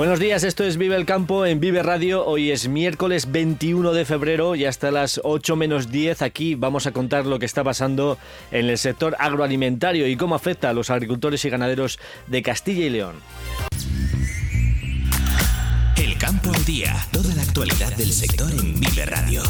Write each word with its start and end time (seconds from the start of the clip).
Buenos 0.00 0.18
días, 0.18 0.44
esto 0.44 0.64
es 0.64 0.78
Vive 0.78 0.96
el 0.96 1.04
Campo 1.04 1.44
en 1.44 1.60
Vive 1.60 1.82
Radio. 1.82 2.24
Hoy 2.24 2.50
es 2.50 2.68
miércoles 2.68 3.30
21 3.30 3.92
de 3.92 4.06
febrero 4.06 4.54
y 4.54 4.64
hasta 4.64 4.90
las 4.90 5.20
8 5.24 5.56
menos 5.56 5.90
10 5.90 6.22
aquí 6.22 6.54
vamos 6.54 6.86
a 6.86 6.92
contar 6.92 7.26
lo 7.26 7.38
que 7.38 7.44
está 7.44 7.62
pasando 7.62 8.16
en 8.50 8.70
el 8.70 8.78
sector 8.78 9.14
agroalimentario 9.18 10.08
y 10.08 10.16
cómo 10.16 10.34
afecta 10.34 10.70
a 10.70 10.72
los 10.72 10.88
agricultores 10.88 11.44
y 11.44 11.50
ganaderos 11.50 11.98
de 12.28 12.42
Castilla 12.42 12.86
y 12.86 12.88
León. 12.88 13.16
El 15.98 16.16
campo 16.16 16.50
al 16.50 16.64
día, 16.64 16.96
toda 17.12 17.34
la 17.34 17.42
actualidad 17.42 17.94
del 17.94 18.10
sector 18.10 18.50
en 18.52 18.80
Vive 18.80 19.04
Radio. 19.04 19.42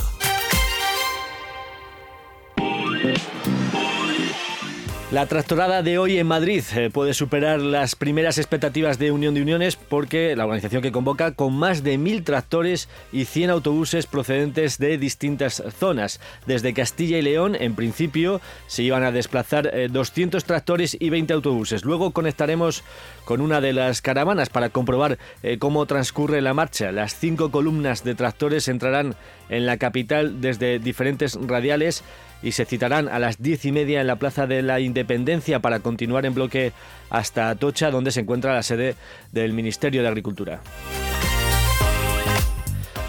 La 5.13 5.27
tractorada 5.27 5.83
de 5.83 5.99
hoy 5.99 6.19
en 6.19 6.29
Madrid 6.29 6.63
eh, 6.77 6.89
puede 6.89 7.15
superar 7.15 7.59
las 7.59 7.97
primeras 7.97 8.39
expectativas 8.39 8.97
de 9.01 9.11
Unión 9.11 9.35
de 9.35 9.43
Uniones 9.43 9.75
porque 9.75 10.37
la 10.37 10.45
organización 10.45 10.83
que 10.83 10.93
convoca 10.93 11.33
con 11.33 11.53
más 11.53 11.83
de 11.83 11.99
mil 11.99 12.23
tractores 12.23 12.89
y 13.11 13.25
100 13.25 13.51
autobuses 13.51 14.07
procedentes 14.07 14.79
de 14.79 14.99
distintas 14.99 15.65
zonas. 15.77 16.21
Desde 16.47 16.75
Castilla 16.75 17.19
y 17.19 17.23
León, 17.23 17.57
en 17.59 17.75
principio, 17.75 18.41
se 18.69 18.85
iban 18.85 19.03
a 19.03 19.11
desplazar 19.11 19.73
200 19.91 20.45
eh, 20.45 20.47
tractores 20.47 20.97
y 21.01 21.11
20 21.11 21.33
autobuses. 21.33 21.85
Luego 21.85 22.13
conectaremos 22.13 22.85
con 23.25 23.41
una 23.41 23.61
de 23.61 23.73
las 23.73 24.03
caravanas 24.03 24.49
para 24.49 24.69
comprobar 24.69 25.19
eh, 25.43 25.59
cómo 25.59 25.87
transcurre 25.87 26.41
la 26.41 26.55
marcha. 26.55 26.93
Las 26.93 27.17
cinco 27.17 27.51
columnas 27.51 28.05
de 28.05 28.15
tractores 28.15 28.69
entrarán 28.69 29.17
en 29.49 29.67
la 29.67 29.77
capital 29.77 30.41
desde 30.41 30.79
diferentes 30.79 31.35
radiales 31.35 32.05
y 32.43 32.53
se 32.53 32.65
citarán 32.65 33.09
a 33.09 33.19
las 33.19 33.43
diez 33.43 33.65
y 33.65 33.73
media 33.73 34.01
en 34.01 34.07
la 34.07 34.17
Plaza 34.17 34.47
de 34.47 34.63
la 34.63 34.81
Independencia 34.81 35.61
para 35.61 35.81
continuar 35.81 36.27
en 36.27 36.35
bloque 36.35 36.73
hasta 37.11 37.51
Atocha, 37.51 37.91
donde 37.91 38.13
se 38.13 38.21
encuentra 38.21 38.55
la 38.55 38.63
sede 38.63 38.97
del 39.33 39.53
Ministerio 39.53 40.03
de 40.03 40.09
Agricultura. 40.09 40.61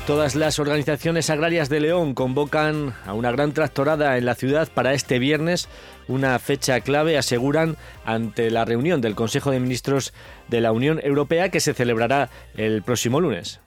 Todas 0.08 0.36
las 0.36 0.58
organizaciones 0.58 1.30
agrarias 1.30 1.70
de 1.70 1.80
León 1.80 2.16
convocan 2.16 2.94
a 3.06 3.14
una 3.14 3.32
gran 3.32 3.54
tractorada 3.54 4.18
en 4.18 4.26
la 4.26 4.36
ciudad 4.36 4.68
para 4.74 4.94
este 4.94 5.20
viernes, 5.20 5.70
una 6.08 6.38
fecha 6.40 6.82
clave, 6.82 7.18
aseguran, 7.18 7.78
ante 8.04 8.50
la 8.50 8.66
reunión 8.66 9.00
del 9.00 9.16
Consejo 9.16 9.52
de 9.52 9.60
Ministros 9.60 10.12
de 10.48 10.60
la 10.60 10.72
Unión 10.72 11.00
Europea 11.04 11.50
que 11.50 11.60
se 11.60 11.76
celebrará 11.76 12.30
el 12.58 12.82
próximo 12.82 13.22
lunes. 13.22 13.62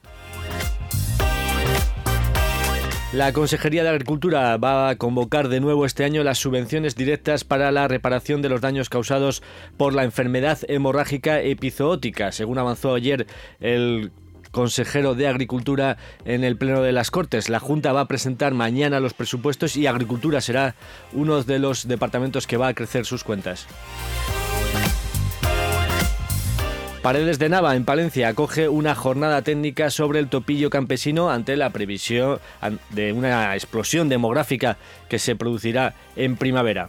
La 3.14 3.32
Consejería 3.32 3.84
de 3.84 3.90
Agricultura 3.90 4.56
va 4.56 4.88
a 4.88 4.96
convocar 4.96 5.48
de 5.48 5.60
nuevo 5.60 5.86
este 5.86 6.02
año 6.02 6.24
las 6.24 6.38
subvenciones 6.38 6.96
directas 6.96 7.44
para 7.44 7.70
la 7.70 7.86
reparación 7.86 8.42
de 8.42 8.48
los 8.48 8.60
daños 8.60 8.88
causados 8.88 9.40
por 9.76 9.94
la 9.94 10.02
enfermedad 10.02 10.58
hemorrágica 10.66 11.40
epizootica, 11.40 12.32
según 12.32 12.58
avanzó 12.58 12.92
ayer 12.92 13.28
el 13.60 14.10
consejero 14.50 15.14
de 15.14 15.28
Agricultura 15.28 15.96
en 16.24 16.42
el 16.42 16.56
Pleno 16.56 16.82
de 16.82 16.90
las 16.90 17.12
Cortes. 17.12 17.48
La 17.48 17.60
Junta 17.60 17.92
va 17.92 18.00
a 18.00 18.08
presentar 18.08 18.52
mañana 18.52 18.98
los 18.98 19.14
presupuestos 19.14 19.76
y 19.76 19.86
Agricultura 19.86 20.40
será 20.40 20.74
uno 21.12 21.40
de 21.44 21.60
los 21.60 21.86
departamentos 21.86 22.48
que 22.48 22.56
va 22.56 22.66
a 22.66 22.74
crecer 22.74 23.06
sus 23.06 23.22
cuentas. 23.22 23.68
Paredes 27.04 27.38
de 27.38 27.50
Nava, 27.50 27.76
en 27.76 27.84
Palencia, 27.84 28.28
acoge 28.28 28.66
una 28.66 28.94
jornada 28.94 29.42
técnica 29.42 29.90
sobre 29.90 30.20
el 30.20 30.28
topillo 30.28 30.70
campesino 30.70 31.28
ante 31.28 31.54
la 31.54 31.68
previsión 31.68 32.40
de 32.88 33.12
una 33.12 33.54
explosión 33.54 34.08
demográfica 34.08 34.78
que 35.10 35.18
se 35.18 35.36
producirá 35.36 35.92
en 36.16 36.36
primavera. 36.36 36.88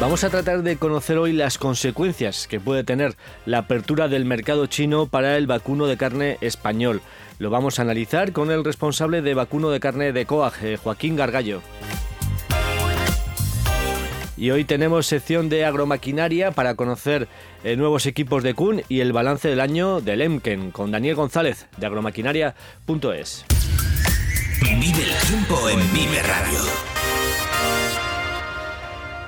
Vamos 0.00 0.24
a 0.24 0.30
tratar 0.30 0.64
de 0.64 0.78
conocer 0.78 1.16
hoy 1.16 1.32
las 1.32 1.58
consecuencias 1.58 2.48
que 2.48 2.58
puede 2.58 2.82
tener 2.82 3.14
la 3.46 3.58
apertura 3.58 4.08
del 4.08 4.24
mercado 4.24 4.66
chino 4.66 5.06
para 5.06 5.36
el 5.36 5.46
vacuno 5.46 5.86
de 5.86 5.96
carne 5.96 6.38
español. 6.40 7.02
Lo 7.38 7.50
vamos 7.50 7.78
a 7.78 7.82
analizar 7.82 8.32
con 8.32 8.50
el 8.50 8.64
responsable 8.64 9.22
de 9.22 9.34
vacuno 9.34 9.70
de 9.70 9.78
carne 9.78 10.12
de 10.12 10.26
COAG, 10.26 10.76
Joaquín 10.82 11.14
Gargallo. 11.14 11.62
Y 14.36 14.50
hoy 14.50 14.64
tenemos 14.64 15.06
sección 15.06 15.48
de 15.48 15.64
agromaquinaria 15.64 16.52
para 16.52 16.74
conocer 16.74 17.28
eh, 17.64 17.76
nuevos 17.76 18.06
equipos 18.06 18.42
de 18.42 18.54
Kuhn 18.54 18.82
y 18.88 19.00
el 19.00 19.12
balance 19.12 19.48
del 19.48 19.60
año 19.60 20.00
del 20.00 20.22
Emken 20.22 20.70
con 20.70 20.90
Daniel 20.90 21.16
González 21.16 21.66
de 21.76 21.86
agromaquinaria.es. 21.86 23.44
Vive 24.62 25.02
el 25.02 25.28
tiempo 25.28 25.68
en 25.68 25.92
Vive 25.92 26.22
Radio. 26.22 27.01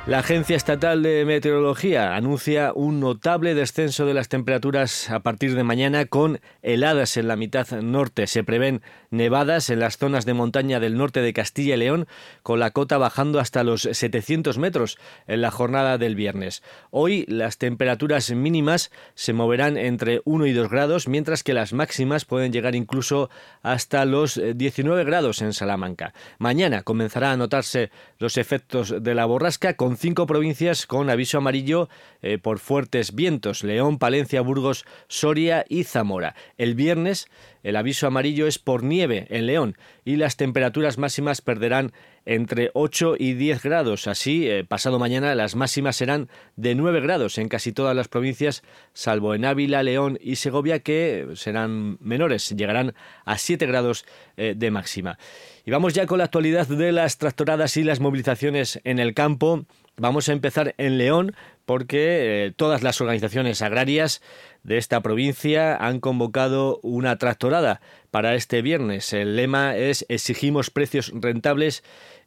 La 0.07 0.19
Agencia 0.19 0.55
Estatal 0.55 1.03
de 1.03 1.25
Meteorología 1.25 2.15
anuncia 2.15 2.73
un 2.75 3.01
notable 3.01 3.55
descenso 3.55 4.05
de 4.05 4.13
las 4.13 4.29
temperaturas 4.29 5.09
a 5.09 5.21
partir 5.21 5.55
de 5.55 5.65
mañana 5.65 6.05
con 6.05 6.41
heladas 6.61 7.17
en 7.17 7.27
la 7.27 7.37
mitad 7.37 7.67
norte. 7.81 8.27
Se 8.27 8.45
prevén 8.45 8.83
nevadas 9.09 9.71
en 9.71 9.81
las 9.81 9.97
zonas 9.97 10.27
de 10.27 10.35
montaña 10.35 10.79
del 10.79 10.99
norte 10.99 11.23
de 11.23 11.33
Castilla 11.33 11.77
y 11.77 11.79
León, 11.79 12.07
con 12.43 12.61
la 12.61 12.71
cota 12.73 12.99
bajando 12.99 13.41
hasta 13.41 13.65
los 13.65 13.89
700 13.91 14.59
metros 14.59 14.99
en 15.27 15.41
la 15.41 15.51
jornada 15.51 15.97
del 15.97 16.17
viernes. 16.17 16.63
Hoy 16.91 17.25
las 17.27 17.57
temperaturas 17.57 18.31
mínimas 18.31 18.91
se 19.15 19.33
moverán 19.33 19.79
entre 19.79 20.21
1 20.27 20.45
y 20.45 20.53
2 20.53 20.69
grados, 20.69 21.09
mientras 21.09 21.43
que 21.43 21.55
las 21.55 21.73
máximas 21.73 22.27
pueden 22.27 22.53
llegar 22.53 22.75
incluso 22.75 23.31
hasta 23.63 24.05
los 24.05 24.39
19 24.55 25.05
grados 25.05 25.41
en 25.41 25.55
Salamanca. 25.55 26.13
Mañana 26.39 26.83
comenzará 26.83 27.33
a 27.33 27.39
notarse 27.39 27.91
los 28.19 28.37
efectos 28.37 29.03
de 29.03 29.15
la 29.15 29.25
borrasca 29.25 29.73
con 29.75 29.94
cinco 29.97 30.27
provincias 30.27 30.87
con 30.87 31.11
aviso 31.11 31.39
amarillo 31.39 31.89
eh, 32.23 32.39
por 32.39 32.59
fuertes 32.59 33.15
vientos, 33.15 33.65
León, 33.65 33.99
Palencia, 33.99 34.41
Burgos, 34.41 34.85
Soria 35.09 35.65
y 35.69 35.85
Zamora. 35.85 36.35
El 36.59 36.75
viernes 36.75 37.29
el 37.65 37.77
aviso 37.77 38.07
amarillo 38.07 38.47
es 38.47 38.59
por 38.59 38.85
nieve 38.85 39.27
en 39.31 39.47
León 39.47 39.77
y 40.05 40.17
las 40.17 40.37
temperaturas 40.37 40.99
máximas 40.99 41.41
perderán 41.41 41.93
entre 42.27 42.71
8 42.75 43.15
y 43.19 43.33
10 43.33 43.63
grados. 43.63 44.07
Así, 44.07 44.47
eh, 44.47 44.65
pasado 44.65 44.99
mañana 44.99 45.35
las 45.35 45.57
máximas 45.57 45.97
serán 45.97 46.29
de 46.57 46.75
9 46.75 47.01
grados 47.01 47.39
en 47.39 47.49
casi 47.49 47.73
todas 47.73 47.97
las 47.97 48.09
provincias, 48.09 48.63
salvo 48.93 49.35
en 49.35 49.47
Ávila, 49.47 49.83
León 49.83 50.19
y 50.21 50.37
Segovia, 50.37 50.81
que 50.81 51.27
serán 51.37 51.97
menores, 52.01 52.51
llegarán 52.51 52.95
a 53.25 53.39
7 53.39 53.67
grados 53.67 54.05
eh, 54.37 54.53
de 54.55 54.71
máxima. 54.71 55.19
Y 55.65 55.71
vamos 55.71 55.95
ya 55.95 56.07
con 56.07 56.19
la 56.19 56.25
actualidad 56.25 56.67
de 56.69 56.93
las 56.93 57.17
tractoradas 57.17 57.79
y 57.79 57.83
las 57.83 57.99
movilizaciones 57.99 58.79
en 58.85 58.99
el 58.99 59.15
campo. 59.15 59.65
Vamos 59.97 60.29
a 60.29 60.33
empezar 60.33 60.75
en 60.79 60.99
León 60.99 61.37
porque 61.67 62.47
eh, 62.47 62.53
todas 62.53 62.83
las 62.83 63.01
organizaciones 63.01 63.63
agrarias 63.63 64.23
de 64.65 64.77
esta 64.77 65.01
provincia 65.01 65.77
han 65.77 66.01
convocado 66.01 66.81
una 66.83 67.17
tractorada 67.17 67.81
para 68.11 68.35
este 68.35 68.61
viernes. 68.61 69.13
El 69.13 69.37
lema 69.37 69.77
es 69.77 70.05
exigimos 70.09 70.71
precios 70.71 71.13
rentables 71.15 71.85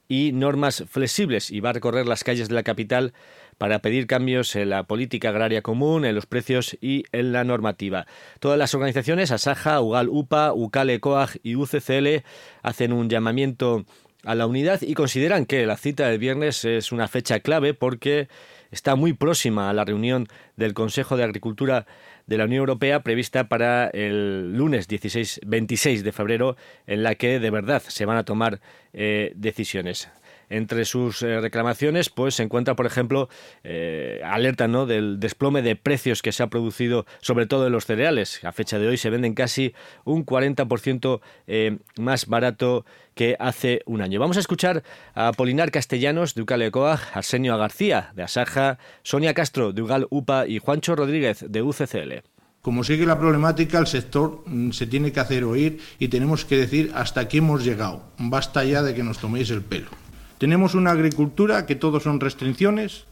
y 0.08 0.32
normas 0.32 0.86
flexibles 0.88 1.52
y 1.52 1.60
va 1.60 1.72
a 1.72 1.74
recorrer 1.74 2.08
las 2.08 2.24
calles 2.24 2.48
de 2.48 2.56
la 2.56 2.64
capital 2.64 3.14
para 3.58 3.80
pedir 3.80 4.08
cambios 4.08 4.56
en 4.56 4.70
la 4.70 4.84
política 4.84 5.30
agraria 5.30 5.62
común, 5.62 6.06
en 6.06 6.16
los 6.16 6.26
precios 6.26 6.78
y 6.80 7.04
en 7.12 7.34
la 7.34 7.44
normativa. 7.44 8.08
Todas 8.40 8.58
las 8.58 8.74
organizaciones, 8.76 9.32
Asaja, 9.32 9.82
UGAL 9.82 10.08
UPA, 10.10 10.54
UCALE 10.54 11.02
COAG 11.02 11.32
y 11.44 11.56
UCCL, 11.56 12.24
hacen 12.62 12.94
un 12.94 13.10
llamamiento 13.10 13.86
a 14.28 14.36
la 14.36 14.46
unidad 14.46 14.82
y 14.82 14.94
consideran 14.94 15.46
que 15.46 15.66
la 15.66 15.78
cita 15.78 16.10
del 16.10 16.20
viernes 16.20 16.66
es 16.66 16.92
una 16.92 17.08
fecha 17.08 17.40
clave 17.40 17.74
porque 17.74 18.28
está 18.72 18.96
muy 18.96 19.14
próxima 19.14 19.70
a 19.70 19.74
la 19.74 19.86
reunión 19.86 20.28
del 20.58 20.74
Consejo 20.74 21.16
de 21.16 21.24
Agricultura 21.24 21.88
de 22.26 22.38
la 22.38 22.44
Unión 22.44 22.60
Europea 22.60 23.04
prevista 23.04 23.48
para 23.48 23.88
el 23.88 24.52
lunes 24.52 24.90
16, 24.90 25.40
26 25.46 26.04
de 26.04 26.12
febrero, 26.12 26.58
en 26.88 27.04
la 27.04 27.16
que 27.16 27.40
de 27.40 27.50
verdad 27.50 27.82
se 27.88 28.06
van 28.06 28.18
a 28.18 28.26
tomar 28.26 28.60
eh, 28.92 29.32
decisiones. 29.34 30.10
Entre 30.50 30.86
sus 30.86 31.22
eh, 31.22 31.42
reclamaciones, 31.42 32.10
pues 32.10 32.36
se 32.36 32.44
encuentra, 32.44 32.76
por 32.76 32.86
ejemplo, 32.86 33.30
eh, 33.64 34.22
alerta 34.24 34.68
¿no? 34.68 34.86
del 34.86 35.20
desplome 35.20 35.62
de 35.62 35.76
precios 35.76 36.22
que 36.22 36.32
se 36.32 36.44
ha 36.44 36.48
producido, 36.48 37.06
sobre 37.22 37.46
todo 37.46 37.68
en 37.68 37.74
los 37.74 37.86
cereales. 37.86 38.44
A 38.44 38.52
fecha 38.52 38.80
de 38.80 38.88
hoy 38.88 38.98
se 38.98 39.10
venden 39.10 39.34
casi 39.34 39.74
un 40.06 40.26
40% 40.26 41.20
eh, 41.48 41.78
más 41.98 42.28
barato 42.28 42.86
que 43.14 43.36
hace 43.40 43.82
un 43.86 44.02
año. 44.02 44.20
Vamos 44.20 44.38
a 44.38 44.40
escuchar 44.40 44.84
a 45.16 45.34
Polinar 45.34 45.72
Castellanos 45.72 46.36
de 46.36 46.44
Ucal 46.44 46.62
Ecoag, 46.62 47.00
Arsenio 47.14 47.58
García 47.58 48.12
de 48.16 48.24
Asaja, 48.24 48.78
Sonia 49.04 49.34
Castro 49.34 49.74
de 49.74 49.82
Ugal 49.82 50.08
UPA 50.10 50.48
y 50.48 50.60
Juancho 50.60 50.96
Rodríguez 50.96 51.44
de 51.48 51.62
UCCL. 51.62 52.24
Como 52.62 52.84
sigue 52.84 53.06
la 53.06 53.18
problemática, 53.18 53.80
el 53.80 53.88
sector 53.88 54.44
mm, 54.46 54.72
se 54.72 54.88
tiene 54.88 55.12
que 55.12 55.20
hacer 55.20 55.44
oír 55.46 55.80
y 56.00 56.10
tenemos 56.10 56.46
que 56.46 56.58
decir 56.58 56.92
hasta 56.96 57.22
aquí 57.22 57.38
hemos 57.38 57.64
llegado. 57.64 58.04
Basta 58.18 58.64
ya 58.64 58.84
de 58.84 58.94
que 58.94 59.04
nos 59.04 59.20
toméis 59.20 59.50
el 59.52 59.62
pelo. 59.62 59.88
Tenemos 60.38 60.76
una 60.76 60.92
agricultura 60.92 61.66
que 61.66 61.76
todos 61.76 62.04
son 62.04 62.20
restricciones, 62.20 63.06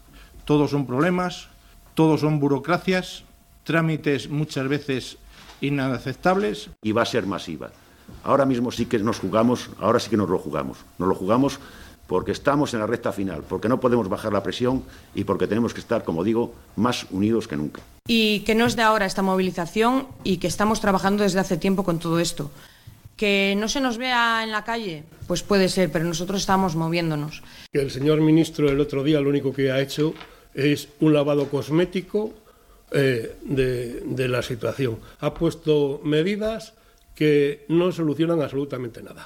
todos 0.46 0.70
son 0.70 0.86
problemas, 0.86 1.48
todos 1.96 2.22
son 2.22 2.40
burocracias, 2.40 3.24
trámites 3.64 4.30
muchas 4.30 4.68
veces 4.68 5.18
inaceptables. 5.60 6.70
Y 6.84 6.92
va 6.92 7.02
a 7.02 7.06
ser 7.06 7.26
masiva. 7.26 7.72
Ahora 8.24 8.46
mismo 8.46 8.72
sí 8.72 8.86
que 8.86 9.00
nos 9.00 9.20
jugamos, 9.20 9.72
ahora 9.80 10.00
sí 10.00 10.12
que 10.12 10.18
nos 10.18 10.30
lo 10.30 10.38
jugamos. 10.38 10.78
Nos 11.00 11.10
lo 11.10 11.16
jugamos 11.16 11.60
porque 12.06 12.32
estamos 12.32 12.76
en 12.76 12.82
la 12.82 12.86
recta 12.86 13.12
final, 13.12 13.44
porque 13.50 13.68
no 13.70 13.80
podemos 13.80 14.08
bajar 14.08 14.32
la 14.32 14.44
presión 14.44 14.84
y 15.16 15.24
porque 15.24 15.48
tenemos 15.48 15.74
que 15.74 15.80
estar, 15.80 16.04
como 16.04 16.24
digo, 16.24 16.54
más 16.76 17.08
unidos 17.10 17.48
que 17.48 17.58
nunca. 17.58 17.82
Y 18.08 18.42
que 18.42 18.54
no 18.54 18.68
es 18.68 18.76
de 18.76 18.84
ahora 18.84 19.08
esta 19.08 19.24
movilización 19.24 20.08
y 20.24 20.38
que 20.38 20.46
estamos 20.46 20.80
trabajando 20.80 21.24
desde 21.24 21.40
hace 21.40 21.58
tiempo 21.58 21.84
con 21.84 21.98
todo 21.98 22.20
esto. 22.20 22.52
Que 23.16 23.56
no 23.58 23.68
se 23.68 23.80
nos 23.80 23.98
vea 23.98 24.44
en 24.44 24.52
la 24.52 24.64
calle, 24.64 25.04
pues 25.28 25.42
puede 25.42 25.70
ser, 25.70 25.92
pero 25.92 26.06
nosotros 26.06 26.42
estamos 26.42 26.76
moviéndonos. 26.76 27.44
Que 27.72 27.80
el 27.80 27.92
señor 27.92 28.20
ministro 28.22 28.70
el 28.70 28.80
otro 28.80 29.04
día 29.04 29.22
lo 29.22 29.30
único 29.30 29.54
que 29.54 29.72
ha 29.72 29.80
hecho 29.80 30.14
es 30.54 30.90
un 31.00 31.14
lavado 31.14 31.50
cosmético 31.50 32.34
eh, 32.92 33.38
de, 33.42 34.02
de 34.02 34.28
la 34.28 34.42
situación. 34.42 35.00
Ha 35.20 35.34
puesto 35.34 36.02
medidas 36.04 36.74
que 37.16 37.66
no 37.70 37.92
solucionan 37.92 38.42
absolutamente 38.42 39.02
nada. 39.02 39.26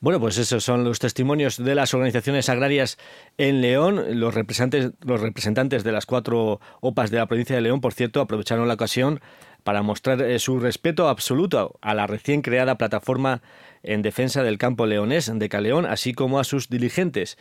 Bueno, 0.00 0.20
pues 0.20 0.38
esos 0.38 0.62
son 0.62 0.84
los 0.84 1.00
testimonios 1.00 1.56
de 1.56 1.74
las 1.74 1.92
organizaciones 1.92 2.48
agrarias 2.48 2.98
en 3.36 3.60
León. 3.60 4.20
Los 4.20 4.32
representantes, 4.32 4.92
los 5.04 5.20
representantes 5.20 5.82
de 5.82 5.90
las 5.90 6.06
cuatro 6.06 6.60
OPAs 6.80 7.10
de 7.10 7.16
la 7.16 7.26
provincia 7.26 7.56
de 7.56 7.62
León, 7.62 7.80
por 7.80 7.94
cierto, 7.94 8.20
aprovecharon 8.20 8.68
la 8.68 8.74
ocasión 8.74 9.20
para 9.68 9.82
mostrar 9.82 10.22
eh, 10.22 10.38
su 10.38 10.60
respeto 10.60 11.10
absoluto 11.10 11.78
a 11.82 11.92
la 11.92 12.06
recién 12.06 12.40
creada 12.40 12.78
plataforma 12.78 13.42
en 13.82 14.00
defensa 14.00 14.42
del 14.42 14.56
campo 14.56 14.86
leonés 14.86 15.30
de 15.30 15.48
Caleón, 15.50 15.84
así 15.84 16.14
como 16.14 16.38
a 16.38 16.44
sus 16.44 16.70
dirigentes. 16.70 17.36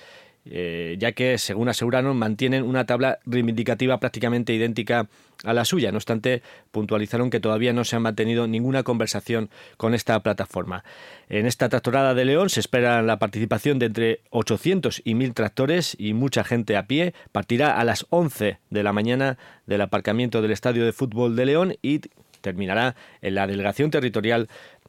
Eh, 0.50 0.96
ya 1.00 1.12
que, 1.12 1.38
según 1.38 1.70
aseguraron, 1.70 2.18
mantienen 2.18 2.64
una 2.64 2.86
tabla 2.86 3.20
reivindicativa 3.26 4.00
prácticamente 4.00 4.54
idéntica 4.54 5.08
a 5.44 5.54
la 5.54 5.66
suya. 5.66 5.92
No 5.92 5.98
obstante, 5.98 6.42
puntualizaron 6.72 7.30
que 7.30 7.40
todavía 7.40 7.74
no 7.74 7.84
se 7.84 7.96
ha 7.96 8.00
mantenido 8.00 8.48
ninguna 8.48 8.84
conversación 8.84 9.50
con 9.78 9.94
esta 9.94 10.20
plataforma. 10.22 10.84
En 11.30 11.46
esta 11.46 11.70
tractorada 11.70 12.14
de 12.14 12.26
León 12.26 12.50
se 12.50 12.60
espera 12.60 13.02
la 13.02 13.20
participación 13.20 13.80
de 13.80 13.88
entre 13.88 14.22
800 14.32 15.02
y 15.04 15.14
1000 15.14 15.34
tractores 15.34 15.96
y 16.00 16.14
mucha 16.14 16.44
gente 16.44 16.78
a 16.78 16.88
pie. 16.88 17.14
Partirá 17.32 17.80
a 17.80 17.84
las 17.84 18.06
11 18.10 18.60
de 18.70 18.84
la 18.84 18.94
mañana 18.94 19.38
del 19.66 19.82
aparcamiento 19.82 20.42
del 20.42 20.52
Estadio 20.52 20.86
de 20.86 20.94
Fútbol 20.94 21.36
de 21.36 21.46
León 21.46 21.76
y 21.82 22.02
terminará 22.42 22.96
en 23.22 23.36
la 23.36 23.48
delegación 23.48 23.92
territorial 23.92 24.48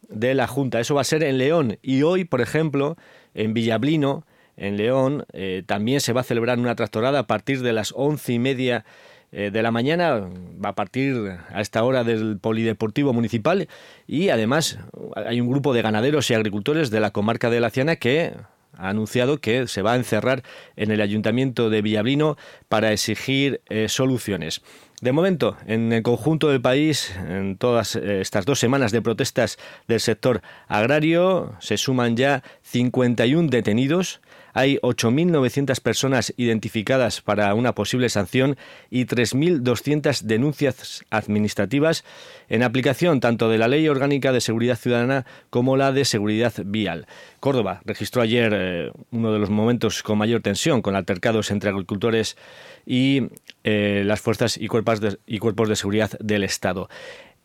de 0.08 0.34
la 0.34 0.46
Junta. 0.46 0.80
Eso 0.80 0.94
va 0.94 1.02
a 1.02 1.04
ser 1.04 1.22
en 1.22 1.38
León 1.38 1.78
y 1.82 2.02
hoy, 2.02 2.24
por 2.24 2.40
ejemplo, 2.40 2.96
en 3.34 3.54
Villablino, 3.54 4.24
en 4.58 4.76
León. 4.76 5.24
Eh, 5.32 5.62
también 5.64 6.00
se 6.00 6.12
va 6.12 6.20
a 6.20 6.24
celebrar 6.24 6.58
una 6.58 6.74
tractorada 6.74 7.20
a 7.20 7.26
partir 7.26 7.62
de 7.62 7.72
las 7.72 7.92
once 7.96 8.32
y 8.32 8.38
media 8.38 8.84
eh, 9.30 9.50
de 9.52 9.62
la 9.62 9.70
mañana, 9.70 10.28
va 10.64 10.70
a 10.70 10.74
partir 10.74 11.14
a 11.52 11.60
esta 11.60 11.84
hora 11.84 12.02
del 12.02 12.38
Polideportivo 12.38 13.12
Municipal 13.12 13.68
y 14.06 14.30
además 14.30 14.78
hay 15.14 15.40
un 15.40 15.50
grupo 15.50 15.74
de 15.74 15.82
ganaderos 15.82 16.30
y 16.30 16.34
agricultores 16.34 16.90
de 16.90 17.00
la 17.00 17.10
comarca 17.10 17.50
de 17.50 17.60
La 17.60 17.68
Ciana 17.68 17.96
que 17.96 18.32
ha 18.74 18.88
anunciado 18.88 19.38
que 19.38 19.66
se 19.66 19.82
va 19.82 19.92
a 19.92 19.96
encerrar 19.96 20.44
en 20.76 20.90
el 20.90 21.02
ayuntamiento 21.02 21.68
de 21.68 21.82
Villablino 21.82 22.38
para 22.68 22.92
exigir 22.92 23.60
eh, 23.68 23.88
soluciones. 23.88 24.62
De 25.02 25.12
momento, 25.12 25.56
en 25.66 25.92
el 25.92 26.02
conjunto 26.02 26.48
del 26.48 26.60
país, 26.60 27.14
en 27.28 27.56
todas 27.56 27.96
estas 27.96 28.46
dos 28.46 28.58
semanas 28.58 28.92
de 28.92 29.02
protestas 29.02 29.58
del 29.86 30.00
sector 30.00 30.40
agrario, 30.66 31.54
se 31.60 31.76
suman 31.76 32.16
ya 32.16 32.42
51 32.62 33.48
detenidos 33.48 34.20
hay 34.58 34.78
8.900 34.78 35.80
personas 35.80 36.34
identificadas 36.36 37.20
para 37.20 37.54
una 37.54 37.76
posible 37.76 38.08
sanción 38.08 38.56
y 38.90 39.04
3.200 39.04 40.22
denuncias 40.22 41.04
administrativas 41.10 42.04
en 42.48 42.64
aplicación 42.64 43.20
tanto 43.20 43.48
de 43.48 43.58
la 43.58 43.68
Ley 43.68 43.86
Orgánica 43.86 44.32
de 44.32 44.40
Seguridad 44.40 44.76
Ciudadana 44.76 45.26
como 45.50 45.76
la 45.76 45.92
de 45.92 46.04
Seguridad 46.04 46.52
Vial. 46.64 47.06
Córdoba 47.38 47.82
registró 47.84 48.20
ayer 48.20 48.52
eh, 48.52 48.90
uno 49.12 49.32
de 49.32 49.38
los 49.38 49.48
momentos 49.48 50.02
con 50.02 50.18
mayor 50.18 50.42
tensión, 50.42 50.82
con 50.82 50.96
altercados 50.96 51.52
entre 51.52 51.70
agricultores 51.70 52.36
y 52.84 53.28
eh, 53.62 54.02
las 54.04 54.20
fuerzas 54.20 54.56
y 54.56 54.66
cuerpos, 54.66 55.00
de, 55.00 55.18
y 55.24 55.38
cuerpos 55.38 55.68
de 55.68 55.76
seguridad 55.76 56.10
del 56.18 56.42
Estado. 56.42 56.88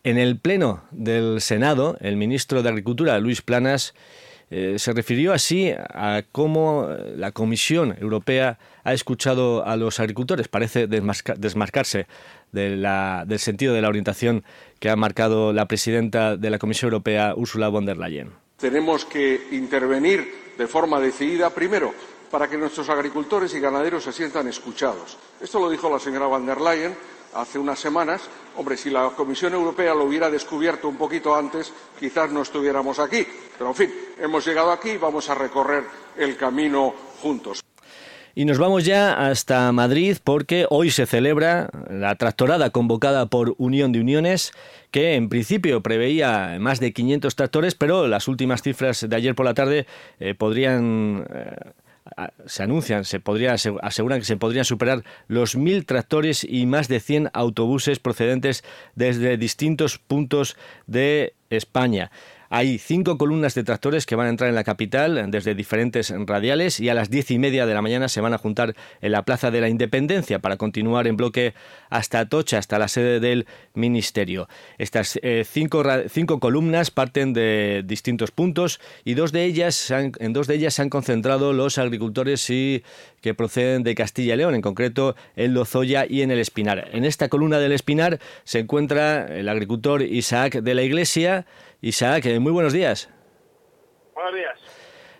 En 0.02 0.18
el 0.18 0.36
Pleno 0.36 0.82
del 0.90 1.40
Senado, 1.40 1.96
el 2.00 2.16
ministro 2.16 2.64
de 2.64 2.70
Agricultura, 2.70 3.20
Luis 3.20 3.40
Planas, 3.40 3.94
eh, 4.50 4.78
se 4.78 4.92
refirió 4.92 5.32
así 5.32 5.72
a 5.72 6.22
cómo 6.32 6.88
la 7.16 7.32
Comisión 7.32 7.96
Europea 8.00 8.58
ha 8.84 8.92
escuchado 8.92 9.66
a 9.66 9.76
los 9.76 10.00
agricultores. 10.00 10.48
Parece 10.48 10.86
desmarcarse 10.86 12.06
del 12.52 13.38
sentido 13.38 13.74
de 13.74 13.82
la 13.82 13.88
orientación 13.88 14.44
que 14.78 14.90
ha 14.90 14.96
marcado 14.96 15.52
la 15.52 15.66
presidenta 15.66 16.36
de 16.36 16.50
la 16.50 16.58
Comisión 16.58 16.88
Europea, 16.88 17.34
Ursula 17.36 17.68
von 17.68 17.86
der 17.86 17.98
Leyen. 17.98 18.30
Tenemos 18.58 19.04
que 19.04 19.48
intervenir 19.52 20.54
de 20.56 20.66
forma 20.66 21.00
decidida, 21.00 21.50
primero, 21.50 21.92
para 22.30 22.48
que 22.48 22.56
nuestros 22.56 22.88
agricultores 22.88 23.54
y 23.54 23.60
ganaderos 23.60 24.04
se 24.04 24.12
sientan 24.12 24.48
escuchados. 24.48 25.18
Esto 25.40 25.58
lo 25.58 25.68
dijo 25.70 25.90
la 25.90 25.98
señora 25.98 26.26
von 26.26 26.46
der 26.46 26.60
Leyen 26.60 26.94
hace 27.34 27.58
unas 27.58 27.78
semanas. 27.78 28.22
Hombre, 28.56 28.76
si 28.76 28.90
la 28.90 29.10
Comisión 29.10 29.52
Europea 29.52 29.94
lo 29.94 30.04
hubiera 30.04 30.30
descubierto 30.30 30.88
un 30.88 30.96
poquito 30.96 31.34
antes, 31.34 31.72
quizás 31.98 32.30
no 32.30 32.42
estuviéramos 32.42 32.98
aquí. 32.98 33.26
Pero, 33.58 33.70
en 33.70 33.76
fin, 33.76 33.94
hemos 34.20 34.46
llegado 34.46 34.70
aquí 34.70 34.90
y 34.90 34.96
vamos 34.96 35.28
a 35.28 35.34
recorrer 35.34 35.84
el 36.16 36.36
camino 36.36 36.94
juntos. 37.20 37.60
Y 38.36 38.46
nos 38.46 38.58
vamos 38.58 38.84
ya 38.84 39.28
hasta 39.28 39.70
Madrid 39.70 40.16
porque 40.22 40.66
hoy 40.68 40.90
se 40.90 41.06
celebra 41.06 41.70
la 41.88 42.16
tractorada 42.16 42.70
convocada 42.70 43.26
por 43.26 43.54
Unión 43.58 43.92
de 43.92 44.00
Uniones, 44.00 44.52
que 44.90 45.14
en 45.14 45.28
principio 45.28 45.82
preveía 45.82 46.56
más 46.58 46.80
de 46.80 46.92
500 46.92 47.36
tractores, 47.36 47.76
pero 47.76 48.08
las 48.08 48.26
últimas 48.26 48.62
cifras 48.62 49.08
de 49.08 49.14
ayer 49.14 49.36
por 49.36 49.46
la 49.46 49.54
tarde 49.54 49.86
eh, 50.18 50.34
podrían 50.34 51.26
eh, 51.32 51.54
se 52.46 52.62
anuncian, 52.62 53.04
se 53.04 53.20
podría 53.20 53.54
aseguran 53.82 54.18
que 54.18 54.26
se 54.26 54.36
podrían 54.36 54.64
superar 54.64 55.04
los 55.26 55.56
mil 55.56 55.86
tractores 55.86 56.44
y 56.44 56.66
más 56.66 56.88
de 56.88 57.00
100 57.00 57.30
autobuses 57.32 57.98
procedentes 57.98 58.64
desde 58.94 59.36
distintos 59.36 59.98
puntos 59.98 60.56
de 60.86 61.34
España. 61.50 62.10
Hay 62.56 62.78
cinco 62.78 63.18
columnas 63.18 63.56
de 63.56 63.64
tractores 63.64 64.06
que 64.06 64.14
van 64.14 64.28
a 64.28 64.30
entrar 64.30 64.48
en 64.48 64.54
la 64.54 64.62
capital 64.62 65.28
desde 65.28 65.56
diferentes 65.56 66.14
radiales 66.16 66.78
y 66.78 66.88
a 66.88 66.94
las 66.94 67.10
diez 67.10 67.32
y 67.32 67.38
media 67.40 67.66
de 67.66 67.74
la 67.74 67.82
mañana 67.82 68.08
se 68.08 68.20
van 68.20 68.32
a 68.32 68.38
juntar 68.38 68.76
en 69.00 69.10
la 69.10 69.24
Plaza 69.24 69.50
de 69.50 69.60
la 69.60 69.68
Independencia 69.68 70.38
para 70.38 70.56
continuar 70.56 71.08
en 71.08 71.16
bloque 71.16 71.54
hasta 71.90 72.20
Atocha, 72.20 72.58
hasta 72.58 72.78
la 72.78 72.86
sede 72.86 73.18
del 73.18 73.48
Ministerio. 73.74 74.46
Estas 74.78 75.18
eh, 75.24 75.44
cinco, 75.44 75.82
cinco, 76.08 76.38
columnas 76.38 76.92
parten 76.92 77.32
de 77.32 77.82
distintos 77.84 78.30
puntos 78.30 78.78
y 79.04 79.14
dos 79.14 79.32
de 79.32 79.46
ellas, 79.46 79.90
en 79.90 80.32
dos 80.32 80.46
de 80.46 80.54
ellas 80.54 80.74
se 80.74 80.82
han 80.82 80.90
concentrado 80.90 81.52
los 81.52 81.78
agricultores 81.78 82.48
y 82.50 82.84
que 83.20 83.34
proceden 83.34 83.82
de 83.82 83.96
Castilla 83.96 84.34
y 84.34 84.36
León, 84.36 84.54
en 84.54 84.62
concreto 84.62 85.16
en 85.34 85.54
Lozoya 85.54 86.06
y 86.08 86.22
en 86.22 86.30
el 86.30 86.38
Espinar. 86.38 86.88
En 86.92 87.04
esta 87.04 87.28
columna 87.28 87.58
del 87.58 87.72
Espinar 87.72 88.20
se 88.44 88.60
encuentra 88.60 89.26
el 89.26 89.48
agricultor 89.48 90.02
Isaac 90.02 90.60
de 90.60 90.74
la 90.74 90.82
Iglesia, 90.82 91.46
Isaac, 91.84 92.24
muy 92.40 92.50
buenos 92.50 92.72
días. 92.72 93.10
Buenos 94.14 94.34
días. 94.34 94.58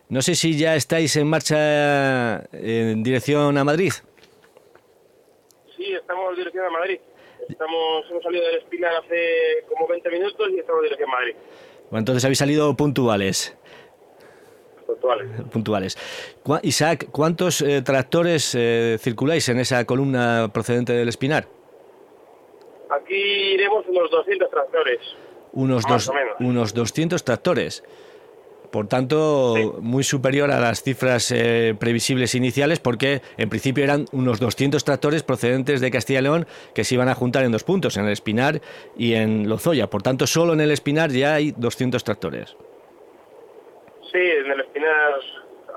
No 0.08 0.22
sé 0.22 0.34
si 0.34 0.56
ya 0.56 0.74
estáis 0.76 1.14
en 1.16 1.28
marcha 1.28 2.42
en 2.52 3.02
dirección 3.02 3.58
a 3.58 3.64
Madrid. 3.64 3.92
Sí, 5.76 5.92
estamos 5.92 6.30
en 6.30 6.36
dirección 6.36 6.64
a 6.64 6.70
Madrid. 6.70 7.00
Estamos, 7.50 8.06
hemos 8.10 8.22
salido 8.22 8.46
del 8.46 8.56
Espinar 8.60 8.96
hace 8.96 9.66
como 9.68 9.86
20 9.86 10.08
minutos 10.08 10.48
y 10.52 10.58
estamos 10.58 10.80
en 10.80 10.84
dirección 10.84 11.10
a 11.10 11.12
Madrid. 11.12 11.34
Bueno, 11.90 11.98
entonces 11.98 12.24
habéis 12.24 12.38
salido 12.38 12.74
puntuales. 12.74 13.54
Puntuales. 14.86 15.28
Puntuales. 15.52 15.98
Isaac, 16.62 17.08
¿cuántos 17.12 17.60
eh, 17.60 17.82
tractores 17.82 18.54
eh, 18.54 18.96
circuláis 18.98 19.50
en 19.50 19.58
esa 19.58 19.84
columna 19.84 20.50
procedente 20.50 20.94
del 20.94 21.10
Espinar? 21.10 21.46
Aquí 22.88 23.14
iremos 23.54 23.84
unos 23.86 24.10
200 24.10 24.50
tractores 24.50 25.00
unos, 25.54 25.84
dos, 25.86 26.10
unos 26.40 26.74
200 26.74 27.24
tractores. 27.24 27.82
Por 28.70 28.88
tanto, 28.88 29.78
muy 29.80 30.02
superior 30.02 30.50
a 30.50 30.58
las 30.58 30.82
cifras 30.82 31.30
eh, 31.30 31.76
previsibles 31.78 32.34
iniciales, 32.34 32.80
porque 32.80 33.22
en 33.36 33.48
principio 33.48 33.84
eran 33.84 34.06
unos 34.10 34.40
200 34.40 34.82
tractores 34.82 35.22
procedentes 35.22 35.80
de 35.80 35.92
Castilla 35.92 36.18
y 36.18 36.22
León 36.22 36.46
que 36.74 36.82
se 36.82 36.96
iban 36.96 37.08
a 37.08 37.14
juntar 37.14 37.44
en 37.44 37.52
dos 37.52 37.62
puntos, 37.62 37.96
en 37.96 38.06
el 38.06 38.10
Espinar 38.10 38.60
y 38.96 39.14
en 39.14 39.48
Lozoya. 39.48 39.88
Por 39.88 40.02
tanto, 40.02 40.26
solo 40.26 40.54
en 40.54 40.60
el 40.60 40.72
Espinar 40.72 41.10
ya 41.10 41.34
hay 41.34 41.52
200 41.52 42.02
tractores. 42.02 42.56
Sí, 44.10 44.18
en 44.18 44.50
el 44.50 44.60
Espinar 44.62 45.20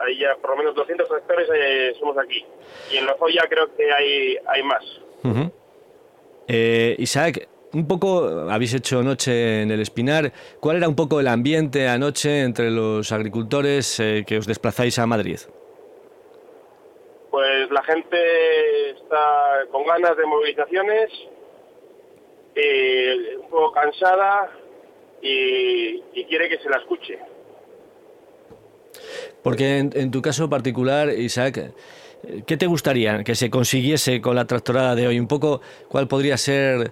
hay 0.02 0.18
ya 0.18 0.36
por 0.42 0.52
lo 0.52 0.58
menos 0.58 0.74
200 0.74 1.08
tractores, 1.08 1.50
eh, 1.54 1.94
somos 2.00 2.18
aquí. 2.18 2.44
Y 2.92 2.98
en 2.98 3.06
Lozoya 3.06 3.44
creo 3.48 3.76
que 3.76 3.92
hay, 3.92 4.38
hay 4.48 4.64
más. 4.64 4.84
Eh, 6.48 6.96
Isaac, 6.98 7.48
un 7.74 7.88
poco 7.88 8.50
habéis 8.50 8.74
hecho 8.74 9.04
noche 9.04 9.62
en 9.62 9.72
el 9.72 9.82
Espinar. 9.82 10.32
¿Cuál 10.60 10.78
era 10.78 10.88
un 10.88 10.96
poco 10.96 11.20
el 11.20 11.28
ambiente 11.28 11.88
anoche 11.88 12.42
entre 12.42 12.72
los 12.72 13.12
agricultores 13.12 14.00
eh, 14.00 14.24
que 14.26 14.38
os 14.38 14.48
desplazáis 14.48 14.98
a 15.00 15.06
Madrid? 15.06 15.40
Pues 17.32 17.70
la 17.70 17.84
gente 17.84 18.92
está 18.92 19.66
con 19.72 19.86
ganas 19.86 20.18
de 20.18 20.26
movilizaciones, 20.26 21.10
eh, 22.56 23.38
un 23.42 23.50
poco 23.50 23.74
cansada 23.74 24.50
y, 25.22 26.02
y 26.14 26.26
quiere 26.26 26.50
que 26.50 26.58
se 26.60 26.70
la 26.70 26.78
escuche. 26.78 27.20
Porque 29.44 29.78
en, 29.78 29.92
en 29.94 30.10
tu 30.10 30.22
caso 30.22 30.50
particular, 30.50 31.10
Isaac, 31.10 31.58
eh, 31.58 32.44
¿qué 32.48 32.58
te 32.58 32.66
gustaría 32.66 33.24
que 33.24 33.36
se 33.36 33.50
consiguiese 33.50 34.20
con 34.20 34.36
la 34.36 34.46
tractorada 34.46 34.96
de 34.96 35.08
hoy? 35.08 35.20
Un 35.20 35.28
poco, 35.28 35.62
¿cuál 35.90 36.08
podría 36.08 36.38
ser 36.38 36.92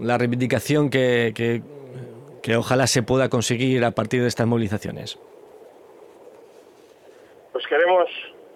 la 0.00 0.18
reivindicación 0.18 0.90
que, 0.90 1.32
que, 1.34 2.56
ojalá 2.56 2.86
se 2.86 3.02
pueda 3.02 3.28
conseguir 3.28 3.84
a 3.84 3.90
partir 3.90 4.22
de 4.22 4.28
estas 4.28 4.46
movilizaciones? 4.46 5.18
Pues 7.52 7.66
queremos 7.66 8.08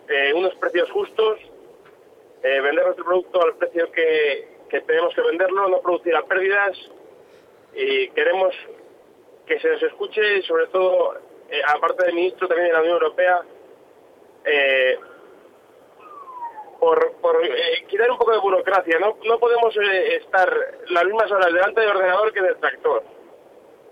eh, 0.08 0.32
unos 0.34 0.54
precios 0.56 0.90
justos, 0.90 1.38
eh, 2.42 2.60
vender 2.60 2.84
nuestro 2.84 3.04
producto 3.04 3.42
al 3.42 3.54
precio 3.56 3.90
que, 3.90 4.48
que 4.68 4.80
tenemos 4.82 5.14
que 5.14 5.22
venderlo, 5.22 5.68
no 5.68 5.80
producir 5.80 6.14
a 6.14 6.22
pérdidas 6.22 6.76
y 7.74 8.08
queremos 8.10 8.54
que 9.46 9.58
se 9.58 9.68
nos 9.68 9.82
escuche 9.82 10.38
y 10.38 10.42
sobre 10.42 10.68
todo, 10.68 11.16
eh, 11.50 11.60
aparte 11.66 12.06
del 12.06 12.14
ministro 12.14 12.46
también 12.46 12.68
de 12.68 12.72
la 12.72 12.80
Unión 12.80 12.94
Europea, 12.94 13.42
eh, 14.44 14.98
por, 16.80 17.12
por 17.20 17.44
eh, 17.44 17.84
quitar 17.88 18.10
un 18.10 18.18
poco 18.18 18.32
de 18.32 18.38
burocracia. 18.38 18.98
No, 18.98 19.16
no 19.24 19.38
podemos 19.38 19.76
eh, 19.76 20.16
estar 20.16 20.50
las 20.88 21.04
mismas 21.04 21.30
horas 21.30 21.52
delante 21.52 21.80
del 21.82 21.90
ordenador 21.90 22.32
que 22.32 22.40
del 22.42 22.56
tractor. 22.56 23.04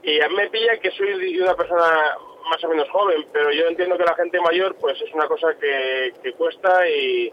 Y 0.03 0.21
a 0.21 0.29
mí 0.29 0.35
me 0.37 0.49
pilla 0.51 0.79
que 0.81 0.91
soy 0.93 1.39
una 1.41 1.55
persona 1.55 2.17
más 2.51 2.65
o 2.65 2.69
menos 2.69 2.89
joven, 2.91 3.27
pero 3.33 3.53
yo 3.53 3.67
entiendo 3.67 3.99
que 3.99 4.05
la 4.05 4.15
gente 4.15 4.41
mayor 4.41 4.75
pues 4.77 4.99
es 5.03 5.13
una 5.13 5.27
cosa 5.29 5.49
que, 5.61 6.15
que 6.23 6.33
cuesta 6.33 6.89
y 6.89 7.31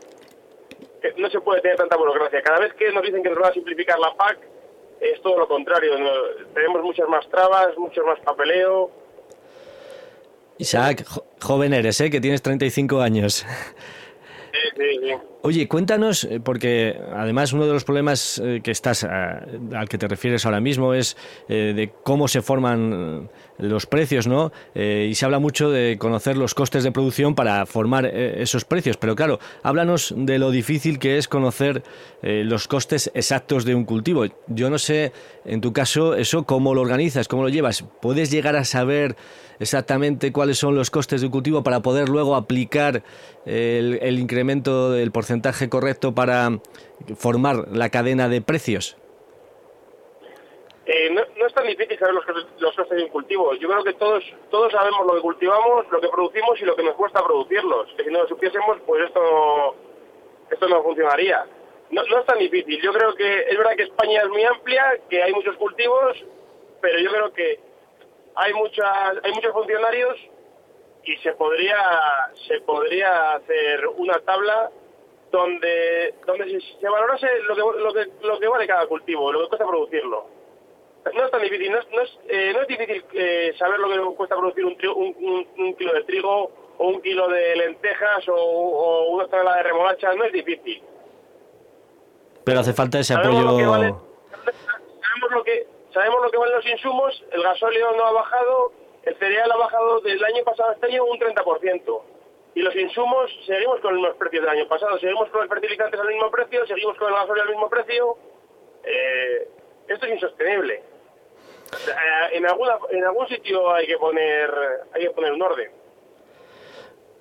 que 1.02 1.14
no 1.18 1.30
se 1.30 1.40
puede 1.40 1.62
tener 1.62 1.78
tanta 1.78 1.96
burocracia. 1.96 2.42
Cada 2.42 2.60
vez 2.60 2.74
que 2.74 2.92
nos 2.92 3.02
dicen 3.04 3.24
que 3.24 3.30
nos 3.30 3.40
van 3.40 3.52
a 3.52 3.54
simplificar 3.54 3.98
la 3.98 4.14
PAC, 4.16 4.40
es 5.00 5.22
todo 5.22 5.38
lo 5.40 5.48
contrario. 5.48 5.94
Tenemos 6.54 6.82
muchas 6.84 7.08
más 7.08 7.30
trabas, 7.30 7.78
mucho 7.78 8.04
más 8.06 8.20
papeleo. 8.22 8.92
Isaac, 10.58 11.04
jo- 11.06 11.26
joven 11.42 11.74
eres, 11.74 12.00
¿eh? 12.02 12.10
que 12.10 12.20
tienes 12.20 12.42
35 12.42 13.00
años. 13.02 13.46
Oye, 15.42 15.68
cuéntanos, 15.68 16.24
eh, 16.24 16.40
porque 16.44 17.00
además 17.14 17.54
uno 17.54 17.66
de 17.66 17.74
los 17.74 17.84
problemas 17.84 18.40
eh, 18.44 18.62
que 18.64 18.72
estás 18.72 19.04
ah, 19.04 19.46
al 19.74 19.88
que 19.88 19.98
te 19.98 20.08
refieres 20.08 20.46
ahora 20.46 20.60
mismo 20.60 20.94
es 20.94 21.16
eh, 21.48 21.74
de 21.76 21.92
cómo 22.04 22.28
se 22.28 22.42
forman 22.42 23.30
eh, 23.55 23.55
los 23.58 23.86
precios, 23.86 24.28
¿no? 24.28 24.52
Eh, 24.74 25.08
y 25.10 25.16
se 25.16 25.26
habla 25.26 25.40
mucho 25.40 25.70
de 25.70 25.98
conocer 25.98 26.38
los 26.38 26.54
costes 26.54 26.84
de 26.84 26.92
producción 26.92 27.36
para 27.36 27.66
formar 27.66 28.06
eh, 28.06 28.42
esos 28.42 28.66
precios, 28.66 28.98
pero 28.98 29.16
claro, 29.16 29.40
háblanos 29.64 30.14
de 30.16 30.40
lo 30.40 30.52
difícil 30.52 31.00
que 31.00 31.18
es 31.18 31.28
conocer 31.28 31.84
eh, 32.22 32.44
los 32.46 32.68
costes 32.68 33.12
exactos 33.14 33.66
de 33.66 33.76
un 33.76 33.86
cultivo. 33.86 34.26
Yo 34.48 34.70
no 34.70 34.78
sé, 34.78 35.12
en 35.46 35.62
tu 35.62 35.74
caso, 35.74 36.16
eso 36.16 36.46
cómo 36.46 36.74
lo 36.74 36.82
organizas, 36.82 37.28
cómo 37.28 37.44
lo 37.44 37.50
llevas. 37.50 37.84
¿Puedes 38.02 38.32
llegar 38.32 38.56
a 38.56 38.66
saber 38.66 39.16
exactamente 39.60 40.32
cuáles 40.32 40.58
son 40.58 40.76
los 40.76 40.92
costes 40.92 41.22
de 41.22 41.28
un 41.28 41.32
cultivo 41.32 41.64
para 41.64 41.82
poder 41.82 42.10
luego 42.10 42.36
aplicar 42.36 43.04
el, 43.46 44.20
incremento 44.20 44.92
del 44.92 45.12
porcentaje 45.12 45.70
correcto 45.70 46.14
para 46.14 46.60
formar 47.16 47.70
la 47.72 47.90
cadena 47.90 48.28
de 48.28 48.42
precios? 48.42 48.98
Eh, 50.86 51.10
no, 51.12 51.22
tan 51.56 51.66
difícil 51.66 51.98
saber 51.98 52.14
los, 52.14 52.26
los 52.60 52.76
costes 52.76 52.98
de 52.98 53.04
un 53.06 53.10
cultivo. 53.10 53.54
Yo 53.56 53.68
creo 53.68 53.84
que 53.84 53.94
todos 53.94 54.24
todos 54.52 54.72
sabemos 54.72 55.06
lo 55.08 55.16
que 55.16 55.22
cultivamos, 55.22 55.90
lo 55.90 56.00
que 56.00 56.10
producimos 56.10 56.62
y 56.62 56.66
lo 56.66 56.76
que 56.76 56.84
nos 56.84 56.96
cuesta 56.96 57.24
producirlos. 57.24 57.92
Que 57.98 58.04
si 58.04 58.12
no 58.12 58.22
lo 58.22 58.28
supiésemos, 58.28 58.78
pues 58.86 59.06
esto 59.06 59.76
esto 60.52 60.68
no 60.68 60.84
funcionaría. 60.84 61.46
No, 61.90 62.04
no 62.04 62.20
es 62.20 62.26
tan 62.26 62.38
difícil. 62.38 62.82
Yo 62.82 62.94
creo 62.94 63.16
que 63.16 63.40
es 63.50 63.58
verdad 63.58 63.76
que 63.76 63.84
España 63.84 64.22
es 64.22 64.30
muy 64.30 64.44
amplia, 64.44 65.00
que 65.10 65.24
hay 65.24 65.34
muchos 65.34 65.56
cultivos, 65.58 66.24
pero 66.82 67.00
yo 67.00 67.10
creo 67.10 67.34
que 67.34 67.60
hay 68.36 68.54
muchas 68.54 69.18
hay 69.24 69.32
muchos 69.32 69.54
funcionarios 69.54 70.18
y 71.04 71.18
se 71.18 71.32
podría 71.34 71.78
se 72.48 72.62
podría 72.62 73.34
hacer 73.34 73.88
una 73.98 74.20
tabla 74.20 74.70
donde 75.32 76.14
donde 76.26 76.62
se 76.80 76.90
valorase 76.90 77.28
lo 77.48 77.56
que, 77.56 77.80
lo 77.80 77.94
que 77.94 78.08
lo 78.22 78.40
que 78.40 78.48
vale 78.48 78.68
cada 78.68 78.86
cultivo, 78.88 79.32
lo 79.32 79.42
que 79.42 79.48
cuesta 79.50 79.66
producirlo. 79.66 80.35
No 81.14 81.24
es 81.26 81.32
tan 81.32 81.42
difícil, 81.42 81.72
no 81.72 81.80
es, 81.80 81.88
no 81.92 82.02
es, 82.02 82.20
eh, 82.28 82.52
no 82.54 82.62
es 82.62 82.68
difícil 82.68 83.06
eh, 83.14 83.54
saber 83.60 83.80
lo 83.80 83.90
que 83.90 84.16
cuesta 84.16 84.36
producir 84.36 84.66
un, 84.66 84.76
un, 84.96 85.16
un- 85.20 85.48
un 85.58 85.76
kilo 85.76 85.94
de 85.94 86.04
trigo 86.04 86.52
o 86.78 86.88
un 86.88 87.02
kilo 87.02 87.28
de 87.30 87.56
lentejas 87.56 88.28
o, 88.28 88.34
o 88.36 89.10
una 89.12 89.28
tonelada 89.28 89.58
de 89.58 89.64
remolacha, 89.64 90.14
no 90.16 90.24
es 90.24 90.34
difícil. 90.34 90.82
Pero 92.44 92.60
hace 92.60 92.74
falta 92.74 93.00
ese 93.00 93.14
Sabemos 93.14 93.44
lo 93.44 93.58
que 93.58 93.64
apoyo. 93.64 93.72
vale- 93.72 93.96
sabemos 95.02 95.32
lo 95.32 95.44
que 95.44 95.68
sabemos 95.94 96.22
lo 96.24 96.32
que 96.32 96.38
valen 96.38 96.56
los 96.56 96.66
insumos, 96.66 97.24
el 97.32 97.42
gasóleo 97.44 97.96
no 97.96 98.06
ha 98.06 98.12
bajado, 98.12 98.72
el 99.04 99.16
cereal 99.18 99.52
ha 99.52 99.58
bajado 99.58 100.00
del 100.02 100.24
año 100.24 100.44
pasado 100.44 100.72
a 100.72 100.74
este 100.74 100.88
año 100.88 101.06
un 101.06 101.18
30%. 101.20 102.02
Y 102.56 102.62
los 102.62 102.76
insumos 102.76 103.30
seguimos 103.46 103.80
con 103.82 103.94
los 103.94 104.02
mismos 104.02 104.18
precios 104.18 104.42
del 104.44 104.50
año 104.58 104.68
pasado, 104.68 104.98
seguimos 105.00 105.30
con 105.30 105.42
los 105.42 105.50
fertilizantes 105.50 106.00
al 106.00 106.08
mismo 106.08 106.30
precio, 106.32 106.66
seguimos 106.68 106.98
con 106.98 107.10
el 107.10 107.16
gasóleo 107.16 107.44
al 107.44 107.50
mismo 107.50 107.70
precio. 107.70 108.18
Eh, 108.84 109.48
esto 109.88 110.06
es 110.08 110.14
insostenible. 110.14 110.84
Eh, 111.76 112.38
en 112.38 112.46
alguna 112.46 112.78
en 112.92 113.04
algún 113.04 113.28
sitio 113.28 113.74
hay 113.74 113.88
que 113.88 113.98
poner 113.98 114.50
hay 114.94 115.04
que 115.04 115.10
poner 115.12 115.34
un 115.34 115.42
orden. 115.42 115.72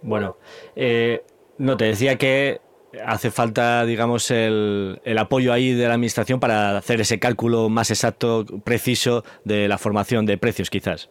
Bueno, 0.02 0.36
eh, 0.76 1.22
no 1.58 1.76
te 1.76 1.86
decía 1.86 2.18
que 2.18 2.60
hace 3.04 3.30
falta, 3.30 3.84
digamos, 3.84 4.30
el, 4.30 5.00
el 5.04 5.18
apoyo 5.18 5.52
ahí 5.52 5.72
de 5.72 5.88
la 5.88 5.94
administración 5.94 6.40
para 6.40 6.76
hacer 6.76 7.00
ese 7.00 7.18
cálculo 7.18 7.68
más 7.68 7.90
exacto, 7.90 8.44
preciso 8.64 9.24
de 9.44 9.66
la 9.66 9.78
formación 9.78 10.26
de 10.26 10.38
precios, 10.38 10.70
quizás. 10.70 11.10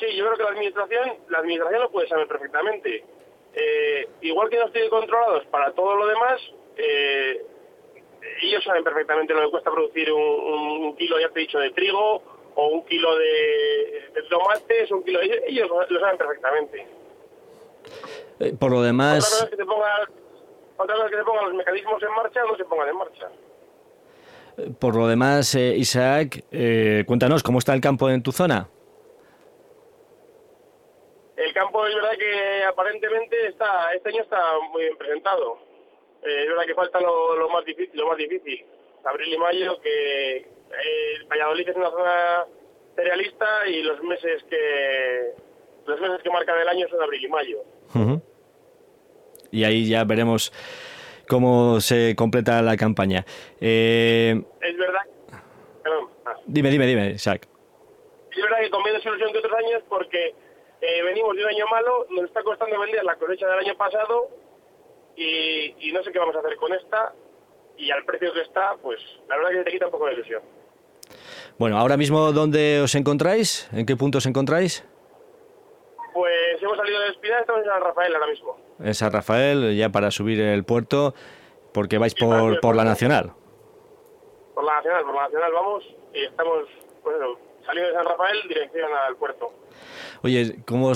Sí, 0.00 0.06
yo 0.16 0.24
creo 0.24 0.36
que 0.38 0.42
la 0.42 0.50
administración, 0.50 1.12
la 1.28 1.38
administración 1.38 1.82
lo 1.82 1.90
puede 1.90 2.08
saber 2.08 2.26
perfectamente. 2.26 3.04
Eh, 3.52 4.08
igual 4.22 4.48
que 4.48 4.58
no 4.58 4.66
estoy 4.66 4.88
controlados 4.88 5.44
para 5.46 5.72
todo 5.72 5.96
lo 5.96 6.06
demás, 6.06 6.40
eh, 6.76 7.44
ellos 8.42 8.64
saben 8.64 8.84
perfectamente 8.84 9.34
lo 9.34 9.42
que 9.42 9.50
cuesta 9.50 9.70
producir 9.70 10.12
un, 10.12 10.96
kilo, 10.96 11.20
ya 11.20 11.28
te 11.28 11.40
he 11.40 11.42
dicho, 11.42 11.58
de 11.58 11.70
trigo 11.70 12.22
o 12.54 12.66
un 12.68 12.84
kilo 12.84 13.16
de, 13.16 14.10
de 14.14 14.22
tomates, 14.28 14.90
un 14.90 15.02
kilo. 15.02 15.20
Ellos, 15.20 15.38
ellos 15.46 15.68
lo, 15.88 16.00
saben 16.00 16.18
perfectamente. 16.18 16.86
Eh, 18.40 18.54
por 18.58 18.70
lo 18.70 18.78
Otra 18.78 18.86
demás, 18.86 19.42
es 19.44 19.50
que 19.50 19.56
se 19.56 19.64
pongan, 19.64 20.08
otra 20.76 20.94
que 21.10 21.16
se 21.16 21.24
pongan 21.24 21.44
los 21.46 21.54
mecanismos 21.54 22.02
en 22.02 22.14
marcha 22.14 22.40
no 22.42 22.56
se 22.56 22.64
pongan 22.64 22.88
en 22.88 22.96
marcha. 22.96 23.28
por 24.78 24.96
lo 24.96 25.06
demás, 25.06 25.54
eh, 25.54 25.74
Isaac, 25.76 26.44
eh, 26.50 27.04
cuéntanos 27.06 27.42
cómo 27.42 27.58
está 27.58 27.74
el 27.74 27.80
campo 27.80 28.10
en 28.10 28.22
tu 28.22 28.32
zona. 28.32 28.68
El 31.36 31.54
campo 31.54 31.86
es 31.86 31.94
verdad 31.94 32.12
que 32.18 32.64
aparentemente 32.64 33.46
está 33.46 33.94
este 33.94 34.10
año 34.10 34.22
está 34.22 34.38
muy 34.72 34.82
bien 34.82 34.96
presentado. 34.98 35.69
Eh, 36.22 36.42
es 36.42 36.48
verdad 36.48 36.64
que 36.66 36.74
falta 36.74 37.00
lo, 37.00 37.36
lo 37.36 37.48
más 37.48 37.64
difícil, 37.64 37.98
lo 37.98 38.08
más 38.08 38.18
difícil, 38.18 38.64
abril 39.04 39.32
y 39.34 39.38
mayo, 39.38 39.80
que 39.80 40.36
eh, 40.36 40.46
Valladolid 41.30 41.68
es 41.68 41.76
una 41.76 41.90
zona 41.90 42.44
cerealista 42.94 43.66
y 43.68 43.82
los 43.82 44.02
meses 44.02 44.42
que 44.48 45.32
los 45.86 46.00
meses 46.00 46.20
que 46.22 46.30
marcan 46.30 46.60
el 46.60 46.68
año 46.68 46.86
son 46.88 47.02
abril 47.02 47.24
y 47.24 47.28
mayo. 47.28 47.58
Ujú. 47.94 48.22
Y 49.50 49.64
ahí 49.64 49.88
ya 49.88 50.04
veremos 50.04 50.52
cómo 51.26 51.80
se 51.80 52.14
completa 52.16 52.60
la 52.62 52.76
campaña. 52.76 53.24
Eh, 53.60 54.40
Es 54.60 54.76
verdad, 54.76 55.00
perdón, 55.82 56.08
ah. 56.26 56.36
dime, 56.46 56.70
dime, 56.70 56.86
dime, 56.86 57.10
Isaac. 57.12 57.48
es 58.30 58.42
verdad 58.42 58.58
que 58.60 58.70
con 58.70 58.82
menos 58.82 59.04
ilusión 59.04 59.32
que 59.32 59.38
otros 59.38 59.54
años 59.54 59.82
porque 59.88 60.34
eh, 60.82 61.02
venimos 61.02 61.34
de 61.36 61.42
un 61.44 61.48
año 61.48 61.66
malo, 61.70 62.06
nos 62.10 62.26
está 62.26 62.42
costando 62.42 62.78
vender 62.78 63.02
la 63.04 63.16
cosecha 63.16 63.46
del 63.48 63.60
año 63.60 63.76
pasado 63.76 64.28
y, 65.20 65.88
y 65.88 65.92
no 65.92 66.02
sé 66.02 66.12
qué 66.12 66.18
vamos 66.18 66.34
a 66.36 66.38
hacer 66.38 66.56
con 66.56 66.72
esta 66.72 67.12
y 67.76 67.90
al 67.90 68.04
precio 68.04 68.32
que 68.32 68.40
está, 68.42 68.76
pues 68.82 68.98
la 69.28 69.36
verdad 69.36 69.50
que 69.50 69.64
te 69.64 69.70
quita 69.70 69.86
un 69.86 69.92
poco 69.92 70.06
de 70.06 70.14
ilusión. 70.14 70.42
Bueno, 71.58 71.76
ahora 71.78 71.96
mismo, 71.96 72.32
¿dónde 72.32 72.80
os 72.80 72.94
encontráis? 72.94 73.68
¿En 73.72 73.84
qué 73.84 73.96
punto 73.96 74.18
os 74.18 74.26
encontráis? 74.26 74.84
si 76.58 76.64
hemos 76.66 76.76
salido 76.76 77.00
de 77.00 77.08
Espinar, 77.08 77.40
estamos 77.40 77.62
en 77.62 77.68
San 77.70 77.80
Rafael 77.82 78.14
ahora 78.14 78.26
mismo. 78.26 78.56
En 78.80 78.94
San 78.94 79.12
Rafael, 79.12 79.76
ya 79.76 79.88
para 79.88 80.10
subir 80.10 80.38
el 80.40 80.64
puerto, 80.64 81.14
porque 81.72 81.96
vais 81.96 82.14
por, 82.14 82.60
por 82.60 82.76
la 82.76 82.84
Nacional. 82.84 83.32
Por 84.54 84.64
la 84.64 84.74
Nacional, 84.76 85.04
por 85.04 85.14
la 85.14 85.22
Nacional 85.22 85.52
vamos 85.52 85.84
y 86.12 86.24
estamos, 86.24 86.68
bueno, 87.02 87.38
saliendo 87.70 87.90
de 87.90 87.96
San 87.96 88.06
Rafael, 88.06 88.38
dirección 88.48 88.90
al 89.06 89.16
puerto. 89.16 89.52
Oye, 90.22 90.56
¿cómo 90.66 90.92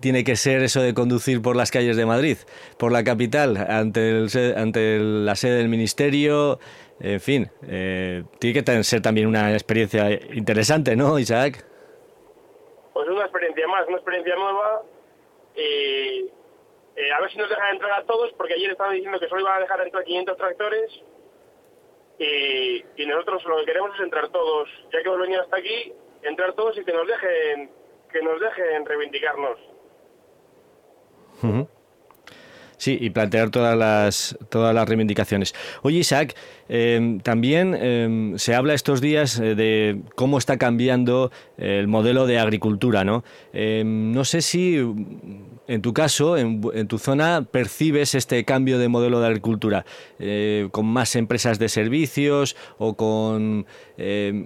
tiene 0.00 0.24
que 0.24 0.36
ser 0.36 0.62
eso 0.62 0.82
de 0.82 0.92
conducir 0.92 1.40
por 1.40 1.56
las 1.56 1.70
calles 1.70 1.96
de 1.96 2.04
Madrid, 2.04 2.36
por 2.78 2.92
la 2.92 3.04
capital, 3.04 3.56
ante, 3.56 4.10
el, 4.10 4.28
ante 4.56 4.98
la 4.98 5.34
sede 5.34 5.58
del 5.58 5.68
ministerio? 5.68 6.58
En 7.00 7.20
fin, 7.20 7.50
eh, 7.68 8.24
tiene 8.38 8.62
que 8.62 8.84
ser 8.84 9.02
también 9.02 9.26
una 9.26 9.52
experiencia 9.52 10.10
interesante, 10.32 10.96
¿no, 10.96 11.18
Isaac? 11.18 11.64
Pues 12.92 13.08
una 13.08 13.22
experiencia 13.22 13.66
más, 13.68 13.86
una 13.86 13.96
experiencia 13.96 14.34
nueva. 14.34 14.82
Y 15.54 16.30
eh, 16.96 17.12
a 17.16 17.20
ver 17.20 17.30
si 17.30 17.38
nos 17.38 17.48
dejan 17.48 17.74
entrar 17.74 18.00
a 18.00 18.04
todos, 18.04 18.32
porque 18.32 18.54
ayer 18.54 18.70
estaban 18.70 18.94
diciendo 18.94 19.20
que 19.20 19.28
solo 19.28 19.42
iban 19.42 19.58
a 19.58 19.60
dejar 19.60 19.80
entrar 19.80 20.04
500 20.04 20.36
tractores. 20.36 21.02
Y, 22.18 22.82
y 22.96 23.06
nosotros 23.06 23.44
lo 23.44 23.58
que 23.58 23.66
queremos 23.66 23.94
es 23.94 24.00
entrar 24.00 24.28
todos, 24.30 24.68
ya 24.90 25.02
que 25.02 25.08
hemos 25.08 25.20
venido 25.20 25.42
hasta 25.42 25.58
aquí, 25.58 25.92
entrar 26.26 26.52
todos 26.54 26.76
y 26.78 26.84
que 26.84 26.92
nos 26.92 27.06
dejen 27.06 27.70
que 28.12 28.22
nos 28.22 28.40
dejen 28.40 28.86
reivindicarnos. 28.86 29.58
Sí, 32.78 32.98
y 33.00 33.10
plantear 33.10 33.50
todas 33.50 33.76
las, 33.76 34.38
todas 34.50 34.74
las 34.74 34.86
reivindicaciones. 34.88 35.54
Oye, 35.82 35.98
Isaac, 35.98 36.34
em, 36.68 37.20
también 37.20 37.74
em, 37.74 38.38
se 38.38 38.54
habla 38.54 38.74
estos 38.74 39.00
días 39.00 39.38
eh, 39.40 39.54
de 39.54 40.02
cómo 40.14 40.36
está 40.36 40.58
cambiando 40.58 41.30
el 41.56 41.88
modelo 41.88 42.26
de 42.26 42.38
agricultura, 42.38 43.02
¿no? 43.02 43.24
Em, 43.52 44.12
no 44.12 44.24
sé 44.24 44.42
si 44.42 44.78
en 45.68 45.82
tu 45.82 45.92
caso, 45.92 46.36
en, 46.36 46.88
tu 46.88 46.98
zona, 46.98 47.44
percibes 47.50 48.14
este 48.14 48.44
cambio 48.44 48.78
de 48.78 48.88
modelo 48.88 49.20
de 49.20 49.26
agricultura, 49.26 49.84
eh, 50.18 50.68
con 50.72 50.86
más 50.86 51.16
empresas 51.16 51.58
de 51.58 51.68
servicios 51.68 52.56
o 52.78 52.96
con 52.96 53.66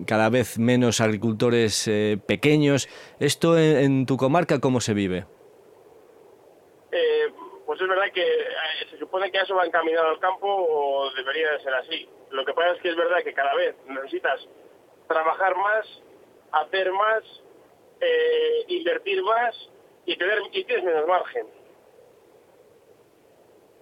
cada 0.07 0.31
vez 0.31 0.59
menos 0.59 1.00
agricultores 1.00 1.87
eh, 1.89 2.19
pequeños. 2.27 2.89
¿Esto 3.19 3.59
en, 3.59 4.07
tu 4.07 4.17
comarca 4.17 4.61
cómo 4.61 4.81
se 4.81 4.95
vive? 4.95 5.25
pues 7.71 7.81
es 7.83 7.89
verdad 7.89 8.12
que 8.12 8.21
eh, 8.21 8.87
se 8.91 8.99
supone 8.99 9.31
que 9.31 9.39
eso 9.39 9.55
va 9.55 9.65
encaminado 9.65 10.09
al 10.09 10.19
campo 10.19 10.49
o 10.49 11.09
debería 11.12 11.53
de 11.53 11.61
ser 11.61 11.73
así. 11.75 12.09
Lo 12.33 12.45
que 12.45 12.53
pasa 12.53 12.73
es 12.73 12.83
que 12.83 12.89
es 12.89 12.97
verdad 12.97 13.23
que 13.23 13.33
cada 13.33 13.55
vez 13.55 13.77
necesitas 13.87 14.41
trabajar 15.07 15.55
más, 15.57 15.87
hacer 16.50 16.91
más, 16.91 17.23
eh, 18.00 18.65
invertir 18.67 19.23
más 19.23 19.55
y, 20.12 20.17
tener, 20.17 20.38
y 20.52 20.64
tienes 20.64 20.85
menos 20.85 21.07
margen. 21.07 21.47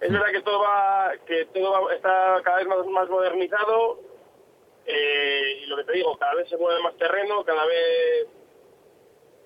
Es 0.01 0.11
verdad 0.11 0.31
que 0.31 0.41
todo 0.41 0.59
va, 0.59 1.11
que 1.25 1.45
todo 1.45 1.91
está 1.91 2.39
cada 2.43 2.57
vez 2.57 2.67
más, 2.67 2.85
más 2.87 3.09
modernizado 3.09 3.99
eh, 4.85 5.61
y 5.63 5.65
lo 5.65 5.77
que 5.77 5.83
te 5.83 5.93
digo, 5.93 6.17
cada 6.17 6.35
vez 6.35 6.47
se 6.47 6.57
mueve 6.57 6.81
más 6.81 6.95
terreno, 6.97 7.43
cada 7.43 7.65
vez, 7.65 8.27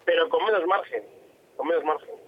pero 0.05 0.29
con 0.29 0.45
menos 0.45 0.65
margen, 0.65 1.03
con 1.57 1.67
menos 1.67 1.83
margen 1.83 2.23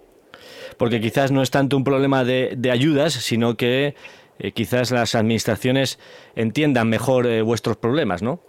porque 0.78 1.00
quizás 1.00 1.32
no 1.32 1.42
es 1.42 1.52
tanto 1.52 1.78
un 1.78 1.84
problema 1.84 2.24
de, 2.24 2.58
ayudas, 2.72 3.14
sino 3.14 3.56
que 3.56 3.96
eh, 4.40 4.52
quizás 4.52 4.92
las 4.92 5.16
administraciones 5.16 6.00
entiendan 6.36 6.90
mejor 6.90 7.26
eh, 7.28 7.42
vuestros 7.42 7.78
problemas, 7.78 8.22
¿no? 8.22 8.40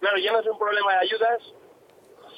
Claro, 0.00 0.18
ya 0.18 0.32
no 0.32 0.40
es 0.40 0.46
un 0.46 0.58
problema 0.58 0.92
de 0.92 0.98
ayudas, 0.98 1.54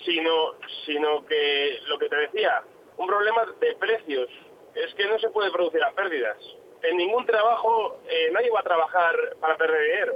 sino, 0.07 0.55
sino 0.87 1.27
que 1.27 1.81
lo 1.89 1.99
que 1.99 2.09
te 2.09 2.17
decía, 2.17 2.63
un 2.97 3.07
problema 3.07 3.45
de 3.61 3.75
precios. 3.77 4.29
Es 4.75 4.95
que 4.95 5.07
no 5.07 5.19
se 5.19 5.29
puede 5.31 5.51
producir 5.51 5.83
a 5.83 5.93
pérdidas. 5.93 6.39
En 6.83 6.97
ningún 6.97 7.27
trabajo 7.27 7.99
eh, 8.09 8.31
nadie 8.33 8.51
va 8.51 8.61
a 8.61 8.63
trabajar 8.63 9.15
para 9.41 9.57
perder 9.57 9.83
dinero. 9.83 10.13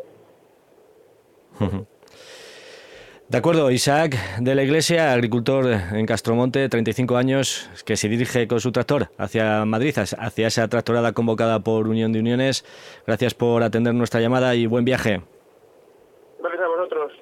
De 3.29 3.39
acuerdo, 3.39 3.71
Isaac 3.71 4.17
de 4.41 4.55
la 4.55 4.63
Iglesia, 4.65 5.13
agricultor 5.13 5.67
en 5.67 6.05
Castromonte, 6.05 6.69
35 6.69 7.17
años, 7.17 7.71
que 7.87 7.97
se 7.97 8.09
dirige 8.09 8.49
con 8.49 8.61
su 8.61 8.73
tractor 8.73 9.11
hacia 9.19 9.65
Madrid, 9.65 9.95
hacia 9.97 10.49
esa 10.49 10.67
tractorada 10.69 11.13
convocada 11.13 11.61
por 11.61 11.87
Unión 11.87 12.13
de 12.13 12.19
Uniones. 12.19 12.65
Gracias 13.07 13.35
por 13.35 13.63
atender 13.63 13.95
nuestra 13.95 14.21
llamada 14.21 14.55
y 14.57 14.67
buen 14.67 14.85
viaje. 14.85 15.23
Gracias 16.41 16.61
a 16.61 16.69
vosotros. 16.69 17.13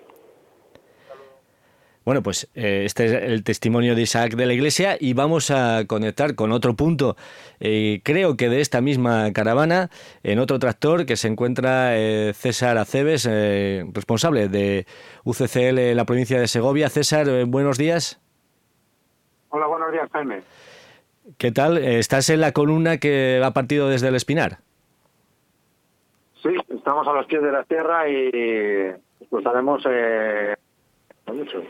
Bueno, 2.09 2.23
pues 2.23 2.51
eh, 2.55 2.85
este 2.87 3.05
es 3.05 3.13
el 3.13 3.45
testimonio 3.45 3.95
de 3.95 4.01
Isaac 4.01 4.33
de 4.35 4.47
la 4.47 4.55
Iglesia 4.55 4.97
y 4.99 5.13
vamos 5.13 5.51
a 5.51 5.85
conectar 5.87 6.37
con 6.37 6.53
otro 6.53 6.73
punto, 6.73 7.17
eh, 7.61 8.01
creo 8.03 8.35
que 8.35 8.49
de 8.49 8.63
esta 8.63 8.81
misma 8.81 9.31
caravana, 9.35 9.91
en 10.23 10.39
otro 10.39 10.59
tractor 10.59 11.05
que 11.05 11.17
se 11.17 11.29
encuentra 11.29 11.99
eh, 11.99 12.33
César 12.33 12.79
Aceves, 12.79 13.29
responsable 13.93 14.49
de 14.49 14.87
UCCL 15.25 15.79
en 15.79 15.97
la 15.99 16.07
provincia 16.07 16.41
de 16.41 16.49
Segovia. 16.49 16.89
César, 16.89 17.27
buenos 17.45 17.77
días. 17.77 18.19
Hola, 19.51 19.67
buenos 19.67 19.93
días, 19.93 20.09
Jaime. 20.11 20.41
¿Qué 21.37 21.53
tal? 21.53 21.77
¿Estás 21.77 22.31
en 22.31 22.41
la 22.41 22.53
columna 22.53 22.97
que 22.97 23.43
ha 23.45 23.51
partido 23.51 23.91
desde 23.91 24.09
el 24.09 24.15
Espinar? 24.15 24.61
Sí, 26.43 26.57
estamos 26.75 27.07
a 27.07 27.13
los 27.13 27.27
pies 27.27 27.43
de 27.43 27.53
la 27.53 27.65
tierra 27.65 28.09
y 28.09 28.95
pues 29.29 29.45
haremos 29.45 29.85
mucho. 31.27 31.63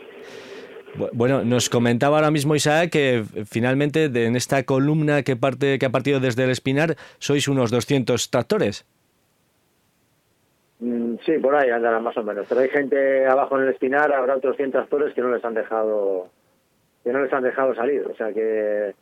Bueno, 1.13 1.43
nos 1.43 1.69
comentaba 1.69 2.17
ahora 2.17 2.31
mismo 2.31 2.55
Isaac 2.55 2.89
que 2.91 3.23
finalmente 3.45 4.05
en 4.05 4.35
esta 4.35 4.63
columna 4.63 5.23
que 5.23 5.35
parte 5.35 5.79
que 5.79 5.85
ha 5.85 5.89
partido 5.89 6.19
desde 6.19 6.43
el 6.43 6.51
Espinar 6.51 6.95
sois 7.19 7.47
unos 7.47 7.71
200 7.71 8.29
tractores. 8.29 8.85
Mm, 10.79 11.15
sí, 11.25 11.37
por 11.39 11.55
ahí 11.55 11.69
andarán 11.69 12.03
más 12.03 12.17
o 12.17 12.23
menos. 12.23 12.45
Pero 12.47 12.61
hay 12.61 12.69
gente 12.69 13.25
abajo 13.25 13.57
en 13.57 13.63
el 13.63 13.69
Espinar, 13.69 14.13
habrá 14.13 14.35
otros 14.35 14.55
100 14.57 14.71
tractores 14.71 15.13
que 15.13 15.21
no 15.21 15.33
les 15.33 15.43
han 15.43 15.53
dejado 15.53 16.29
que 17.03 17.13
no 17.13 17.23
les 17.23 17.31
han 17.31 17.43
dejado 17.43 17.73
salir. 17.75 18.05
O 18.05 18.15
sea 18.15 18.33
que 18.33 18.93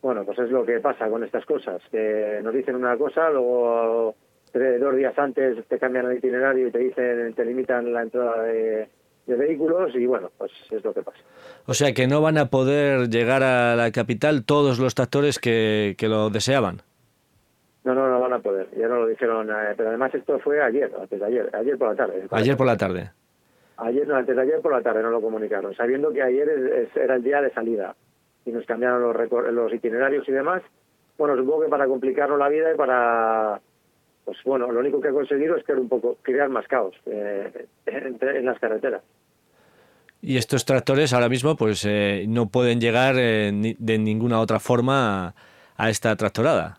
bueno, 0.00 0.24
pues 0.24 0.38
es 0.38 0.50
lo 0.50 0.64
que 0.64 0.78
pasa 0.80 1.08
con 1.08 1.24
estas 1.24 1.44
cosas, 1.44 1.82
que 1.90 2.40
nos 2.42 2.54
dicen 2.54 2.76
una 2.76 2.96
cosa, 2.96 3.30
luego 3.30 4.14
dos 4.52 4.96
días 4.96 5.18
antes 5.18 5.66
te 5.66 5.78
cambian 5.78 6.06
el 6.06 6.18
itinerario 6.18 6.68
y 6.68 6.70
te 6.70 6.78
dicen, 6.78 7.34
te 7.34 7.44
limitan 7.44 7.92
la 7.92 8.02
entrada 8.02 8.42
de 8.44 8.88
de 9.28 9.36
vehículos 9.36 9.94
y 9.94 10.06
bueno, 10.06 10.30
pues 10.38 10.50
es 10.70 10.82
lo 10.82 10.92
que 10.92 11.02
pasa. 11.02 11.18
O 11.66 11.74
sea 11.74 11.92
que 11.92 12.06
no 12.06 12.20
van 12.22 12.38
a 12.38 12.46
poder 12.46 13.08
llegar 13.10 13.42
a 13.42 13.76
la 13.76 13.92
capital 13.92 14.44
todos 14.44 14.78
los 14.78 14.94
tractores 14.94 15.38
que, 15.38 15.94
que 15.98 16.08
lo 16.08 16.30
deseaban. 16.30 16.82
No, 17.84 17.94
no, 17.94 18.08
no 18.08 18.20
van 18.20 18.32
a 18.32 18.38
poder. 18.40 18.68
Ya 18.76 18.88
no 18.88 18.96
lo 19.00 19.06
dijeron. 19.06 19.50
Eh, 19.50 19.74
pero 19.76 19.90
además 19.90 20.14
esto 20.14 20.38
fue 20.40 20.62
ayer, 20.62 20.90
antes 20.98 21.20
de 21.20 21.26
ayer, 21.26 21.50
ayer 21.54 21.78
por 21.78 21.88
la 21.90 21.94
tarde. 21.94 22.26
Ayer 22.30 22.56
por 22.56 22.66
la 22.66 22.76
tarde. 22.76 23.10
Ayer, 23.76 24.08
no, 24.08 24.16
antes 24.16 24.34
de 24.34 24.42
ayer 24.42 24.60
por 24.60 24.72
la 24.72 24.82
tarde 24.82 25.02
no 25.02 25.10
lo 25.10 25.20
comunicaron, 25.20 25.74
sabiendo 25.74 26.10
que 26.10 26.20
ayer 26.20 26.90
era 26.96 27.14
el 27.14 27.22
día 27.22 27.40
de 27.40 27.52
salida 27.52 27.94
y 28.44 28.50
nos 28.50 28.66
cambiaron 28.66 29.02
los, 29.02 29.52
los 29.52 29.72
itinerarios 29.72 30.28
y 30.28 30.32
demás. 30.32 30.62
Bueno, 31.16 31.36
supongo 31.36 31.62
que 31.62 31.68
para 31.68 31.86
complicarnos 31.86 32.38
la 32.38 32.48
vida 32.48 32.72
y 32.72 32.76
para 32.76 33.60
pues 34.28 34.44
bueno, 34.44 34.70
lo 34.70 34.80
único 34.80 35.00
que 35.00 35.08
ha 35.08 35.12
conseguido 35.12 35.56
es 35.56 35.64
crear 35.64 35.80
un 35.80 35.88
poco, 35.88 36.18
crear 36.20 36.50
más 36.50 36.68
caos 36.68 36.94
eh, 37.06 37.66
en, 37.86 38.44
las 38.44 38.58
carreteras. 38.58 39.02
Y 40.20 40.36
estos 40.36 40.66
tractores 40.66 41.14
ahora 41.14 41.30
mismo 41.30 41.56
pues 41.56 41.86
eh, 41.86 42.26
no 42.28 42.50
pueden 42.50 42.78
llegar 42.78 43.14
eh, 43.16 43.50
de 43.78 43.98
ninguna 43.98 44.38
otra 44.38 44.60
forma 44.60 45.34
a, 45.78 45.88
esta 45.88 46.14
tractorada. 46.14 46.78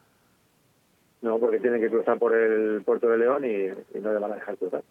No, 1.23 1.39
porque 1.39 1.59
tienen 1.59 1.81
que 1.81 1.89
cruzar 1.89 2.19
por 2.19 2.35
el 2.35 2.83
puerto 2.83 3.09
de 3.09 3.17
León 3.17 3.43
y, 3.43 3.97
y 3.97 3.99
no 3.99 4.13
le 4.13 4.19
van 4.19 4.33
a 4.33 4.35
dejar 4.35 4.55
cruzar. 4.55 4.83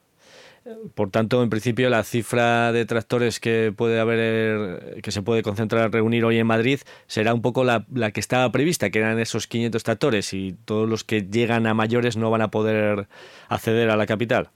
Por 0.95 1.11
tanto, 1.11 1.43
en 1.43 1.51
principio, 1.51 1.89
la 1.89 2.03
cifra 2.03 2.73
de 2.73 2.85
tractores 2.85 3.41
que 3.41 3.73
puede 3.75 4.01
haber, 4.01 5.01
que 5.03 5.11
se 5.11 5.23
puede 5.23 5.43
concentrar, 5.43 5.93
reunir 5.93 6.25
hoy 6.25 6.39
en 6.39 6.47
Madrid, 6.47 6.81
será 7.07 7.33
un 7.33 7.43
poco 7.43 7.65
la, 7.65 7.87
la, 7.95 8.11
que 8.11 8.21
estaba 8.21 8.51
prevista, 8.53 8.91
que 8.91 8.99
eran 8.99 9.19
esos 9.19 9.47
500 9.47 9.83
tractores, 9.83 10.35
y 10.35 10.57
todos 10.65 10.89
los 10.89 11.05
que 11.05 11.23
llegan 11.23 11.67
a 11.67 11.75
mayores 11.75 12.17
no 12.17 12.31
van 12.31 12.43
a 12.43 12.51
poder 12.51 13.09
acceder 13.49 13.91
a 13.91 13.97
la 13.97 14.07
capital. 14.07 14.51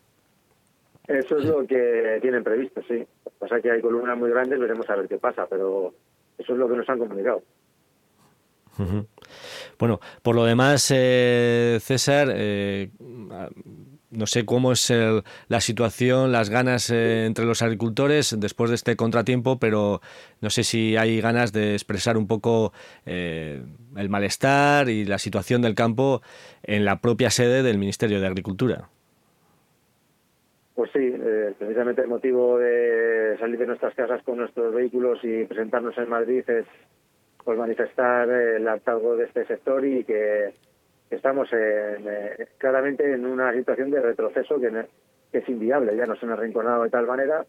Eso 1.08 1.38
es 1.38 1.44
lo 1.44 1.66
que 1.66 2.18
tienen 2.22 2.44
previsto, 2.44 2.80
sí. 2.88 3.04
Pasa 3.38 3.60
que 3.60 3.70
hay 3.70 3.80
columnas 3.80 4.16
muy 4.16 4.30
grandes, 4.30 4.58
veremos 4.58 4.88
a 4.88 4.96
ver 4.96 5.08
qué 5.08 5.18
pasa, 5.18 5.46
pero 5.48 5.92
eso 6.38 6.52
es 6.52 6.58
lo 6.58 6.68
que 6.68 6.76
nos 6.76 6.88
han 6.88 6.98
comunicado. 6.98 7.42
Bueno, 9.78 10.00
por 10.22 10.34
lo 10.34 10.44
demás, 10.44 10.90
eh, 10.94 11.78
César, 11.80 12.28
eh, 12.32 12.90
no 14.12 14.26
sé 14.26 14.44
cómo 14.44 14.72
es 14.72 14.92
la 15.48 15.60
situación, 15.60 16.32
las 16.32 16.50
ganas 16.50 16.90
eh, 16.90 17.26
entre 17.26 17.44
los 17.44 17.62
agricultores 17.62 18.38
después 18.38 18.70
de 18.70 18.76
este 18.76 18.96
contratiempo, 18.96 19.58
pero 19.58 20.00
no 20.40 20.50
sé 20.50 20.62
si 20.64 20.96
hay 20.96 21.20
ganas 21.20 21.52
de 21.52 21.72
expresar 21.72 22.16
un 22.16 22.26
poco 22.26 22.72
el 23.04 24.08
malestar 24.08 24.88
y 24.88 25.04
la 25.04 25.18
situación 25.18 25.62
del 25.62 25.74
campo 25.74 26.22
en 26.62 26.84
la 26.84 27.00
propia 27.00 27.30
sede 27.30 27.62
del 27.62 27.78
Ministerio 27.78 28.20
de 28.20 28.26
Agricultura. 28.26 28.88
Pues 30.74 30.90
sí, 30.92 31.14
precisamente 31.58 32.02
el 32.02 32.08
motivo 32.08 32.58
de 32.58 33.36
salir 33.38 33.58
de 33.58 33.66
nuestras 33.66 33.94
casas 33.94 34.22
con 34.22 34.38
nuestros 34.38 34.74
vehículos 34.74 35.18
y 35.22 35.44
presentarnos 35.44 35.96
en 35.98 36.08
Madrid 36.08 36.48
es 36.48 36.66
pues 37.44 37.58
manifestar 37.58 38.28
el 38.28 38.66
hartazgo 38.68 39.16
de 39.16 39.24
este 39.24 39.44
sector 39.46 39.84
y 39.84 40.04
que 40.04 40.54
estamos 41.16 41.48
eh, 41.52 42.48
claramente 42.58 43.12
en 43.12 43.26
una 43.26 43.52
situación 43.52 43.90
de 43.90 44.00
retroceso 44.00 44.60
que, 44.60 44.86
es 45.32 45.48
inviable. 45.48 45.96
Ya 45.96 46.06
nos 46.06 46.22
han 46.22 46.30
arrinconado 46.30 46.82
de 46.84 46.90
tal 46.90 47.06
manera 47.06 47.44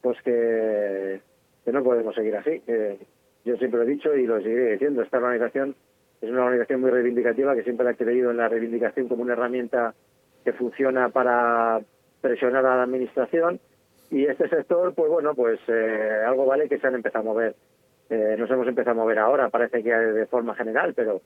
pues 0.00 0.20
que, 0.22 1.20
no 1.66 1.82
podemos 1.82 2.14
seguir 2.14 2.36
así. 2.36 2.62
yo 3.44 3.56
siempre 3.56 3.80
lo 3.80 3.82
he 3.82 3.92
dicho 3.92 4.14
y 4.14 4.26
lo 4.26 4.40
seguiré 4.40 4.72
diciendo. 4.72 5.02
Esta 5.02 5.18
organización 5.18 5.74
es 6.20 6.30
una 6.30 6.44
organización 6.44 6.80
muy 6.80 6.90
reivindicativa 6.90 7.54
que 7.54 7.64
siempre 7.64 7.88
ha 7.88 7.94
creído 7.94 8.30
en 8.30 8.38
la 8.38 8.48
reivindicación 8.48 9.08
como 9.08 9.22
una 9.22 9.34
herramienta 9.34 9.94
que 10.44 10.52
funciona 10.52 11.08
para 11.08 11.80
presionar 12.20 12.64
a 12.64 12.76
la 12.76 12.82
administración 12.84 13.60
y 14.10 14.24
este 14.24 14.48
sector, 14.48 14.94
pues 14.94 15.10
bueno, 15.10 15.34
pues 15.34 15.58
eh, 15.68 16.22
algo 16.26 16.46
vale 16.46 16.68
que 16.68 16.78
se 16.78 16.86
han 16.86 16.94
empezado 16.94 17.28
a 17.28 17.32
mover. 17.32 17.54
Eh, 18.08 18.36
nos 18.38 18.50
hemos 18.50 18.68
empezado 18.68 18.92
a 18.92 19.02
mover 19.02 19.18
ahora, 19.18 19.48
parece 19.48 19.82
que 19.82 19.90
de 19.92 20.26
forma 20.26 20.54
general, 20.54 20.94
pero 20.94 21.20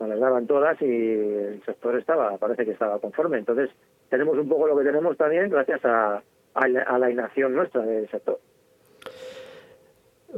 nos 0.00 0.08
las 0.08 0.20
daban 0.20 0.46
todas 0.46 0.80
y 0.82 0.84
el 0.84 1.62
sector 1.64 1.96
estaba, 1.98 2.36
parece 2.38 2.64
que 2.64 2.72
estaba 2.72 2.98
conforme. 2.98 3.38
Entonces, 3.38 3.70
tenemos 4.08 4.36
un 4.38 4.48
poco 4.48 4.66
lo 4.66 4.76
que 4.76 4.84
tenemos 4.84 5.16
también 5.16 5.50
gracias 5.50 5.84
a, 5.84 6.22
a 6.54 6.98
la 6.98 7.10
inacción 7.10 7.54
nuestra 7.54 7.82
del 7.82 8.10
sector. 8.10 8.40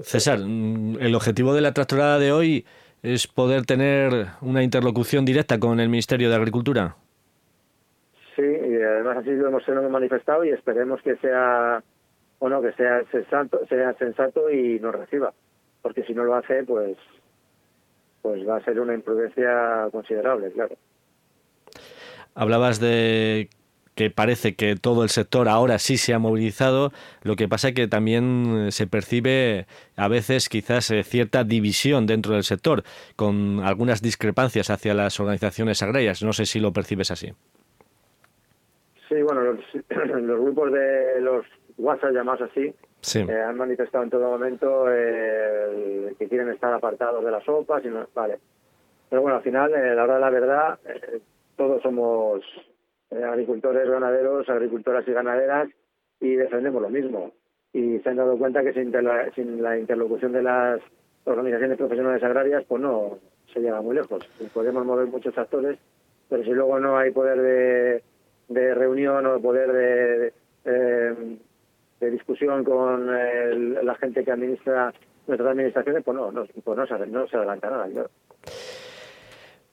César, 0.01 0.38
el 0.38 1.14
objetivo 1.14 1.55
de 1.55 1.61
la 1.61 1.72
tractorada 1.72 2.18
de 2.18 2.33
hoy 2.33 2.64
es 3.03 3.27
poder 3.27 3.66
tener 3.66 4.27
una 4.40 4.62
interlocución 4.62 5.25
directa 5.25 5.59
con 5.59 5.81
el 5.81 5.88
Ministerio 5.88 6.31
de 6.31 6.37
Agricultura. 6.37 6.96
Sí, 8.37 8.42
y 8.42 8.77
además 8.77 9.18
así 9.18 9.31
lo 9.33 9.48
hemos, 9.48 9.90
manifestado 9.90 10.44
y 10.44 10.51
esperemos 10.51 11.03
que 11.03 11.16
sea, 11.16 11.83
bueno, 12.40 12.62
que 12.62 12.72
sea 12.72 13.03
sensato, 13.11 13.66
sea 13.66 13.92
sensato 13.94 14.51
y 14.51 14.81
nos 14.81 14.94
reciba, 14.94 15.35
porque 15.83 16.05
si 16.05 16.14
no 16.14 16.25
lo 16.25 16.35
hace, 16.35 16.64
pues, 16.64 16.96
pues 18.22 18.48
va 18.48 18.56
a 18.56 18.64
ser 18.64 18.80
una 18.80 18.94
imprudencia 18.94 19.88
considerable, 19.90 20.50
claro. 20.52 20.76
Hablabas 22.35 22.80
de 22.80 23.50
que 23.94 24.11
parece 24.11 24.54
que 24.54 24.76
todo 24.76 25.02
el 25.02 25.11
sector 25.11 25.48
ahora 25.48 25.78
sí 25.78 25.98
se 25.98 26.14
ha 26.14 26.18
movilizado, 26.18 26.92
lo 27.22 27.37
que 27.37 27.48
pasa 27.48 27.68
es 27.68 27.74
que 27.74 27.88
también 27.88 28.68
se 28.70 28.87
percibe 28.87 29.66
a 29.96 30.08
veces 30.08 30.48
quizás 30.48 30.90
eh, 30.90 31.02
cierta 31.02 31.44
división 31.44 32.06
dentro 32.06 32.35
del 32.35 32.44
sector, 32.44 32.85
con 33.16 33.61
algunas 33.62 34.00
discrepancias 34.00 34.70
hacia 34.70 34.94
las 34.94 35.20
organizaciones 35.20 35.82
agrarias. 35.82 36.22
No 36.22 36.32
sé 36.32 36.46
si 36.46 36.58
lo 36.58 36.72
percibes 36.72 37.11
así. 37.11 37.32
Sí, 39.08 39.20
bueno, 39.22 39.42
los, 39.42 39.61
grupos 40.40 40.72
de 40.72 41.20
los 41.20 41.44
WhatsApp 41.82 42.12
llamados 42.12 42.50
así 42.50 42.74
eh, 43.14 43.42
han 43.42 43.56
manifestado 43.56 44.04
en 44.04 44.10
todo 44.10 44.30
momento 44.30 44.86
eh, 44.88 46.14
que 46.18 46.28
quieren 46.28 46.50
estar 46.50 46.72
apartados 46.72 47.24
de 47.24 47.30
las 47.30 47.44
sopas 47.44 47.84
y 47.84 47.88
no, 47.88 48.06
vale. 48.14 48.38
Pero 49.10 49.22
bueno, 49.22 49.38
al 49.38 49.42
final, 49.42 49.74
a 49.74 49.94
la 49.94 50.04
hora 50.04 50.14
de 50.14 50.20
la 50.20 50.30
verdad, 50.30 50.78
todos 51.56 51.82
somos 51.82 52.42
eh, 53.10 53.22
agricultores, 53.24 53.90
ganaderos, 53.90 54.48
agricultoras 54.48 55.06
y 55.06 55.12
ganaderas 55.12 55.68
y 56.20 56.36
defendemos 56.36 56.80
lo 56.80 56.88
mismo. 56.88 57.32
Y 57.72 57.98
se 57.98 58.08
han 58.08 58.16
dado 58.16 58.38
cuenta 58.38 58.62
que 58.62 58.72
sin, 58.72 58.92
la, 59.62 59.78
interlocución 59.78 60.32
de 60.32 60.42
las 60.42 60.80
organizaciones 61.24 61.78
profesionales 61.78 62.22
agrarias, 62.22 62.64
pues 62.68 62.80
no 62.80 63.18
se 63.52 63.60
llega 63.60 63.80
muy 63.80 63.96
lejos. 63.96 64.24
Podemos 64.54 64.84
mover 64.86 65.08
muchos 65.08 65.36
actores, 65.36 65.78
pero 66.28 66.44
si 66.44 66.50
luego 66.50 66.78
no 66.78 66.96
hay 66.96 67.10
poder 67.10 68.02
de, 68.48 68.74
reunión 68.74 69.26
o 69.26 69.40
poder 69.40 69.72
de, 69.72 70.32
de, 70.64 71.38
discusión 72.10 72.64
con 72.64 73.06
la 73.06 73.94
gente 73.96 74.24
que 74.24 74.32
administra 74.32 74.92
nuestras 75.26 75.50
administraciones, 75.50 76.02
pues 76.04 76.16
no, 76.16 76.32
no, 76.32 76.44
pues 76.64 76.76
no, 76.76 76.86
se, 76.86 77.06
no 77.06 77.26
se 77.28 77.36
adelanta 77.36 77.70
nada. 77.70 77.88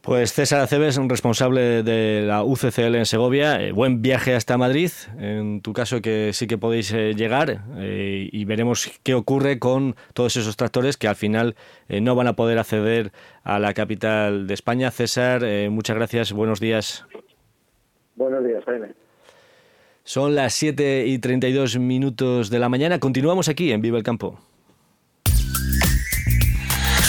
Pues 0.01 0.31
César 0.31 0.61
Aceves, 0.61 0.97
responsable 1.09 1.83
de 1.83 2.23
la 2.25 2.43
UCCL 2.43 2.95
en 2.95 3.05
Segovia, 3.05 3.61
eh, 3.61 3.73
buen 3.73 4.01
viaje 4.01 4.33
hasta 4.33 4.57
Madrid, 4.57 4.89
en 5.17 5.61
tu 5.61 5.73
caso 5.73 6.01
que 6.01 6.31
sí 6.31 6.47
que 6.47 6.57
podéis 6.57 6.93
eh, 6.93 7.13
llegar 7.15 7.63
eh, 7.77 8.29
y 8.31 8.45
veremos 8.45 8.97
qué 9.03 9.13
ocurre 9.13 9.59
con 9.59 9.95
todos 10.13 10.37
esos 10.37 10.55
tractores 10.55 10.95
que 10.95 11.09
al 11.09 11.15
final 11.15 11.55
no 11.89 12.15
van 12.15 12.27
a 12.27 12.33
poder 12.33 12.59
acceder 12.59 13.11
a 13.43 13.59
la 13.59 13.73
capital 13.73 14.47
de 14.47 14.53
España. 14.53 14.89
César, 14.89 15.41
muchas 15.69 15.97
gracias, 15.97 16.31
buenos 16.31 16.61
días. 16.61 17.05
Buenos 18.15 18.43
días, 18.45 18.63
Jaime. 18.65 19.08
Son 20.09 20.33
las 20.33 20.55
7 20.55 21.05
y 21.05 21.19
32 21.19 21.77
minutos 21.77 22.49
de 22.49 22.57
la 22.57 22.67
mañana, 22.67 22.99
continuamos 22.99 23.47
aquí 23.47 23.71
en 23.71 23.79
Viva 23.79 23.95
el 23.95 24.03
Campo. 24.03 24.39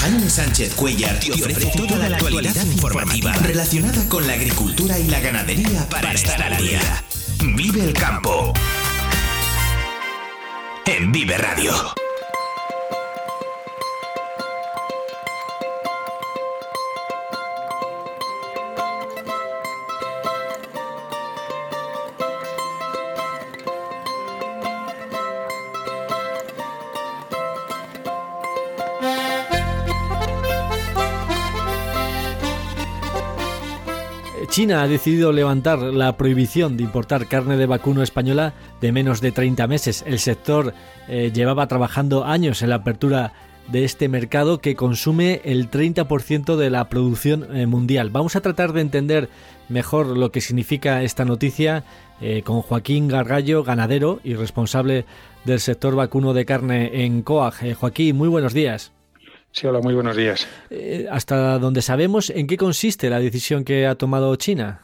Jaime 0.03 0.29
Sánchez 0.29 0.75
Cuellar 0.75 1.19
te 1.19 1.33
ofrece 1.33 1.73
toda 1.79 2.11
la 2.11 2.19
actualidad 2.19 2.63
informativa 2.67 3.33
relacionada 3.33 4.07
con 4.11 4.27
la 4.27 4.35
agricultura 4.35 4.99
y 4.99 5.05
la 5.09 5.19
ganadería 5.19 5.89
para 5.89 6.13
estar 6.13 6.43
al 6.43 6.59
día. 6.59 7.03
Vive 7.57 7.85
el 7.85 7.95
campo. 7.95 8.53
En 10.85 11.11
Vive 11.11 11.39
Radio. 11.39 11.73
China 34.61 34.83
ha 34.83 34.89
decidido 34.89 35.33
levantar 35.33 35.79
la 35.79 36.19
prohibición 36.19 36.77
de 36.77 36.83
importar 36.83 37.29
carne 37.29 37.57
de 37.57 37.65
vacuno 37.65 38.03
española 38.03 38.53
de 38.83 38.93
menos 38.93 39.23
de 39.23 39.33
30 39.33 39.67
meses. 39.67 40.05
El 40.07 40.19
sector 40.19 40.75
eh, 41.09 41.33
llevaba 41.35 41.67
trabajando 41.67 42.27
años 42.27 42.61
en 42.61 42.69
la 42.69 42.75
apertura 42.75 43.33
de 43.69 43.87
este 43.87 44.11
mercado 44.11 44.61
que 44.61 44.77
consume 44.77 45.41
el 45.45 45.71
30% 45.71 46.57
de 46.57 46.69
la 46.69 46.91
producción 46.91 47.57
eh, 47.57 47.65
mundial. 47.65 48.11
Vamos 48.11 48.37
a 48.37 48.43
tratar 48.43 48.75
de 48.75 48.83
entender 48.83 49.31
mejor 49.71 50.09
lo 50.09 50.31
que 50.31 50.43
significa 50.43 51.03
esta 51.05 51.25
noticia 51.25 51.85
eh, 52.21 52.43
con 52.43 52.61
Joaquín 52.61 53.09
Gargallo, 53.09 53.65
ganadero 53.65 54.21
y 54.25 54.35
responsable 54.35 55.07
del 55.47 55.61
sector 55.61 55.95
vacuno 55.97 56.35
de 56.35 56.45
carne 56.45 57.07
en 57.07 57.23
COAG. 57.23 57.77
Joaquín, 57.77 58.15
muy 58.15 58.29
buenos 58.29 58.53
días. 58.53 58.93
Sí, 59.53 59.67
hola, 59.67 59.81
muy 59.81 59.95
buenos 59.95 60.17
días. 60.17 60.47
Eh, 60.71 61.09
hasta 61.11 61.59
donde 61.59 61.83
sabemos, 61.83 62.31
¿en 62.31 62.47
qué 62.47 62.57
consiste 62.57 63.11
la 63.11 63.19
decisión 63.19 63.65
que 63.65 63.87
ha 63.87 63.97
tomado 63.97 64.35
China? 64.37 64.81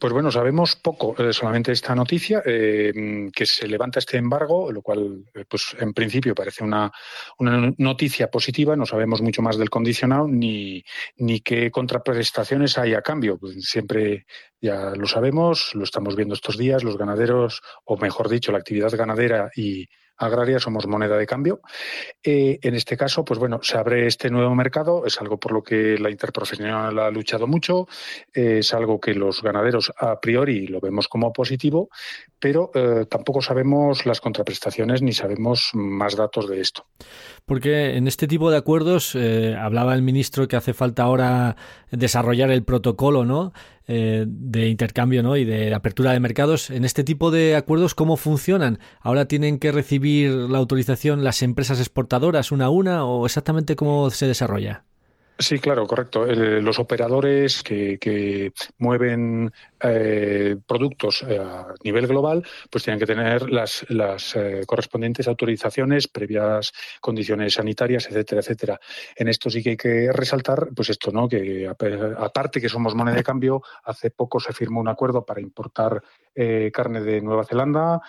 Pues 0.00 0.12
bueno, 0.12 0.32
sabemos 0.32 0.74
poco, 0.74 1.14
eh, 1.16 1.32
solamente 1.32 1.70
esta 1.70 1.94
noticia, 1.94 2.42
eh, 2.44 3.30
que 3.32 3.46
se 3.46 3.68
levanta 3.68 4.00
este 4.00 4.16
embargo, 4.16 4.72
lo 4.72 4.82
cual, 4.82 5.24
pues 5.48 5.76
en 5.78 5.94
principio 5.94 6.34
parece 6.34 6.64
una, 6.64 6.90
una, 7.38 7.72
noticia 7.78 8.28
positiva, 8.30 8.74
no 8.74 8.84
sabemos 8.84 9.22
mucho 9.22 9.42
más 9.42 9.56
del 9.56 9.70
condicionado 9.70 10.26
ni, 10.26 10.84
ni 11.16 11.40
qué 11.40 11.70
contraprestaciones 11.70 12.76
hay 12.76 12.94
a 12.94 13.02
cambio. 13.02 13.38
Pues 13.38 13.54
siempre 13.64 14.26
ya 14.60 14.90
lo 14.96 15.06
sabemos, 15.06 15.70
lo 15.74 15.84
estamos 15.84 16.16
viendo 16.16 16.34
estos 16.34 16.58
días, 16.58 16.82
los 16.82 16.98
ganaderos, 16.98 17.62
o 17.84 17.96
mejor 17.96 18.28
dicho, 18.28 18.50
la 18.50 18.58
actividad 18.58 18.90
ganadera 18.90 19.50
y, 19.54 19.88
agraria 20.16 20.58
somos 20.58 20.86
moneda 20.86 21.16
de 21.16 21.26
cambio. 21.26 21.60
Eh, 22.22 22.58
en 22.62 22.74
este 22.74 22.96
caso, 22.96 23.24
pues 23.24 23.38
bueno, 23.38 23.60
se 23.62 23.76
abre 23.76 24.06
este 24.06 24.30
nuevo 24.30 24.54
mercado, 24.54 25.06
es 25.06 25.20
algo 25.20 25.38
por 25.38 25.52
lo 25.52 25.62
que 25.62 25.98
la 25.98 26.10
interprofesional 26.10 26.98
ha 26.98 27.10
luchado 27.10 27.46
mucho, 27.46 27.86
es 28.32 28.72
algo 28.74 29.00
que 29.00 29.14
los 29.14 29.42
ganaderos 29.42 29.92
a 29.96 30.20
priori 30.20 30.66
lo 30.66 30.80
vemos 30.80 31.08
como 31.08 31.32
positivo, 31.32 31.88
pero 32.38 32.70
eh, 32.74 33.06
tampoco 33.08 33.42
sabemos 33.42 34.06
las 34.06 34.20
contraprestaciones 34.20 35.02
ni 35.02 35.12
sabemos 35.12 35.70
más 35.74 36.16
datos 36.16 36.48
de 36.48 36.60
esto. 36.60 36.86
Porque 37.46 37.96
en 37.96 38.08
este 38.08 38.26
tipo 38.26 38.50
de 38.50 38.56
acuerdos, 38.56 39.14
eh, 39.14 39.54
hablaba 39.54 39.94
el 39.94 40.00
ministro 40.00 40.48
que 40.48 40.56
hace 40.56 40.72
falta 40.72 41.02
ahora 41.02 41.56
desarrollar 41.90 42.50
el 42.50 42.62
protocolo, 42.62 43.26
¿no? 43.26 43.52
Eh, 43.86 44.24
de 44.26 44.68
intercambio 44.68 45.22
¿no? 45.22 45.36
y 45.36 45.44
de 45.44 45.74
apertura 45.74 46.12
de 46.12 46.20
mercados. 46.20 46.70
En 46.70 46.86
este 46.86 47.04
tipo 47.04 47.30
de 47.30 47.54
acuerdos, 47.54 47.94
¿cómo 47.94 48.16
funcionan? 48.16 48.78
¿Ahora 49.00 49.26
tienen 49.26 49.58
que 49.58 49.72
recibir 49.72 50.30
la 50.30 50.56
autorización 50.56 51.22
las 51.22 51.42
empresas 51.42 51.80
exportadoras 51.80 52.50
una 52.50 52.66
a 52.66 52.70
una 52.70 53.04
o 53.04 53.26
exactamente 53.26 53.76
cómo 53.76 54.08
se 54.08 54.26
desarrolla? 54.26 54.84
Sí, 55.36 55.58
claro, 55.58 55.84
correcto. 55.88 56.24
los 56.26 56.78
operadores 56.78 57.64
que, 57.64 58.52
mueven 58.78 59.52
eh, 59.80 60.56
productos 60.64 61.24
eh, 61.28 61.40
a 61.40 61.74
nivel 61.82 62.06
global, 62.06 62.46
pues 62.70 62.84
tienen 62.84 63.00
que 63.00 63.06
tener 63.06 63.50
las, 63.50 63.84
las 63.88 64.36
eh, 64.36 64.62
correspondientes 64.64 65.26
autorizaciones, 65.26 66.06
previas 66.06 66.72
condiciones 67.00 67.54
sanitarias, 67.54 68.06
etcétera, 68.06 68.42
etcétera. 68.42 68.80
En 69.16 69.26
esto 69.26 69.50
sí 69.50 69.60
que 69.60 69.70
hay 69.70 69.76
que 69.76 70.12
resaltar, 70.12 70.68
pues 70.74 70.90
esto, 70.90 71.10
¿no? 71.10 71.28
Que 71.28 71.68
aparte 71.68 72.60
que 72.60 72.68
somos 72.68 72.94
moneda 72.94 73.16
de 73.16 73.24
cambio, 73.24 73.60
hace 73.82 74.12
poco 74.12 74.38
se 74.38 74.52
firmó 74.52 74.80
un 74.80 74.88
acuerdo 74.88 75.26
para 75.26 75.40
importar 75.40 76.00
carne 76.72 77.00
de 77.00 77.20
Nueva 77.20 77.44
Zelanda, 77.44 78.00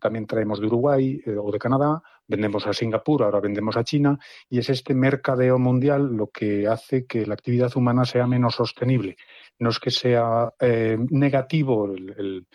también 0.00 0.26
traemos 0.26 0.60
de 0.60 0.66
Uruguay 0.66 1.20
o 1.38 1.52
de 1.52 1.58
Canadá, 1.58 2.02
vendemos 2.30 2.66
a 2.66 2.72
Singapur, 2.72 3.24
ahora 3.24 3.40
vendemos 3.40 3.76
a 3.76 3.84
China, 3.84 4.18
y 4.48 4.58
es 4.60 4.70
este 4.70 4.94
mercadeo 4.94 5.58
mundial 5.58 6.16
lo 6.16 6.28
que 6.28 6.68
hace 6.68 7.04
que 7.04 7.26
la 7.26 7.34
actividad 7.34 7.76
humana 7.76 8.04
sea 8.04 8.26
menos 8.26 8.54
sostenible. 8.54 9.16
No 9.58 9.70
es 9.70 9.80
que 9.80 9.90
sea 9.90 10.54
eh, 10.60 10.96
negativo 11.10 11.92
el, 11.92 12.46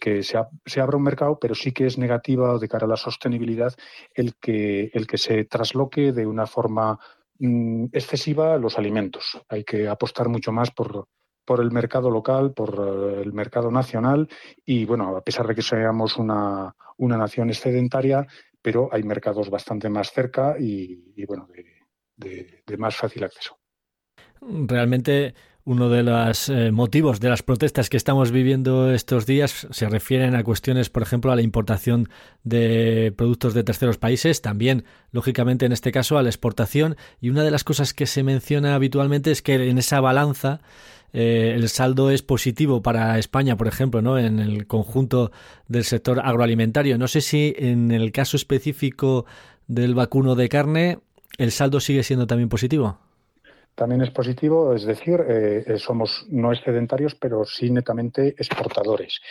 que 0.00 0.22
se, 0.22 0.38
se, 0.66 0.80
abra 0.80 0.96
un 0.96 1.04
mercado, 1.04 1.38
pero 1.40 1.54
sí 1.54 1.72
que 1.72 1.86
es 1.86 1.96
negativa 1.96 2.58
de 2.58 2.68
cara 2.68 2.86
a 2.86 2.88
la 2.90 2.96
sostenibilidad 2.96 3.72
el 4.14 4.34
que, 4.34 4.90
el 4.92 5.06
que 5.06 5.16
se 5.16 5.44
trasloque 5.44 6.12
de 6.12 6.26
una 6.26 6.46
forma 6.46 6.98
mm, 7.38 7.86
excesiva 7.92 8.58
los 8.58 8.76
alimentos. 8.76 9.40
Hay 9.48 9.64
que 9.64 9.88
apostar 9.88 10.28
mucho 10.28 10.52
más 10.52 10.70
por, 10.72 11.06
por 11.44 11.60
el 11.60 11.70
mercado 11.70 12.10
local, 12.10 12.52
por 12.52 12.70
eh, 12.78 13.22
el 13.22 13.32
mercado 13.32 13.70
nacional 13.70 14.28
y, 14.64 14.84
bueno, 14.84 15.16
a 15.16 15.22
pesar 15.22 15.46
de 15.46 15.54
que 15.54 15.62
seamos 15.62 16.16
una, 16.16 16.74
una 16.96 17.16
nación 17.16 17.48
excedentaria, 17.48 18.26
pero 18.62 18.88
hay 18.92 19.02
mercados 19.02 19.50
bastante 19.50 19.88
más 19.88 20.10
cerca 20.12 20.56
y, 20.58 21.24
bueno, 21.26 21.48
de, 22.16 22.62
más 22.78 22.96
fácil 22.96 23.24
acceso. 23.24 23.58
Realmente 24.40 25.34
uno 25.70 25.88
de 25.88 26.02
los 26.02 26.48
eh, 26.48 26.72
motivos 26.72 27.20
de 27.20 27.28
las 27.28 27.44
protestas 27.44 27.88
que 27.88 27.96
estamos 27.96 28.32
viviendo 28.32 28.92
estos 28.92 29.24
días 29.24 29.68
se 29.70 29.88
refieren 29.88 30.34
a 30.34 30.42
cuestiones, 30.42 30.90
por 30.90 31.04
ejemplo, 31.04 31.30
a 31.30 31.36
la 31.36 31.42
importación 31.42 32.08
de 32.42 33.14
productos 33.16 33.54
de 33.54 33.62
terceros 33.62 33.96
países, 33.96 34.42
también, 34.42 34.82
lógicamente, 35.12 35.66
en 35.66 35.70
este 35.70 35.92
caso, 35.92 36.18
a 36.18 36.24
la 36.24 36.28
exportación. 36.28 36.96
Y 37.20 37.30
una 37.30 37.44
de 37.44 37.52
las 37.52 37.62
cosas 37.62 37.94
que 37.94 38.06
se 38.06 38.24
menciona 38.24 38.74
habitualmente 38.74 39.30
es 39.30 39.42
que 39.42 39.70
en 39.70 39.78
esa 39.78 40.00
balanza 40.00 40.60
eh, 41.12 41.52
el 41.54 41.68
saldo 41.68 42.10
es 42.10 42.22
positivo 42.22 42.82
para 42.82 43.16
España, 43.20 43.56
por 43.56 43.68
ejemplo, 43.68 44.02
¿no? 44.02 44.18
en 44.18 44.40
el 44.40 44.66
conjunto 44.66 45.30
del 45.68 45.84
sector 45.84 46.18
agroalimentario. 46.18 46.98
No 46.98 47.06
sé 47.06 47.20
si 47.20 47.54
en 47.56 47.92
el 47.92 48.10
caso 48.10 48.36
específico 48.36 49.24
del 49.68 49.94
vacuno 49.94 50.34
de 50.34 50.48
carne 50.48 50.98
el 51.38 51.52
saldo 51.52 51.78
sigue 51.78 52.02
siendo 52.02 52.26
también 52.26 52.48
positivo. 52.48 52.98
También 53.80 54.02
es 54.02 54.10
positivo, 54.10 54.74
es 54.74 54.84
decir, 54.84 55.24
eh, 55.26 55.78
somos 55.78 56.26
no 56.28 56.52
excedentarios, 56.52 57.14
pero 57.14 57.46
sí 57.46 57.70
netamente 57.70 58.34
exportadores. 58.36 59.22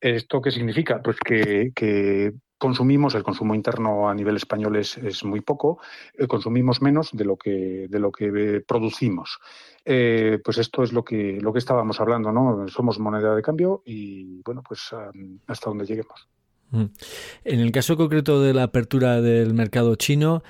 ¿Esto 0.00 0.40
qué 0.40 0.50
significa? 0.50 1.02
Pues 1.02 1.18
que, 1.18 2.32
consumimos, 2.56 3.14
el 3.14 3.22
consumo 3.22 3.54
interno 3.54 4.08
a 4.08 4.14
nivel 4.14 4.36
español 4.36 4.76
es, 4.76 5.22
muy 5.24 5.42
poco, 5.42 5.78
eh, 6.14 6.26
consumimos 6.26 6.80
menos 6.80 7.10
de 7.12 7.26
lo 7.26 7.36
que, 7.36 7.86
de 7.86 7.98
lo 7.98 8.10
que 8.10 8.62
producimos. 8.66 9.40
Eh, 9.84 10.38
pues 10.42 10.56
esto 10.56 10.82
es 10.82 10.94
lo 10.94 11.04
que, 11.04 11.38
lo 11.42 11.52
que 11.52 11.58
estábamos 11.58 12.00
hablando, 12.00 12.32
¿no? 12.32 12.66
Somos 12.68 12.98
moneda 12.98 13.36
de 13.36 13.42
cambio 13.42 13.82
y, 13.84 14.40
bueno, 14.40 14.62
pues 14.66 14.88
hasta 15.46 15.68
donde 15.68 15.84
lleguemos. 15.84 16.26
Mm. 16.70 16.84
En 17.44 17.60
el 17.60 17.72
caso 17.72 17.98
concreto 17.98 18.42
de 18.42 18.54
la 18.54 18.64
apertura 18.64 19.20
del 19.20 19.54
mercado 19.54 19.96
chino, 19.96 20.42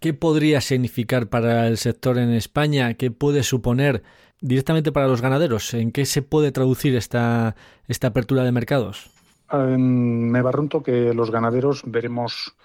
¿qué 0.00 0.14
podría 0.14 0.60
significar 0.60 1.28
para 1.28 1.66
el 1.68 1.78
sector 1.78 2.18
en 2.18 2.32
España? 2.32 2.94
¿Qué 2.94 3.10
puede 3.10 3.42
suponer 3.42 4.02
directamente 4.40 4.92
para 4.92 5.08
los 5.08 5.22
ganaderos? 5.22 5.74
¿En 5.74 5.92
qué 5.92 6.06
se 6.06 6.22
puede 6.22 6.52
traducir 6.52 6.96
esta, 6.96 7.56
esta 7.88 8.08
apertura 8.08 8.44
de 8.44 8.52
mercados? 8.52 9.10
me 9.48 10.42
barrunto 10.42 10.82
que 10.82 11.14
los 11.14 11.30
ganaderos 11.30 11.82
veremos 11.86 12.56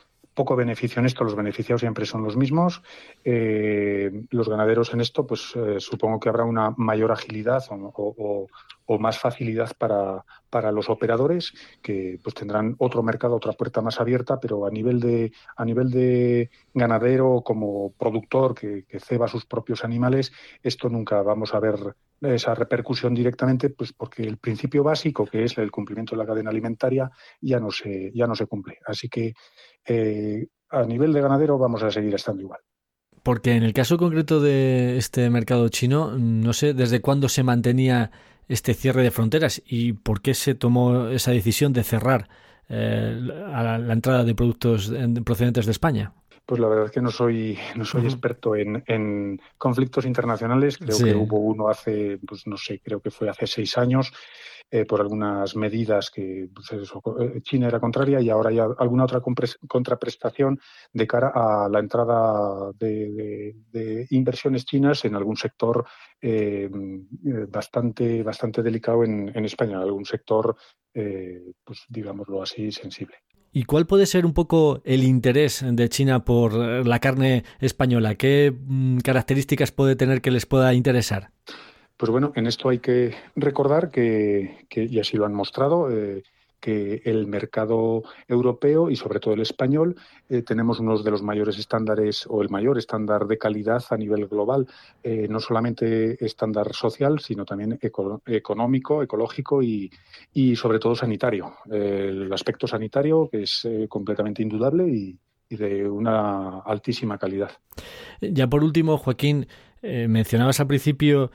poco 0.41 0.55
beneficio 0.55 0.99
en 0.99 1.05
esto, 1.05 1.23
los 1.23 1.35
beneficiados 1.35 1.81
siempre 1.81 2.03
son 2.03 2.23
los 2.23 2.35
mismos. 2.35 2.81
Eh, 3.23 4.09
los 4.31 4.49
ganaderos 4.49 4.91
en 4.91 4.99
esto, 4.99 5.27
pues 5.27 5.53
eh, 5.55 5.75
supongo 5.77 6.19
que 6.19 6.29
habrá 6.29 6.45
una 6.45 6.73
mayor 6.77 7.11
agilidad 7.11 7.63
o, 7.69 8.47
más 8.99 9.19
facilidad 9.19 9.71
para, 9.77 10.25
para, 10.49 10.71
los 10.71 10.89
operadores, 10.89 11.53
que 11.81 12.19
pues 12.23 12.33
tendrán 12.33 12.75
otro 12.79 13.03
mercado, 13.03 13.35
otra 13.35 13.53
puerta 13.53 13.81
más 13.81 14.01
abierta, 14.01 14.39
pero 14.39 14.65
a 14.65 14.71
nivel 14.71 14.99
de, 14.99 15.31
a 15.55 15.63
nivel 15.63 15.91
de 15.91 16.49
ganadero 16.73 17.41
como 17.45 17.93
productor 17.93 18.55
que, 18.55 18.83
que 18.83 18.99
ceba 18.99 19.27
sus 19.27 19.45
propios 19.45 19.85
animales, 19.85 20.33
esto 20.63 20.89
nunca 20.89 21.21
vamos 21.21 21.53
a 21.53 21.59
ver 21.59 21.95
esa 22.21 22.53
repercusión 22.53 23.15
directamente, 23.15 23.69
pues 23.69 23.93
porque 23.93 24.23
el 24.23 24.37
principio 24.37 24.83
básico, 24.83 25.25
que 25.25 25.43
es 25.43 25.57
el 25.57 25.71
cumplimiento 25.71 26.15
de 26.15 26.19
la 26.21 26.27
cadena 26.27 26.51
alimentaria, 26.51 27.09
ya 27.41 27.59
no 27.59 27.71
se, 27.71 28.11
ya 28.13 28.27
no 28.27 28.35
se 28.35 28.45
cumple. 28.45 28.77
Así 28.85 29.09
que 29.09 29.33
eh, 29.85 30.47
a 30.69 30.83
nivel 30.83 31.13
de 31.13 31.21
ganadero 31.21 31.57
vamos 31.57 31.83
a 31.83 31.91
seguir 31.91 32.13
estando 32.15 32.41
igual. 32.41 32.59
Porque 33.23 33.53
en 33.53 33.63
el 33.63 33.73
caso 33.73 33.97
concreto 33.97 34.39
de 34.39 34.97
este 34.97 35.29
mercado 35.29 35.69
chino, 35.69 36.17
no 36.17 36.53
sé 36.53 36.73
desde 36.73 37.01
cuándo 37.01 37.29
se 37.29 37.43
mantenía 37.43 38.11
este 38.47 38.73
cierre 38.73 39.03
de 39.03 39.11
fronteras 39.11 39.61
y 39.65 39.93
por 39.93 40.21
qué 40.21 40.33
se 40.33 40.55
tomó 40.55 41.07
esa 41.07 41.31
decisión 41.31 41.71
de 41.71 41.83
cerrar 41.83 42.29
eh, 42.67 43.17
a 43.53 43.77
la, 43.77 43.93
entrada 43.93 44.23
de 44.23 44.33
productos 44.33 44.91
procedentes 45.23 45.65
de 45.65 45.71
España. 45.71 46.13
Pues 46.51 46.59
la 46.59 46.67
verdad 46.67 46.87
es 46.87 46.91
que 46.91 47.01
no 47.01 47.11
soy, 47.11 47.57
no 47.77 47.85
soy 47.85 48.03
experto 48.03 48.57
en, 48.57 49.39
conflictos 49.57 50.05
internacionales. 50.05 50.77
Creo 50.77 50.97
que 50.97 51.15
hubo 51.15 51.39
uno 51.39 51.69
hace, 51.69 52.17
pues 52.27 52.45
no 52.45 52.57
sé, 52.57 52.81
creo 52.83 52.99
que 52.99 53.09
fue 53.09 53.29
hace 53.29 53.47
seis 53.47 53.77
años 53.77 54.11
eh, 54.69 54.83
por 54.83 54.99
algunas 54.99 55.55
medidas 55.55 56.11
que 56.11 56.49
pues 56.53 56.69
eh, 56.73 57.41
China 57.41 57.69
era 57.69 57.79
contraria 57.79 58.19
y 58.19 58.29
ahora 58.29 58.49
hay 58.49 58.59
alguna 58.59 59.05
otra 59.05 59.21
contraprestación 59.21 60.59
de 60.91 61.07
cara 61.07 61.31
a 61.33 61.69
la 61.69 61.79
entrada 61.79 62.73
de, 62.77 63.55
inversiones 64.09 64.65
chinas 64.65 65.05
en 65.05 65.15
algún 65.15 65.37
sector 65.37 65.85
eh, 66.19 66.69
bastante, 67.47 68.23
bastante 68.23 68.61
delicado 68.61 69.05
en, 69.05 69.31
en 69.33 69.45
España, 69.45 69.79
algún 69.79 70.03
sector, 70.03 70.53
pues 70.91 71.85
digámoslo 71.87 72.43
así, 72.43 72.73
sensible. 72.73 73.15
¿Y 73.53 73.65
cuál 73.65 73.85
puede 73.85 74.05
ser 74.05 74.25
un 74.25 74.33
poco 74.33 74.81
el 74.85 75.03
interés 75.03 75.63
de 75.65 75.89
China 75.89 76.23
por 76.23 76.53
la 76.53 76.99
carne 76.99 77.43
española? 77.59 78.15
¿Qué 78.15 78.53
mm, 78.57 78.99
características 78.99 79.71
puede 79.71 79.97
tener 79.97 80.21
que 80.21 80.31
les 80.31 80.45
pueda 80.45 80.73
interesar? 80.73 81.31
Pues 81.97 82.09
bueno, 82.09 82.31
en 82.35 82.47
esto 82.47 82.69
hay 82.69 82.79
que 82.79 83.13
recordar 83.35 83.91
que, 83.91 84.65
y 84.73 84.99
así 84.99 85.17
lo 85.17 85.25
han 85.25 85.33
mostrado, 85.33 85.91
eh, 85.91 86.23
que 86.61 87.01
el 87.03 87.27
mercado 87.27 88.03
europeo 88.27 88.89
y 88.89 88.95
sobre 88.95 89.19
todo 89.19 89.33
el 89.33 89.41
español 89.41 89.95
eh, 90.29 90.43
tenemos 90.43 90.79
uno 90.79 90.97
de 90.97 91.11
los 91.11 91.23
mayores 91.23 91.57
estándares 91.57 92.25
o 92.29 92.41
el 92.41 92.49
mayor 92.49 92.77
estándar 92.77 93.25
de 93.25 93.37
calidad 93.37 93.83
a 93.89 93.97
nivel 93.97 94.27
global, 94.27 94.67
eh, 95.03 95.27
no 95.27 95.39
solamente 95.39 96.23
estándar 96.23 96.73
social, 96.73 97.19
sino 97.19 97.43
también 97.43 97.79
económico, 98.27 99.01
ecológico 99.01 99.63
y, 99.63 99.91
y, 100.33 100.55
sobre 100.55 100.79
todo 100.79 100.95
sanitario. 100.95 101.55
el 101.69 102.31
aspecto 102.31 102.67
sanitario 102.67 103.27
que 103.29 103.43
es 103.43 103.67
completamente 103.89 104.43
indudable 104.43 104.87
y, 104.87 105.17
y, 105.49 105.55
de 105.55 105.89
una 105.89 106.59
altísima 106.59 107.17
calidad. 107.17 107.51
Ya 108.21 108.47
por 108.47 108.63
último, 108.63 108.97
Joaquín, 108.97 109.47
mencionabas 109.81 110.59
al 110.59 110.67
principio 110.67 111.31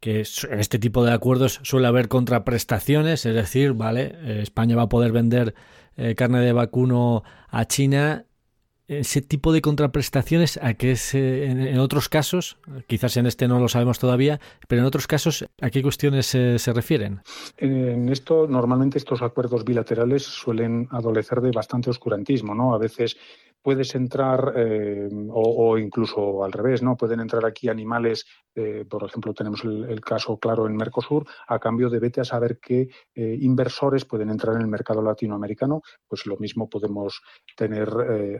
que 0.00 0.24
en 0.50 0.60
este 0.60 0.78
tipo 0.78 1.04
de 1.04 1.12
acuerdos 1.12 1.60
suele 1.62 1.88
haber 1.88 2.08
contraprestaciones, 2.08 3.26
es 3.26 3.34
decir, 3.34 3.72
vale, 3.72 4.14
eh, 4.22 4.40
España 4.42 4.76
va 4.76 4.82
a 4.82 4.88
poder 4.88 5.12
vender 5.12 5.54
eh, 5.96 6.14
carne 6.14 6.40
de 6.40 6.52
vacuno 6.52 7.24
a 7.48 7.64
China. 7.66 8.24
Ese 8.86 9.20
tipo 9.20 9.52
de 9.52 9.60
contraprestaciones, 9.60 10.58
¿a 10.62 10.72
qué 10.72 10.96
se, 10.96 11.44
en, 11.44 11.78
otros 11.78 12.08
casos, 12.08 12.56
quizás 12.86 13.18
en 13.18 13.26
este 13.26 13.46
no 13.46 13.60
lo 13.60 13.68
sabemos 13.68 13.98
todavía, 13.98 14.40
pero 14.66 14.80
en 14.80 14.86
otros 14.86 15.06
casos, 15.06 15.44
¿a 15.60 15.68
qué 15.68 15.82
cuestiones 15.82 16.24
se 16.24 16.72
refieren? 16.72 17.20
En 17.58 18.08
esto, 18.08 18.46
normalmente 18.48 18.96
estos 18.96 19.20
acuerdos 19.20 19.62
bilaterales 19.62 20.22
suelen 20.22 20.88
adolecer 20.90 21.42
de 21.42 21.50
bastante 21.50 21.90
oscurantismo, 21.90 22.54
¿no? 22.54 22.72
A 22.72 22.78
veces 22.78 23.18
puedes 23.68 23.94
entrar, 23.94 24.54
eh, 24.56 25.10
o, 25.30 25.76
incluso 25.76 26.42
al 26.42 26.52
revés, 26.52 26.82
¿no? 26.82 26.96
Pueden 26.96 27.20
entrar 27.20 27.44
aquí 27.44 27.68
animales, 27.68 28.24
eh, 28.54 28.86
por 28.88 29.04
ejemplo, 29.04 29.34
tenemos 29.34 29.62
el, 29.62 30.00
caso 30.00 30.38
claro 30.38 30.66
en 30.66 30.74
Mercosur, 30.74 31.26
a 31.46 31.58
cambio 31.58 31.90
de 31.90 31.98
vete 31.98 32.22
a 32.22 32.24
saber 32.24 32.58
qué 32.60 32.88
eh, 33.14 33.36
inversores 33.42 34.06
pueden 34.06 34.30
entrar 34.30 34.56
en 34.56 34.62
el 34.62 34.68
mercado 34.68 35.02
latinoamericano, 35.02 35.82
pues 36.08 36.24
lo 36.24 36.38
mismo 36.38 36.70
podemos 36.70 37.20
tener 37.54 37.90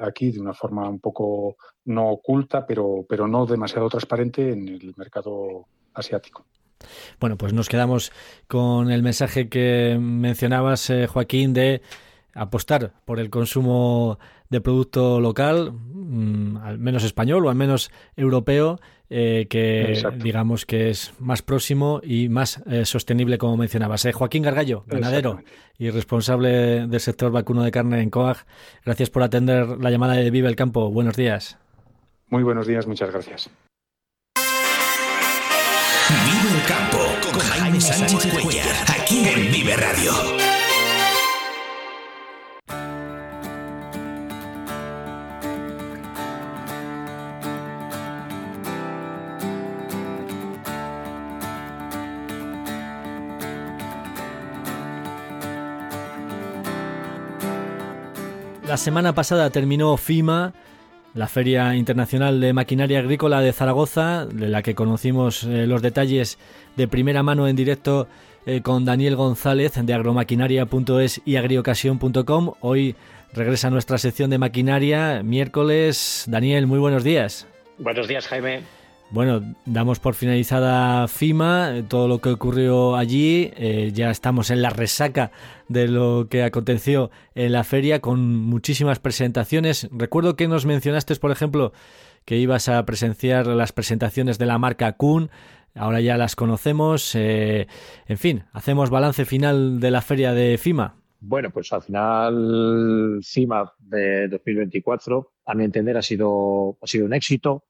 aquí 0.00 0.30
de 0.30 0.40
una 0.40 0.54
forma 0.54 0.88
un 0.88 0.98
poco 0.98 1.56
no 1.84 2.08
oculta, 2.08 2.64
pero, 2.64 3.04
pero 3.06 3.28
no 3.28 3.44
demasiado 3.44 3.90
transparente 3.90 4.50
en 4.50 4.66
el 4.66 4.94
mercado 4.96 5.66
asiático. 5.92 6.46
Bueno, 7.20 7.36
pues 7.36 7.52
nos 7.52 7.68
quedamos 7.68 8.12
con 8.46 8.90
el 8.90 9.02
mensaje 9.02 9.50
que 9.50 9.98
mencionabas, 10.00 10.90
Joaquín, 11.12 11.52
de 11.52 11.82
apostar 12.38 12.92
por 13.04 13.20
el 13.20 13.30
consumo 13.30 14.18
de 14.48 14.60
producto 14.60 15.20
local, 15.20 15.72
mm, 15.72 16.56
al 16.58 16.78
menos 16.78 17.04
español 17.04 17.46
o 17.46 17.50
al 17.50 17.56
menos 17.56 17.90
europeo, 18.16 18.78
eh, 19.10 19.46
que 19.48 20.02
digamos 20.22 20.66
que 20.66 20.90
es 20.90 21.14
más 21.18 21.40
próximo 21.40 22.00
y 22.02 22.28
más 22.28 22.62
eh, 22.66 22.84
sostenible, 22.84 23.38
como 23.38 23.56
mencionabas. 23.56 24.04
Eh, 24.04 24.12
Joaquín 24.12 24.42
Gargallo, 24.42 24.84
ganadero 24.86 25.40
y 25.78 25.90
responsable 25.90 26.86
del 26.86 27.00
sector 27.00 27.32
vacuno 27.32 27.62
de 27.62 27.70
carne 27.70 28.02
en 28.02 28.10
COAG, 28.10 28.44
gracias 28.84 29.08
por 29.10 29.22
atender 29.22 29.78
la 29.78 29.90
llamada 29.90 30.14
de 30.14 30.30
Vive 30.30 30.48
el 30.48 30.56
Campo. 30.56 30.90
Buenos 30.90 31.16
días. 31.16 31.58
Muy 32.28 32.42
buenos 32.42 32.66
días, 32.66 32.86
muchas 32.86 33.10
gracias. 33.10 33.50
Vive 36.08 36.60
el 36.60 36.66
Campo 36.66 36.98
con 37.32 37.40
Jaime 37.40 37.80
Sánchez 37.80 38.42
Cuellar, 38.42 38.66
aquí 38.88 39.26
en 39.26 39.52
Vive 39.52 39.76
Radio. 39.76 40.47
La 58.68 58.76
semana 58.76 59.14
pasada 59.14 59.48
terminó 59.48 59.96
FIMA, 59.96 60.52
la 61.14 61.26
Feria 61.26 61.74
Internacional 61.74 62.38
de 62.38 62.52
Maquinaria 62.52 62.98
Agrícola 62.98 63.40
de 63.40 63.54
Zaragoza, 63.54 64.26
de 64.26 64.48
la 64.48 64.62
que 64.62 64.74
conocimos 64.74 65.42
eh, 65.44 65.66
los 65.66 65.80
detalles 65.80 66.38
de 66.76 66.86
primera 66.86 67.22
mano 67.22 67.48
en 67.48 67.56
directo 67.56 68.08
eh, 68.44 68.60
con 68.60 68.84
Daniel 68.84 69.16
González 69.16 69.72
de 69.74 69.94
agromaquinaria.es 69.94 71.22
y 71.24 71.36
agriocasión.com. 71.36 72.52
Hoy 72.60 72.94
regresa 73.32 73.70
nuestra 73.70 73.96
sección 73.96 74.28
de 74.28 74.36
maquinaria, 74.36 75.22
miércoles. 75.22 76.24
Daniel, 76.26 76.66
muy 76.66 76.78
buenos 76.78 77.04
días. 77.04 77.46
Buenos 77.78 78.06
días, 78.06 78.26
Jaime. 78.26 78.64
Bueno, 79.10 79.54
damos 79.64 80.00
por 80.00 80.14
finalizada 80.14 81.08
FIMA, 81.08 81.82
todo 81.88 82.08
lo 82.08 82.18
que 82.18 82.28
ocurrió 82.28 82.94
allí, 82.94 83.50
eh, 83.56 83.90
ya 83.94 84.10
estamos 84.10 84.50
en 84.50 84.60
la 84.60 84.68
resaca 84.68 85.30
de 85.66 85.88
lo 85.88 86.26
que 86.28 86.42
aconteció 86.42 87.10
en 87.34 87.52
la 87.52 87.64
feria 87.64 88.00
con 88.00 88.36
muchísimas 88.36 88.98
presentaciones. 88.98 89.88
Recuerdo 89.92 90.36
que 90.36 90.46
nos 90.46 90.66
mencionaste, 90.66 91.16
por 91.16 91.30
ejemplo, 91.30 91.72
que 92.26 92.36
ibas 92.36 92.68
a 92.68 92.84
presenciar 92.84 93.46
las 93.46 93.72
presentaciones 93.72 94.38
de 94.38 94.44
la 94.44 94.58
marca 94.58 94.92
Kuhn, 94.92 95.30
ahora 95.74 96.02
ya 96.02 96.18
las 96.18 96.36
conocemos. 96.36 97.14
Eh, 97.14 97.66
en 98.08 98.18
fin, 98.18 98.44
hacemos 98.52 98.90
balance 98.90 99.24
final 99.24 99.80
de 99.80 99.90
la 99.90 100.02
feria 100.02 100.34
de 100.34 100.58
FIMA. 100.58 100.96
Bueno, 101.20 101.50
pues 101.50 101.72
al 101.72 101.80
final 101.82 103.20
FIMA 103.22 103.72
de 103.78 104.28
2024, 104.28 105.32
a 105.46 105.54
mi 105.54 105.64
entender, 105.64 105.96
ha 105.96 106.02
sido, 106.02 106.76
ha 106.82 106.86
sido 106.86 107.06
un 107.06 107.14
éxito. 107.14 107.64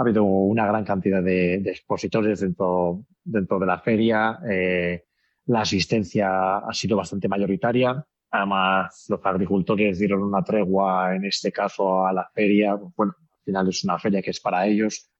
Ha 0.00 0.02
habido 0.02 0.24
una 0.24 0.66
gran 0.66 0.82
cantidad 0.82 1.22
de, 1.22 1.56
expositores 1.56 2.40
dentro, 2.40 3.04
dentro 3.22 3.58
de 3.58 3.66
la 3.66 3.80
feria. 3.80 4.38
Eh, 4.50 5.04
la 5.44 5.60
asistencia 5.60 6.56
ha 6.56 6.72
sido 6.72 6.96
bastante 6.96 7.28
mayoritaria. 7.28 8.02
Además, 8.30 9.04
los 9.10 9.20
agricultores 9.22 9.98
dieron 9.98 10.22
una 10.22 10.42
tregua, 10.42 11.14
en 11.14 11.26
este 11.26 11.52
caso, 11.52 12.06
a 12.06 12.14
la 12.14 12.26
feria. 12.32 12.76
Bueno, 12.96 13.12
al 13.18 13.44
final 13.44 13.68
es 13.68 13.84
una 13.84 13.98
feria 13.98 14.22
que 14.22 14.30
es 14.30 14.40
para 14.40 14.66
ellos 14.66 15.10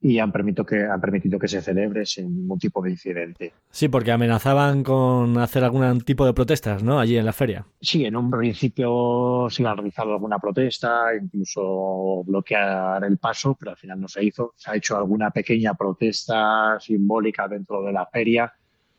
y 0.00 0.18
han 0.18 0.30
permitido 0.30 0.64
que 0.64 0.84
han 0.84 1.00
permitido 1.00 1.38
que 1.38 1.48
se 1.48 1.62
celebre 1.62 2.04
sin 2.04 2.34
ningún 2.34 2.58
tipo 2.58 2.82
de 2.82 2.90
incidente. 2.90 3.52
Sí, 3.70 3.88
porque 3.88 4.12
amenazaban 4.12 4.82
con 4.82 5.38
hacer 5.38 5.64
algún 5.64 6.00
tipo 6.02 6.26
de 6.26 6.34
protestas, 6.34 6.82
¿no? 6.82 7.00
Allí 7.00 7.16
en 7.16 7.24
la 7.24 7.32
feria. 7.32 7.66
Sí, 7.80 8.04
en 8.04 8.16
un 8.16 8.30
principio 8.30 9.48
se 9.50 9.66
han 9.66 9.76
realizado 9.76 10.12
alguna 10.12 10.38
protesta, 10.38 11.14
incluso 11.20 12.22
bloquear 12.24 13.04
el 13.04 13.18
paso, 13.18 13.56
pero 13.58 13.72
al 13.72 13.76
final 13.76 14.00
no 14.00 14.08
se 14.08 14.24
hizo. 14.24 14.52
Se 14.56 14.70
ha 14.70 14.76
hecho 14.76 14.96
alguna 14.96 15.30
pequeña 15.30 15.74
protesta 15.74 16.78
simbólica 16.78 17.48
dentro 17.48 17.82
de 17.82 17.92
la 17.92 18.06
feria 18.06 18.52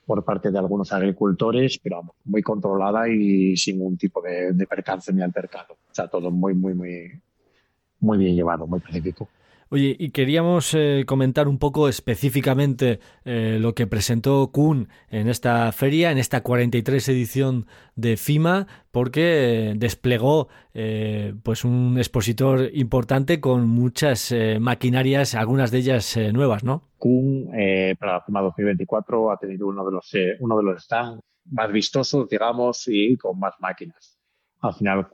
por 0.05 0.23
parte 0.23 0.51
de 0.51 0.57
algunos 0.57 0.91
agricultores, 0.93 1.79
pero 1.83 2.01
muy 2.25 2.41
controlada 2.41 3.10
y 3.10 3.55
sin 3.57 3.77
ningún 3.77 3.97
tipo 3.97 4.21
de, 4.21 4.53
de 4.53 4.65
percance 4.65 5.13
ni 5.13 5.21
altercado. 5.21 5.73
O 5.73 5.93
sea, 5.93 6.07
todo 6.07 6.31
muy, 6.31 6.53
muy, 6.53 6.73
muy, 6.73 7.12
muy 7.99 8.17
bien 8.17 8.36
llevado, 8.36 8.65
muy 8.65 8.79
pacífico. 8.79 9.27
Oye, 9.69 9.97
y 9.99 10.12
queríamos 10.12 10.73
eh, 10.73 11.03
comentar 11.06 11.49
un 11.49 11.58
poco 11.60 11.89
específicamente 11.89 12.99
eh, 13.25 13.58
lo 13.60 13.75
que 13.75 13.86
presentó 13.86 14.49
Kuhn 14.53 14.88
en 15.10 15.27
esta 15.27 15.69
feria, 15.73 16.10
en 16.12 16.17
esta 16.17 16.41
43 16.41 17.10
edición 17.10 17.65
de 17.95 18.15
FIMA, 18.15 18.67
porque 18.91 19.71
eh, 19.71 19.73
desplegó 19.75 20.47
pues 21.41 21.65
un 21.65 21.97
expositor 21.97 22.69
importante 22.71 23.41
con 23.41 23.67
muchas 23.67 24.32
maquinarias, 24.60 25.34
algunas 25.34 25.71
de 25.71 25.80
ellas 25.80 26.15
nuevas, 26.32 26.63
¿no? 26.63 26.84
Kuhn 26.99 27.49
para 27.99 28.13
la 28.13 28.21
FIMA 28.21 28.41
2024 28.41 29.32
ha 29.32 29.38
tenido 29.38 29.67
uno 29.67 29.84
de 29.84 29.91
los 29.91 30.12
uno 30.39 30.58
de 30.58 30.63
los 30.63 30.84
stands 30.84 31.19
más 31.45 31.71
vistosos, 31.71 32.30
digamos, 32.30 32.88
y 32.88 33.17
con 33.17 33.39
más 33.39 33.56
máquinas 33.60 34.16
al 34.61 34.73
final 34.73 35.07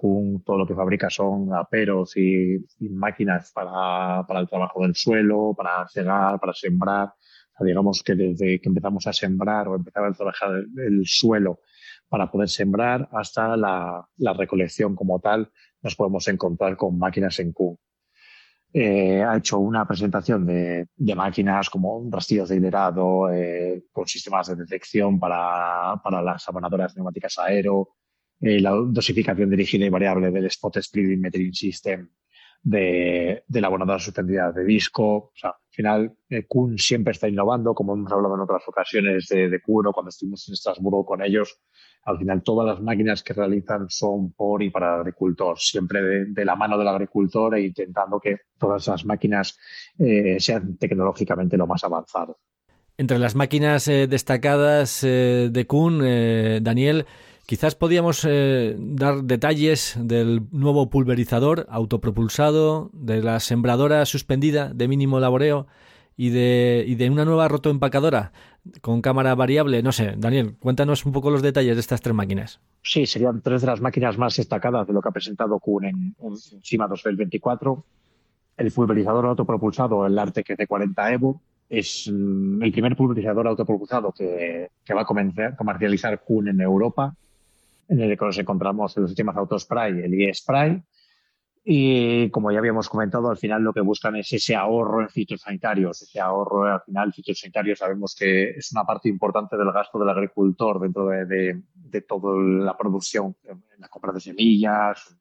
todo 0.45 0.57
lo 0.57 0.67
que 0.67 0.75
fabrica 0.75 1.09
son 1.09 1.53
aperos 1.53 2.15
y, 2.15 2.63
máquinas 2.79 3.51
para, 3.51 4.25
para, 4.25 4.39
el 4.39 4.47
trabajo 4.47 4.81
del 4.81 4.95
suelo, 4.95 5.53
para 5.55 5.87
cegar, 5.87 6.39
para 6.39 6.53
sembrar. 6.53 7.13
digamos 7.59 8.01
que 8.03 8.15
desde 8.15 8.59
que 8.59 8.69
empezamos 8.69 9.05
a 9.07 9.13
sembrar 9.13 9.67
o 9.67 9.75
empezar 9.75 10.05
a 10.05 10.13
trabajar 10.13 10.51
el, 10.77 11.01
suelo 11.05 11.59
para 12.07 12.29
poder 12.31 12.49
sembrar 12.49 13.09
hasta 13.11 13.57
la, 13.57 14.07
la, 14.17 14.33
recolección 14.33 14.95
como 14.95 15.19
tal, 15.19 15.51
nos 15.81 15.95
podemos 15.95 16.27
encontrar 16.27 16.77
con 16.77 16.97
máquinas 16.97 17.39
en 17.39 17.51
Q. 17.51 17.77
Eh, 18.75 19.21
ha 19.21 19.37
hecho 19.37 19.59
una 19.59 19.85
presentación 19.85 20.47
de, 20.47 20.87
de 20.95 21.15
máquinas 21.15 21.69
como 21.69 22.07
rastrillos 22.09 22.49
de 22.49 22.55
hiderado, 22.55 23.31
eh, 23.31 23.83
con 23.91 24.07
sistemas 24.07 24.47
de 24.47 24.55
detección 24.55 25.19
para, 25.19 26.01
para 26.03 26.21
las 26.23 26.47
abonadoras 26.49 26.95
neumáticas 26.95 27.37
aero, 27.37 27.89
eh, 28.45 28.59
la 28.59 28.71
dosificación 28.71 29.49
dirigida 29.49 29.85
y 29.85 29.89
variable 29.89 30.29
del 30.29 30.45
Spot 30.47 30.77
Splitting 30.81 31.21
Metering 31.21 31.53
System 31.53 32.09
de, 32.61 33.41
de 33.47 33.61
la 33.61 33.67
abonadora 33.67 33.99
suspendida 33.99 34.51
de 34.51 34.65
disco. 34.65 35.03
O 35.05 35.31
sea, 35.33 35.51
al 35.51 35.55
final, 35.69 36.17
eh, 36.27 36.45
Kuhn 36.45 36.77
siempre 36.77 37.11
está 37.13 37.29
innovando, 37.29 37.73
como 37.73 37.93
hemos 37.93 38.11
hablado 38.11 38.35
en 38.35 38.41
otras 38.41 38.63
ocasiones 38.67 39.27
de, 39.29 39.49
de 39.49 39.61
Kuhn 39.61 39.93
cuando 39.93 40.09
estuvimos 40.09 40.45
en 40.49 40.55
Estrasburgo 40.55 41.05
con 41.05 41.23
ellos. 41.23 41.57
Al 42.03 42.17
final, 42.17 42.43
todas 42.43 42.67
las 42.67 42.81
máquinas 42.81 43.23
que 43.23 43.33
realizan 43.33 43.85
son 43.87 44.33
por 44.33 44.61
y 44.61 44.69
para 44.69 44.95
el 44.95 44.99
agricultor, 44.99 45.57
siempre 45.57 46.01
de, 46.25 46.43
la 46.43 46.57
mano 46.57 46.77
del 46.77 46.89
agricultor 46.89 47.55
e 47.55 47.61
intentando 47.61 48.19
que 48.19 48.39
todas 48.57 48.85
las 48.89 49.05
máquinas 49.05 49.57
eh, 49.97 50.35
sean 50.37 50.75
tecnológicamente 50.75 51.55
lo 51.55 51.65
más 51.65 51.81
avanzado. 51.85 52.39
Entre 52.97 53.19
las 53.19 53.35
máquinas 53.35 53.85
destacadas 53.85 55.01
de 55.01 55.65
Kuhn, 55.65 55.99
Daniel, 56.61 57.07
Quizás 57.45 57.75
podíamos 57.75 58.25
eh, 58.25 58.75
dar 58.79 59.23
detalles 59.23 59.97
del 59.99 60.43
nuevo 60.51 60.89
pulverizador 60.89 61.65
autopropulsado, 61.69 62.89
de 62.93 63.21
la 63.21 63.41
sembradora 63.41 64.05
suspendida 64.05 64.73
de 64.73 64.87
mínimo 64.87 65.19
laboreo 65.19 65.67
y 66.15 66.29
de, 66.29 66.95
de 66.97 67.09
una 67.09 67.25
nueva 67.25 67.49
rotoempacadora 67.49 68.31
con 68.79 69.01
cámara 69.01 69.35
variable. 69.35 69.83
No 69.83 69.91
sé, 69.91 70.13
Daniel, 70.17 70.55
cuéntanos 70.59 71.05
un 71.05 71.11
poco 71.11 71.31
los 71.31 71.41
detalles 71.41 71.75
de 71.75 71.81
estas 71.81 71.99
tres 71.99 72.15
máquinas. 72.15 72.61
Sí, 72.81 73.05
serían 73.05 73.41
tres 73.41 73.59
de 73.59 73.67
las 73.67 73.81
máquinas 73.81 74.17
más 74.17 74.37
destacadas 74.37 74.87
de 74.87 74.93
lo 74.93 75.01
que 75.01 75.09
ha 75.09 75.11
presentado 75.13 75.59
Kuhn 75.59 75.83
en, 75.83 76.15
CIMA 76.63 76.87
2024. 76.87 77.83
El 78.55 78.71
pulverizador 78.71 79.25
autopropulsado, 79.25 80.05
el 80.05 80.17
Artec 80.17 80.47
C40 80.47 81.13
Evo, 81.13 81.41
es 81.67 82.09
mm, 82.09 82.63
el 82.63 82.71
primer 82.71 82.95
pulverizador 82.95 83.47
autopropulsado 83.47 84.13
que, 84.13 84.69
que 84.85 84.93
va 84.93 85.01
a 85.01 85.55
comercializar 85.57 86.21
Kuhn 86.23 86.47
en 86.47 86.61
Europa 86.61 87.13
en 87.93 88.01
el 88.01 88.17
que 88.17 88.25
en 88.25 89.01
los 89.01 89.09
sistemas 89.09 89.37
Autospray, 89.37 89.91
el 89.91 90.21
e-Spray. 90.21 90.83
Y 91.65 92.29
como 92.31 92.51
ya 92.51 92.59
habíamos 92.59 92.89
comentado, 92.89 93.29
al 93.29 93.37
final 93.37 93.61
lo 93.61 93.71
que 93.71 93.79
buscan 93.79 94.17
es 94.17 94.33
ese 94.33 94.55
ahorro 94.55 95.01
en 95.01 95.09
fitosanitarios. 95.09 96.01
Ese 96.01 96.19
ahorro, 96.19 96.65
al 96.65 96.81
final, 96.81 97.13
fitosanitarios 97.13 97.79
sabemos 97.79 98.15
que 98.19 98.49
es 98.49 98.71
una 98.73 98.83
parte 98.83 99.07
importante 99.07 99.55
del 99.55 99.71
gasto 99.71 99.97
del 99.99 100.09
agricultor 100.09 100.81
dentro 100.81 101.07
de, 101.07 101.61
de, 101.73 102.01
toda 102.01 102.35
la 102.41 102.75
producción, 102.75 103.35
la 103.77 103.87
compra 103.87 104.11
de 104.11 104.19
semillas, 104.19 105.15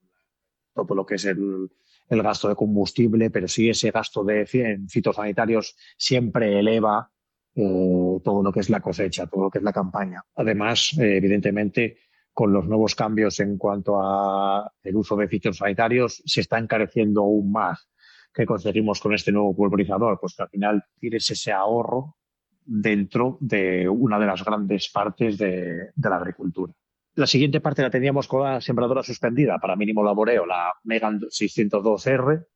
todo 0.75 0.95
lo 0.97 1.07
que 1.07 1.15
es 1.15 1.25
el, 1.27 1.71
el 2.09 2.23
gasto 2.23 2.49
de 2.49 2.57
combustible, 2.57 3.31
pero 3.31 3.47
sí 3.47 3.69
ese 3.69 3.91
gasto 3.91 4.25
de 4.25 4.49
en 4.53 4.89
fitosanitarios 4.89 5.77
siempre 5.97 6.59
eleva 6.59 7.09
eh, 7.55 8.19
todo 8.25 8.43
lo 8.43 8.51
que 8.51 8.61
es 8.61 8.71
la 8.71 8.81
cosecha, 8.81 9.27
todo 9.27 9.45
lo 9.45 9.51
que 9.51 9.59
es 9.59 9.65
la 9.65 9.73
campaña. 9.73 10.25
Además, 10.35 10.97
eh, 10.99 11.19
evidentemente, 11.19 11.99
con 12.33 12.53
los 12.53 12.67
nuevos 12.67 12.95
cambios 12.95 13.39
en 13.41 13.59
cuanto 13.59 14.01
a 14.01 14.71
el 14.83 14.97
uso 14.97 15.17
de 15.17 15.29
sanitarios 15.53 16.23
se 16.25 16.41
está 16.41 16.59
encareciendo 16.59 17.23
aún 17.23 17.53
más. 17.53 17.89
¿Qué 18.33 18.47
conseguimos 18.47 19.01
con 19.01 19.13
este 19.13 19.33
nuevo 19.33 19.55
pulverizador? 19.55 20.19
Pues 20.19 20.35
que 20.35 20.43
al 20.43 20.49
final 20.49 20.85
tienes 20.99 21.31
ese 21.31 21.53
ahorro 21.53 22.17
dentro 22.65 23.37
de 23.41 23.89
una 23.89 24.19
de 24.19 24.27
las 24.27 24.43
grandes 24.43 24.89
partes 24.91 25.37
de, 25.37 25.91
la 25.97 26.17
agricultura. 26.17 26.73
La 27.15 27.27
siguiente 27.27 27.61
parte 27.61 27.83
la 27.83 27.91
teníamos 27.91 28.27
con 28.27 28.45
la 28.45 28.61
sembradora 28.63 29.03
suspendida 29.03 29.59
para 29.59 29.77
mínimo 29.77 30.03
laboreo, 30.03 30.47
la 30.47 30.73
Megan 30.85 31.21
602R. 31.21 32.47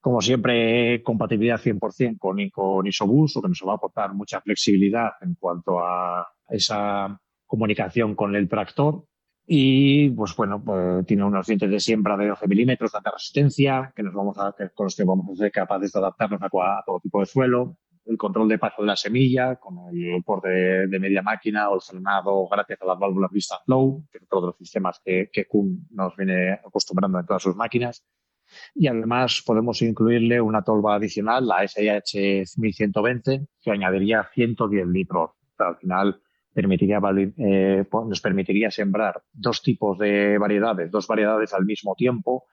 Como 0.00 0.20
siempre, 0.20 1.02
compatibilidad 1.02 1.58
100% 1.58 2.18
con, 2.18 2.48
con 2.50 2.86
Isobus, 2.86 3.34
lo 3.34 3.42
que 3.42 3.48
nos 3.48 3.62
va 3.66 3.72
a 3.72 3.76
aportar 3.76 4.14
mucha 4.14 4.40
flexibilidad 4.40 5.12
en 5.22 5.34
cuanto 5.34 5.80
a 5.80 6.24
esa 6.48 7.18
comunicación 7.54 8.16
con 8.16 8.34
el 8.34 8.48
tractor 8.48 9.04
y 9.46 10.10
pues 10.10 10.34
bueno, 10.34 10.60
pues, 10.64 11.06
tiene 11.06 11.22
unos 11.22 11.46
dientes 11.46 11.70
de 11.70 11.78
siembra 11.78 12.16
de 12.16 12.26
12 12.26 12.48
milímetros 12.48 12.90
de 12.90 12.98
alta 12.98 13.12
resistencia 13.12 13.92
que 13.94 14.02
nos 14.02 14.12
vamos 14.12 14.36
a, 14.38 14.52
con 14.74 14.86
los 14.86 14.96
que 14.96 15.04
vamos 15.04 15.26
a 15.30 15.36
ser 15.36 15.52
capaces 15.52 15.92
de 15.92 15.98
adaptarnos 16.00 16.42
a, 16.42 16.82
todo 16.84 16.98
tipo 17.00 17.20
de 17.20 17.26
suelo, 17.26 17.76
el 18.06 18.18
control 18.18 18.48
de 18.48 18.58
paso 18.58 18.82
de 18.82 18.88
la 18.88 18.96
semilla 18.96 19.54
con 19.54 19.78
el 19.94 20.22
porte 20.24 20.48
de, 20.48 20.98
media 20.98 21.22
máquina 21.22 21.70
o 21.70 21.76
el 21.76 21.80
frenado 21.80 22.48
gracias 22.48 22.82
a 22.82 22.86
las 22.86 22.98
válvulas 22.98 23.30
Vista 23.30 23.56
Flow, 23.64 24.04
que 24.10 24.18
es 24.18 24.24
otro 24.24 24.40
de 24.40 24.46
los 24.48 24.56
sistemas 24.56 25.00
que, 25.04 25.30
que 25.32 25.46
Kuhn 25.46 25.86
nos 25.90 26.16
viene 26.16 26.54
acostumbrando 26.54 27.20
en 27.20 27.26
todas 27.26 27.42
sus 27.42 27.54
máquinas. 27.54 28.04
Y 28.74 28.88
además 28.88 29.42
podemos 29.46 29.80
incluirle 29.80 30.40
una 30.40 30.62
tolva 30.62 30.96
adicional, 30.96 31.46
la 31.46 31.66
SIH 31.66 32.44
1120, 32.56 33.46
que 33.62 33.70
añadiría 33.70 34.28
110 34.34 34.86
litros. 34.88 35.30
al 35.58 35.76
final 35.76 36.20
permitiría, 36.54 37.00
eh, 37.36 37.84
nos 37.90 38.20
permitiría 38.20 38.70
sembrar 38.70 39.22
dos 39.32 39.62
tipos 39.62 39.98
de 39.98 40.38
variedades, 40.38 40.90
dos 40.90 41.06
variedades 41.06 41.52
al 41.52 41.64
mismo 41.64 41.94
tiempo, 41.94 42.46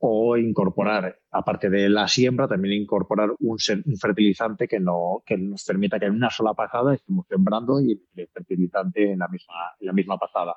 o 0.00 0.36
incorporar, 0.36 1.18
aparte 1.32 1.68
de 1.68 1.88
la 1.88 2.06
siembra, 2.06 2.46
también 2.46 2.82
incorporar 2.82 3.30
un, 3.40 3.58
fertilizante 4.00 4.68
que, 4.68 4.78
no, 4.78 5.22
que 5.26 5.36
nos 5.36 5.64
permita 5.64 5.98
que 5.98 6.06
en 6.06 6.14
una 6.14 6.30
sola 6.30 6.54
pasada 6.54 6.94
estemos 6.94 7.26
sembrando 7.26 7.80
y 7.80 8.00
el 8.14 8.28
fertilizante 8.28 9.10
en 9.12 9.18
la 9.18 9.28
misma, 9.28 9.54
en 9.80 9.86
la 9.86 9.92
misma 9.92 10.16
pasada. 10.18 10.54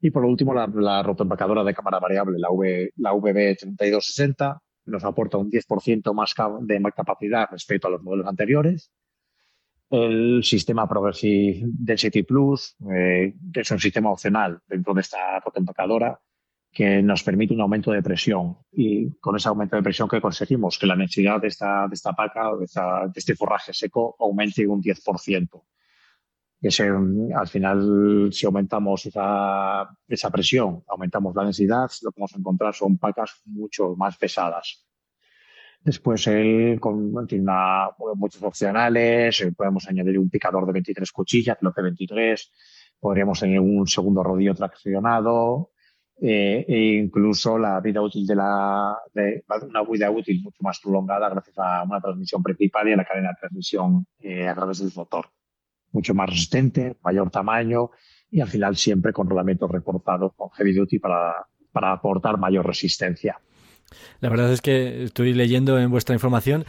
Y 0.00 0.10
por 0.10 0.24
último, 0.24 0.54
la, 0.54 0.66
la 0.68 1.02
rotoempacadora 1.02 1.64
de 1.64 1.74
cámara 1.74 1.98
variable, 1.98 2.38
la, 2.38 2.50
v, 2.50 2.92
la 2.96 3.12
VB3260, 3.12 4.58
nos 4.86 5.04
aporta 5.04 5.36
un 5.36 5.50
10% 5.50 6.14
más 6.14 6.34
de 6.60 6.92
capacidad 6.96 7.48
respecto 7.50 7.88
a 7.88 7.90
los 7.90 8.02
modelos 8.02 8.26
anteriores. 8.26 8.90
El 9.90 10.42
sistema 10.44 10.86
Progressive 10.86 11.62
Density 11.64 12.22
Plus, 12.22 12.76
eh, 12.92 13.34
que 13.52 13.60
es 13.60 13.70
un 13.70 13.78
sistema 13.78 14.10
opcional 14.10 14.60
dentro 14.66 14.92
de 14.94 15.00
esta 15.00 15.40
rotoempacadora, 15.40 16.20
que 16.70 17.02
nos 17.02 17.22
permite 17.22 17.54
un 17.54 17.62
aumento 17.62 17.90
de 17.92 18.02
presión. 18.02 18.58
Y 18.72 19.18
con 19.18 19.36
ese 19.36 19.48
aumento 19.48 19.76
de 19.76 19.82
presión 19.82 20.08
que 20.08 20.20
conseguimos 20.20 20.78
que 20.78 20.86
la 20.86 20.96
necesidad 20.96 21.40
de 21.40 21.48
esta, 21.48 21.88
de 21.88 21.94
esta 21.94 22.12
paca, 22.12 22.50
de, 22.58 22.66
de 22.66 23.12
este 23.18 23.34
forraje 23.34 23.72
seco, 23.72 24.14
aumente 24.18 24.66
un 24.66 24.82
10% 24.82 25.62
que 26.60 26.68
al 27.34 27.48
final, 27.48 28.30
si 28.32 28.46
aumentamos 28.46 29.06
esa, 29.06 29.88
esa 30.08 30.30
presión, 30.30 30.82
aumentamos 30.88 31.34
la 31.34 31.44
densidad, 31.44 31.88
lo 32.02 32.10
que 32.10 32.20
vamos 32.20 32.34
a 32.34 32.38
encontrar 32.38 32.74
son 32.74 32.98
pacas 32.98 33.40
mucho 33.44 33.94
más 33.96 34.16
pesadas. 34.16 34.87
Después 35.80 36.26
él 36.26 36.78
con, 36.80 37.26
tiene 37.26 37.52
muchos 38.14 38.42
opcionales, 38.42 39.40
eh, 39.40 39.52
podemos 39.52 39.88
añadir 39.88 40.18
un 40.18 40.28
picador 40.28 40.66
de 40.66 40.72
23 40.72 41.10
cuchillas, 41.12 41.58
lo 41.60 41.72
que 41.72 41.82
23, 41.82 42.52
podríamos 43.00 43.40
tener 43.40 43.60
un 43.60 43.86
segundo 43.86 44.22
rodillo 44.22 44.54
traccionado, 44.54 45.70
eh, 46.20 46.64
e 46.66 46.94
incluso 46.96 47.58
la 47.58 47.80
vida 47.80 48.02
útil 48.02 48.26
de 48.26 48.34
la 48.34 48.98
de, 49.14 49.44
una 49.62 49.84
vida 49.84 50.10
útil 50.10 50.42
mucho 50.42 50.58
más 50.62 50.80
prolongada 50.80 51.28
gracias 51.28 51.56
a 51.58 51.84
una 51.84 52.00
transmisión 52.00 52.42
principal 52.42 52.88
y 52.88 52.92
a 52.92 52.96
la 52.96 53.04
cadena 53.04 53.28
de 53.28 53.36
transmisión 53.38 54.04
eh, 54.18 54.48
a 54.48 54.54
través 54.56 54.80
del 54.80 54.90
motor 54.96 55.26
mucho 55.92 56.14
más 56.14 56.28
resistente, 56.28 56.96
mayor 57.02 57.30
tamaño 57.30 57.90
y 58.30 58.40
al 58.40 58.48
final 58.48 58.76
siempre 58.76 59.12
con 59.12 59.28
rodamientos 59.28 59.70
reportados 59.70 60.32
con 60.34 60.50
heavy 60.50 60.74
duty 60.74 60.98
para, 60.98 61.46
para 61.72 61.92
aportar 61.92 62.38
mayor 62.38 62.66
resistencia. 62.66 63.40
La 64.20 64.28
verdad 64.28 64.52
es 64.52 64.60
que 64.60 65.04
estoy 65.04 65.32
leyendo 65.32 65.78
en 65.78 65.90
vuestra 65.90 66.14
información, 66.14 66.64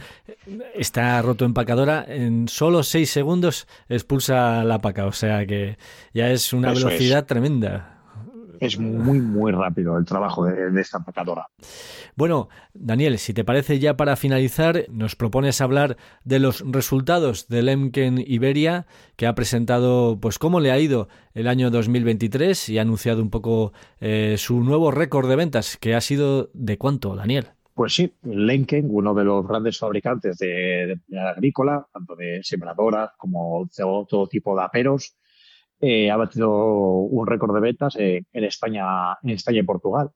está 0.74 1.20
roto 1.22 1.44
empacadora, 1.44 2.04
en 2.08 2.48
solo 2.48 2.82
seis 2.82 3.10
segundos 3.10 3.66
expulsa 3.88 4.64
la 4.64 4.80
paca, 4.80 5.06
o 5.06 5.12
sea 5.12 5.46
que 5.46 5.76
ya 6.14 6.30
es 6.30 6.52
una 6.52 6.72
velocidad 6.72 7.26
tremenda 7.26 7.99
es 8.60 8.78
muy, 8.78 9.20
muy 9.20 9.52
rápido 9.52 9.96
el 9.98 10.04
trabajo 10.04 10.44
de, 10.44 10.80
esta 10.80 10.98
empacadora. 10.98 11.48
Bueno, 12.14 12.48
Daniel, 12.74 13.18
si 13.18 13.32
te 13.32 13.44
parece 13.44 13.78
ya 13.78 13.96
para 13.96 14.16
finalizar, 14.16 14.84
nos 14.90 15.16
propones 15.16 15.60
hablar 15.60 15.96
de 16.24 16.38
los 16.38 16.62
resultados 16.66 17.48
del 17.48 17.70
Emken 17.70 18.22
Iberia, 18.24 18.86
que 19.16 19.26
ha 19.26 19.34
presentado, 19.34 20.18
pues, 20.20 20.38
cómo 20.38 20.60
le 20.60 20.70
ha 20.70 20.78
ido 20.78 21.08
el 21.34 21.48
año 21.48 21.70
2023 21.70 22.68
y 22.68 22.78
ha 22.78 22.82
anunciado 22.82 23.22
un 23.22 23.30
poco 23.30 23.72
eh, 24.00 24.36
su 24.38 24.62
nuevo 24.62 24.90
récord 24.90 25.28
de 25.28 25.36
ventas, 25.36 25.76
que 25.78 25.94
ha 25.94 26.00
sido 26.00 26.50
de 26.52 26.76
cuánto, 26.76 27.16
Daniel. 27.16 27.48
Pues 27.74 27.94
sí, 27.94 28.12
Lenken, 28.24 28.88
uno 28.90 29.14
de 29.14 29.24
los 29.24 29.46
grandes 29.46 29.78
fabricantes 29.78 30.36
de, 30.36 31.00
de 31.06 31.18
agrícola, 31.18 31.86
tanto 31.90 32.14
de 32.14 32.40
sembradoras 32.42 33.12
como 33.16 33.64
de 33.64 34.04
todo 34.06 34.26
tipo 34.26 34.54
de 34.54 34.64
aperos, 34.64 35.16
eh, 35.80 36.10
ha 36.10 36.16
batido 36.16 36.50
un 36.50 37.26
récord 37.26 37.54
de 37.54 37.60
ventas 37.60 37.96
en 37.98 38.44
España, 38.44 39.16
en 39.22 39.30
España 39.30 39.60
y 39.60 39.62
Portugal. 39.62 40.10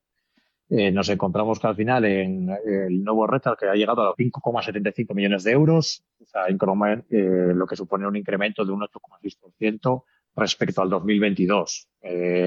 Eh, 0.69 0.91
nos 0.91 1.09
encontramos 1.09 1.59
que 1.59 1.67
al 1.67 1.77
final 1.77 2.05
en 2.05 2.51
el 2.67 3.05
nuevo 3.05 3.27
reto 3.27 3.55
que 3.59 3.67
ha 3.67 3.75
llegado 3.75 4.03
a 4.03 4.07
los 4.07 4.17
5,75 4.17 5.15
millones 5.15 5.45
de 5.45 5.53
euros, 5.53 6.05
o 6.21 6.27
sea, 6.27 6.47
eh, 6.49 7.53
lo 7.55 7.67
que 7.67 7.77
supone 7.77 8.07
un 8.07 8.17
incremento 8.17 8.65
de 8.65 8.73
un 8.73 8.81
8,6% 8.81 10.05
respecto 10.37 10.83
al 10.83 10.91
2022. 10.91 11.89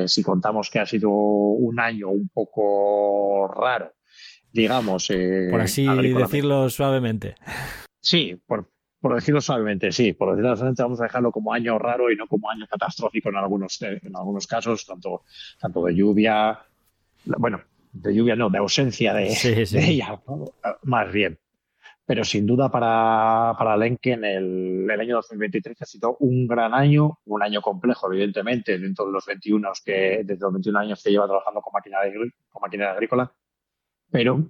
si 0.08 0.24
contamos 0.24 0.70
que 0.70 0.80
ha 0.80 0.86
sido 0.86 1.10
un 1.10 1.80
año 1.80 2.10
un 2.10 2.30
poco 2.30 3.48
raro, 3.48 3.94
digamos. 4.52 5.10
por 5.52 5.62
así 5.62 5.88
decirlo 6.14 6.70
suavemente. 6.70 7.36
Sí, 8.02 8.40
por, 8.46 8.70
por 9.00 9.16
decirlo 9.16 9.42
suavemente, 9.42 9.92
sí. 9.92 10.14
Por 10.14 10.32
decirlo 10.32 10.56
suavemente, 10.56 10.84
vamos 10.84 11.00
a 11.02 11.04
dejarlo 11.04 11.32
como 11.32 11.54
año 11.54 11.78
raro 11.78 12.12
y 12.12 12.16
no 12.16 12.28
como 12.28 12.50
año 12.50 12.66
catastrófico 12.68 13.30
en 13.30 13.38
algunos, 13.38 13.82
en 13.82 14.16
algunos 14.16 14.48
casos, 14.48 14.86
tanto, 14.86 15.24
tanto 15.60 15.86
de 15.86 15.96
lluvia, 15.96 16.60
bueno, 17.26 17.62
de 17.92 18.16
lluvia 18.16 18.36
no, 18.36 18.50
de 18.50 18.58
ausencia 18.58 19.14
de, 19.14 19.28
ella, 19.74 20.20
más 20.84 21.12
bien. 21.12 21.38
Pero 22.06 22.24
sin 22.24 22.46
duda 22.46 22.72
para, 22.72 23.54
para 23.58 23.76
Lenken 23.76 24.24
el, 24.24 24.88
el 24.90 25.00
año 25.00 25.18
2023 25.18 25.82
ha 25.82 25.86
sido 25.86 26.16
un 26.22 26.48
gran 26.48 26.74
año, 26.74 27.20
un 27.26 27.44
año 27.44 27.62
complejo, 27.62 28.12
evidentemente, 28.12 28.80
dentro 28.80 29.06
de 29.06 29.12
los 29.12 29.26
21 29.26 29.70
que, 29.84 30.22
desde 30.24 30.40
los 30.40 30.54
21 30.54 30.80
años 30.80 31.04
que 31.04 31.12
lleva 31.12 31.26
trabajando 31.26 31.62
con 31.62 31.74
maquinaria, 31.74 32.14
con 32.50 32.62
maquinaria 32.62 32.94
agrícola, 32.94 33.30
pero 34.10 34.50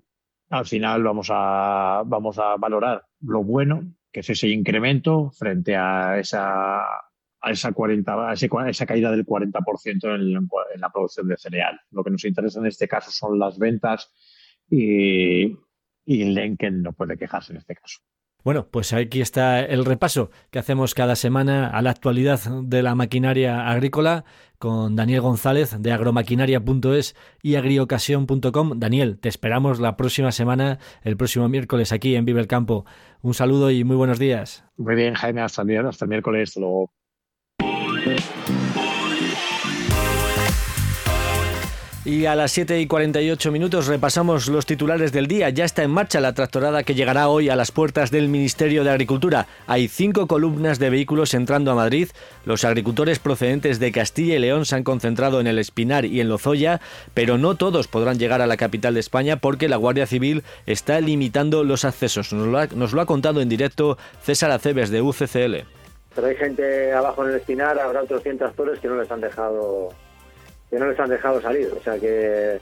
al 0.50 0.66
final 0.66 1.04
vamos 1.04 1.30
a, 1.32 2.04
vamos 2.06 2.38
a 2.38 2.58
valorar 2.58 3.04
lo 3.22 3.44
bueno 3.44 3.97
que 4.18 4.22
es 4.22 4.30
ese 4.32 4.48
incremento 4.48 5.30
frente 5.30 5.76
a 5.76 6.18
esa, 6.18 6.80
a 6.80 7.52
esa, 7.52 7.72
40, 7.72 8.32
a 8.32 8.34
esa 8.34 8.86
caída 8.88 9.12
del 9.12 9.24
40% 9.24 10.16
en, 10.16 10.36
en, 10.74 10.82
la 10.82 10.90
producción 10.90 11.28
de 11.28 11.38
cereal. 11.38 11.80
Lo 11.92 12.04
que 12.04 12.10
nos 12.10 12.26
interesa 12.26 12.60
en 12.60 12.66
este 12.66 12.88
caso 12.88 13.12
son 13.12 13.38
las 13.38 13.60
ventas 13.60 14.12
y, 14.72 15.56
y 16.04 16.24
Lenken 16.34 16.82
no 16.82 16.94
puede 16.94 17.16
quejarse 17.16 17.54
en 17.54 17.60
este 17.60 17.76
caso. 17.76 18.00
Bueno, 18.44 18.68
pues 18.72 18.94
aquí 18.94 19.20
está 19.20 19.60
el 19.60 19.84
repaso 19.84 20.30
que 20.52 20.60
hacemos 20.60 20.94
cada 20.94 21.16
semana 21.16 21.68
a 21.68 21.82
la 21.82 21.90
actualidad 21.90 22.40
de 22.64 22.82
la 22.82 22.96
maquinaria 22.96 23.68
agrícola 23.68 24.24
con 24.58 24.96
Daniel 24.96 25.22
González 25.22 25.76
de 25.80 25.92
agromaquinaria.es 25.92 27.16
y 27.44 27.56
agriocasión.com. 27.56 28.80
Daniel, 28.80 29.20
te 29.20 29.28
esperamos 29.30 29.80
la 29.80 29.98
próxima 29.98 30.32
semana, 30.32 30.80
el 31.04 31.18
próximo 31.18 31.50
miércoles 31.50 31.92
aquí 31.92 32.16
en 32.16 32.26
Vive 32.26 32.40
el 32.40 32.48
Campo. 32.48 32.86
Un 33.22 33.34
saludo 33.34 33.70
y 33.70 33.84
muy 33.84 33.98
buenos 33.98 34.20
días. 34.20 34.64
Muy 34.78 34.96
bien, 34.96 35.14
Jaime, 35.16 35.42
hasta 35.42 35.64
el, 35.64 35.90
hasta 35.90 36.06
miércoles. 36.06 36.56
luego. 36.56 36.92
Y 42.08 42.26
a 42.26 42.36
las 42.36 42.54
7 42.54 42.80
y 42.80 42.88
48 42.88 43.52
minutos 43.52 43.88
repasamos 43.88 44.48
los 44.48 44.66
titulares 44.66 45.12
del 45.12 45.28
día. 45.28 45.50
Ya 45.50 45.66
está 45.66 45.84
en 45.84 45.92
marcha 45.92 46.22
la 46.22 46.32
tractorada 46.32 46.84
que 46.84 46.96
llegará 46.96 47.28
hoy 47.28 47.50
a 47.50 47.58
las 47.58 47.74
puertas 47.74 48.12
del 48.12 48.30
Ministerio 48.30 48.86
de 48.86 48.92
Agricultura. 48.92 49.46
Hay 49.68 49.90
cinco 49.90 50.26
columnas 50.26 50.80
de 50.80 50.90
vehículos 50.90 51.34
entrando 51.34 51.70
a 51.70 51.76
Madrid. 51.76 52.08
Los 52.46 52.64
agricultores 52.64 53.20
procedentes 53.20 53.82
de 53.82 53.92
Castilla 53.92 54.38
y 54.38 54.40
León 54.40 54.64
se 54.64 54.78
han 54.78 54.86
concentrado 54.86 55.42
en 55.42 55.48
el 55.48 55.60
Espinar 55.60 56.06
y 56.06 56.22
en 56.22 56.30
Lozoya, 56.30 56.80
pero 57.14 57.38
no 57.38 57.56
todos 57.56 57.90
podrán 57.90 58.18
llegar 58.18 58.42
a 58.42 58.48
la 58.48 58.56
capital 58.56 58.94
de 58.94 59.02
España 59.02 59.42
porque 59.42 59.68
la 59.68 59.76
Guardia 59.76 60.08
Civil 60.08 60.46
está 60.66 61.02
limitando 61.02 61.66
los 61.66 61.84
accesos. 61.84 62.32
Nos 62.32 62.48
lo 62.48 62.58
ha, 62.58 62.68
nos 62.68 62.94
lo 62.94 63.02
ha 63.02 63.06
contado 63.06 63.42
en 63.42 63.50
directo 63.50 63.98
César 64.22 64.52
Aceves 64.52 64.92
de 64.92 65.02
UCCL. 65.02 65.56
Pero 66.16 66.28
hay 66.28 66.38
gente 66.38 66.94
abajo 66.94 67.26
en 67.26 67.32
el 67.32 67.36
Espinar, 67.36 67.78
habrá 67.78 68.02
otros 68.02 68.24
100 68.24 68.38
tractores 68.38 68.80
que 68.80 68.88
no 68.88 68.96
les 68.96 69.12
han 69.12 69.20
dejado 69.20 69.90
que 70.70 70.78
no 70.78 70.88
les 70.88 71.00
han 71.00 71.10
dejado 71.10 71.42
salir. 71.42 71.70
O 71.78 71.82
sea 71.82 71.98
que, 72.00 72.60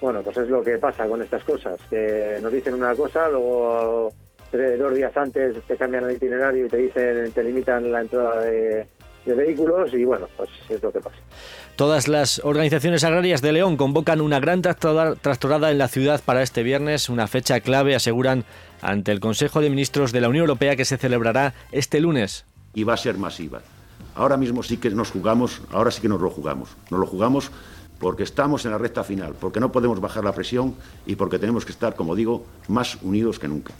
bueno, 0.00 0.22
pues 0.22 0.36
es 0.36 0.48
lo 0.48 0.62
que 0.62 0.78
pasa 0.78 1.06
con 1.06 1.22
estas 1.22 1.42
cosas, 1.44 1.78
que 1.90 2.38
nos 2.42 2.52
dicen 2.52 2.74
una 2.74 2.94
cosa, 2.94 3.28
luego 3.28 4.12
dos 4.52 4.94
días 4.94 5.14
antes 5.16 5.56
te 5.66 5.76
cambian 5.76 6.04
el 6.04 6.16
itinerario 6.16 6.66
y 6.66 6.68
te 6.68 6.76
dicen, 6.76 7.32
te 7.32 7.44
limitan 7.44 7.90
la 7.90 8.00
entrada 8.00 8.42
de, 8.42 8.86
vehículos 9.26 9.92
y 9.92 10.06
bueno, 10.06 10.26
pues 10.38 10.48
es 10.70 10.82
lo 10.82 10.90
que 10.90 11.00
pasa. 11.00 11.18
Todas 11.76 12.08
las 12.08 12.42
organizaciones 12.42 13.04
agrarias 13.04 13.42
de 13.42 13.52
León 13.52 13.76
convocan 13.76 14.22
una 14.22 14.40
gran 14.40 14.62
tractorada 14.62 15.70
en 15.70 15.76
la 15.76 15.88
ciudad 15.88 16.22
para 16.24 16.42
este 16.42 16.62
viernes, 16.62 17.10
una 17.10 17.26
fecha 17.26 17.60
clave, 17.60 17.94
aseguran, 17.94 18.44
ante 18.80 19.12
el 19.12 19.20
Consejo 19.20 19.60
de 19.60 19.68
Ministros 19.68 20.12
de 20.12 20.22
la 20.22 20.30
Unión 20.30 20.44
Europea 20.44 20.76
que 20.76 20.86
se 20.86 20.96
celebrará 20.96 21.52
este 21.72 22.00
lunes. 22.00 22.46
Y 22.72 22.84
va 22.84 22.94
a 22.94 22.96
ser 22.96 23.18
masiva. 23.18 23.60
Ahora 24.18 24.36
mismo 24.36 24.64
sí 24.64 24.78
que 24.78 24.90
nos 24.90 25.12
jugamos, 25.12 25.62
ahora 25.70 25.92
sí 25.92 26.02
que 26.02 26.08
nos 26.08 26.20
lo 26.20 26.28
jugamos. 26.28 26.70
Nos 26.90 26.98
lo 26.98 27.06
jugamos 27.06 27.52
porque 28.00 28.24
estamos 28.24 28.64
en 28.64 28.72
la 28.72 28.78
recta 28.78 29.04
final, 29.04 29.36
porque 29.40 29.60
no 29.60 29.70
podemos 29.70 30.00
bajar 30.00 30.24
la 30.24 30.32
presión 30.32 30.74
y 31.06 31.14
porque 31.14 31.38
tenemos 31.38 31.64
que 31.64 31.70
estar, 31.70 31.94
como 31.94 32.16
digo, 32.16 32.44
más 32.66 32.98
unidos 33.02 33.38
que 33.38 33.46
nunca. 33.46 33.72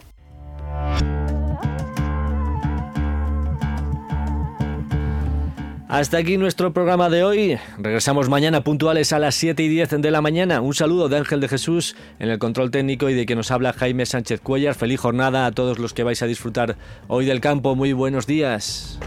Hasta 5.89 6.19
aquí 6.19 6.37
nuestro 6.37 6.73
programa 6.73 7.09
de 7.09 7.25
hoy. 7.25 7.59
Regresamos 7.77 8.29
mañana 8.29 8.63
puntuales 8.63 9.13
a 9.13 9.19
las 9.19 9.35
7 9.35 9.61
y 9.61 9.69
10 9.69 10.03
de 10.03 10.11
la 10.13 10.21
mañana. 10.21 10.61
Un 10.61 10.75
saludo 10.75 11.09
de 11.09 11.17
Ángel 11.17 11.41
de 11.41 11.49
Jesús 11.49 11.97
en 12.21 12.29
el 12.29 12.39
control 12.39 12.71
técnico 12.71 13.09
y 13.09 13.15
de 13.15 13.27
que 13.27 13.35
nos 13.35 13.51
habla 13.51 13.73
Jaime 13.73 14.07
Sánchez 14.07 14.41
Cuellar. 14.41 14.77
Feliz 14.77 15.01
jornada 15.01 15.47
a 15.47 15.51
todos 15.51 15.81
los 15.81 15.95
que 15.95 16.05
vais 16.05 16.23
a 16.23 16.27
disfrutar 16.27 16.77
hoy 17.09 17.27
del 17.27 17.41
campo. 17.41 17.75
Muy 17.75 17.93
buenos 17.93 18.29
días. 18.29 19.01